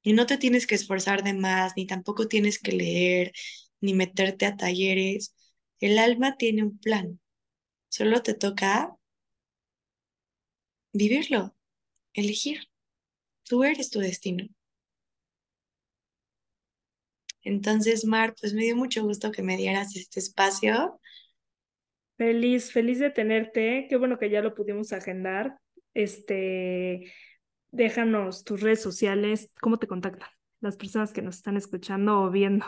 Y 0.02 0.12
no 0.12 0.26
te 0.26 0.38
tienes 0.38 0.66
que 0.66 0.74
esforzar 0.74 1.22
de 1.24 1.34
más, 1.34 1.72
ni 1.76 1.86
tampoco 1.86 2.28
tienes 2.28 2.58
que 2.58 2.72
leer, 2.72 3.32
ni 3.80 3.92
meterte 3.94 4.46
a 4.46 4.56
talleres. 4.56 5.34
El 5.80 5.98
alma 5.98 6.36
tiene 6.36 6.62
un 6.62 6.78
plan. 6.78 7.20
Solo 7.88 8.22
te 8.22 8.34
toca 8.34 8.96
vivirlo, 10.92 11.54
elegir. 12.14 12.68
Tú 13.44 13.64
eres 13.64 13.90
tu 13.90 14.00
destino. 14.00 14.48
Entonces, 17.42 18.04
Mar, 18.04 18.34
pues 18.40 18.54
me 18.54 18.64
dio 18.64 18.76
mucho 18.76 19.04
gusto 19.04 19.30
que 19.30 19.42
me 19.42 19.56
dieras 19.56 19.94
este 19.94 20.18
espacio. 20.18 21.00
Feliz, 22.16 22.72
feliz 22.72 22.98
de 22.98 23.10
tenerte. 23.10 23.86
Qué 23.88 23.96
bueno 23.96 24.18
que 24.18 24.30
ya 24.30 24.40
lo 24.40 24.54
pudimos 24.54 24.92
agendar. 24.92 25.58
Este, 25.94 27.12
déjanos 27.70 28.42
tus 28.42 28.60
redes 28.60 28.82
sociales, 28.82 29.52
cómo 29.60 29.78
te 29.78 29.86
contactan 29.86 30.28
las 30.60 30.76
personas 30.76 31.12
que 31.12 31.22
nos 31.22 31.36
están 31.36 31.56
escuchando 31.56 32.22
o 32.22 32.30
viendo. 32.30 32.66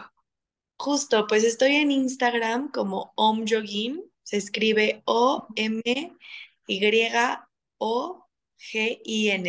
Justo, 0.76 1.26
pues 1.26 1.42
estoy 1.44 1.74
en 1.74 1.90
Instagram 1.90 2.70
como 2.70 3.12
OmJogin, 3.16 4.07
se 4.28 4.36
escribe 4.36 5.02
O-M-Y-O-G-I-N. 5.06 5.94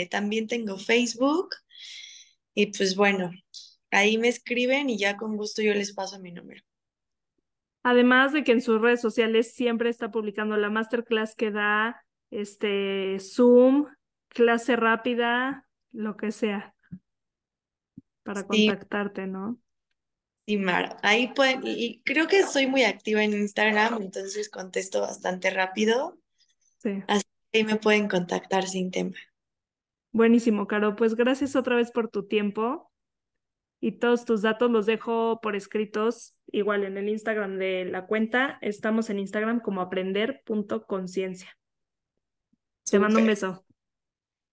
También 0.05 0.47
tengo 0.47 0.77
Facebook 0.77 1.49
y 2.53 2.67
pues 2.67 2.95
bueno, 2.95 3.31
Ahí 3.91 4.17
me 4.17 4.27
escriben 4.27 4.89
y 4.89 4.97
ya 4.97 5.17
con 5.17 5.35
gusto 5.35 5.61
yo 5.61 5.73
les 5.73 5.93
paso 5.93 6.19
mi 6.19 6.31
número. 6.31 6.61
Además 7.83 8.33
de 8.33 8.43
que 8.43 8.51
en 8.51 8.61
sus 8.61 8.81
redes 8.81 9.01
sociales 9.01 9.53
siempre 9.53 9.89
está 9.89 10.11
publicando 10.11 10.57
la 10.57 10.69
masterclass 10.69 11.35
que 11.35 11.49
da, 11.49 12.03
este, 12.29 13.17
Zoom, 13.19 13.87
clase 14.27 14.75
rápida, 14.75 15.65
lo 15.91 16.17
que 16.17 16.31
sea, 16.31 16.75
para 18.23 18.45
contactarte, 18.45 19.25
¿no? 19.25 19.57
Sí, 20.49 20.57
Mar, 20.57 20.97
ahí 21.03 21.31
pueden, 21.35 21.61
y 21.63 22.01
creo 22.01 22.25
que 22.25 22.41
soy 22.41 22.65
muy 22.65 22.81
activa 22.81 23.23
en 23.23 23.33
Instagram, 23.33 24.01
entonces 24.01 24.49
contesto 24.49 24.99
bastante 24.99 25.51
rápido. 25.51 26.17
Sí. 26.79 27.03
Así 27.07 27.23
que 27.51 27.59
ahí 27.59 27.63
me 27.65 27.75
pueden 27.75 28.07
contactar 28.07 28.67
sin 28.67 28.89
tema. 28.89 29.15
Buenísimo, 30.11 30.65
Caro. 30.65 30.95
Pues 30.95 31.13
gracias 31.13 31.55
otra 31.55 31.75
vez 31.75 31.91
por 31.91 32.09
tu 32.09 32.25
tiempo 32.25 32.91
y 33.79 33.99
todos 33.99 34.25
tus 34.25 34.41
datos 34.41 34.71
los 34.71 34.87
dejo 34.87 35.39
por 35.39 35.55
escritos 35.55 36.35
igual 36.47 36.83
en 36.83 36.97
el 36.97 37.09
Instagram 37.09 37.59
de 37.59 37.85
la 37.85 38.07
cuenta. 38.07 38.57
Estamos 38.61 39.11
en 39.11 39.19
Instagram 39.19 39.59
como 39.59 39.81
aprender.conciencia. 39.81 41.55
Te 42.89 42.97
mando 42.97 43.19
un 43.19 43.27
beso. 43.27 43.63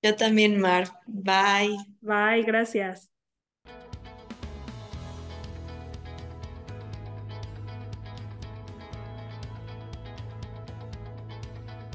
Yo 0.03 0.14
también, 0.14 0.61
Mar. 0.61 0.88
Bye. 1.07 1.78
Bye, 2.03 2.42
gracias. 2.42 3.11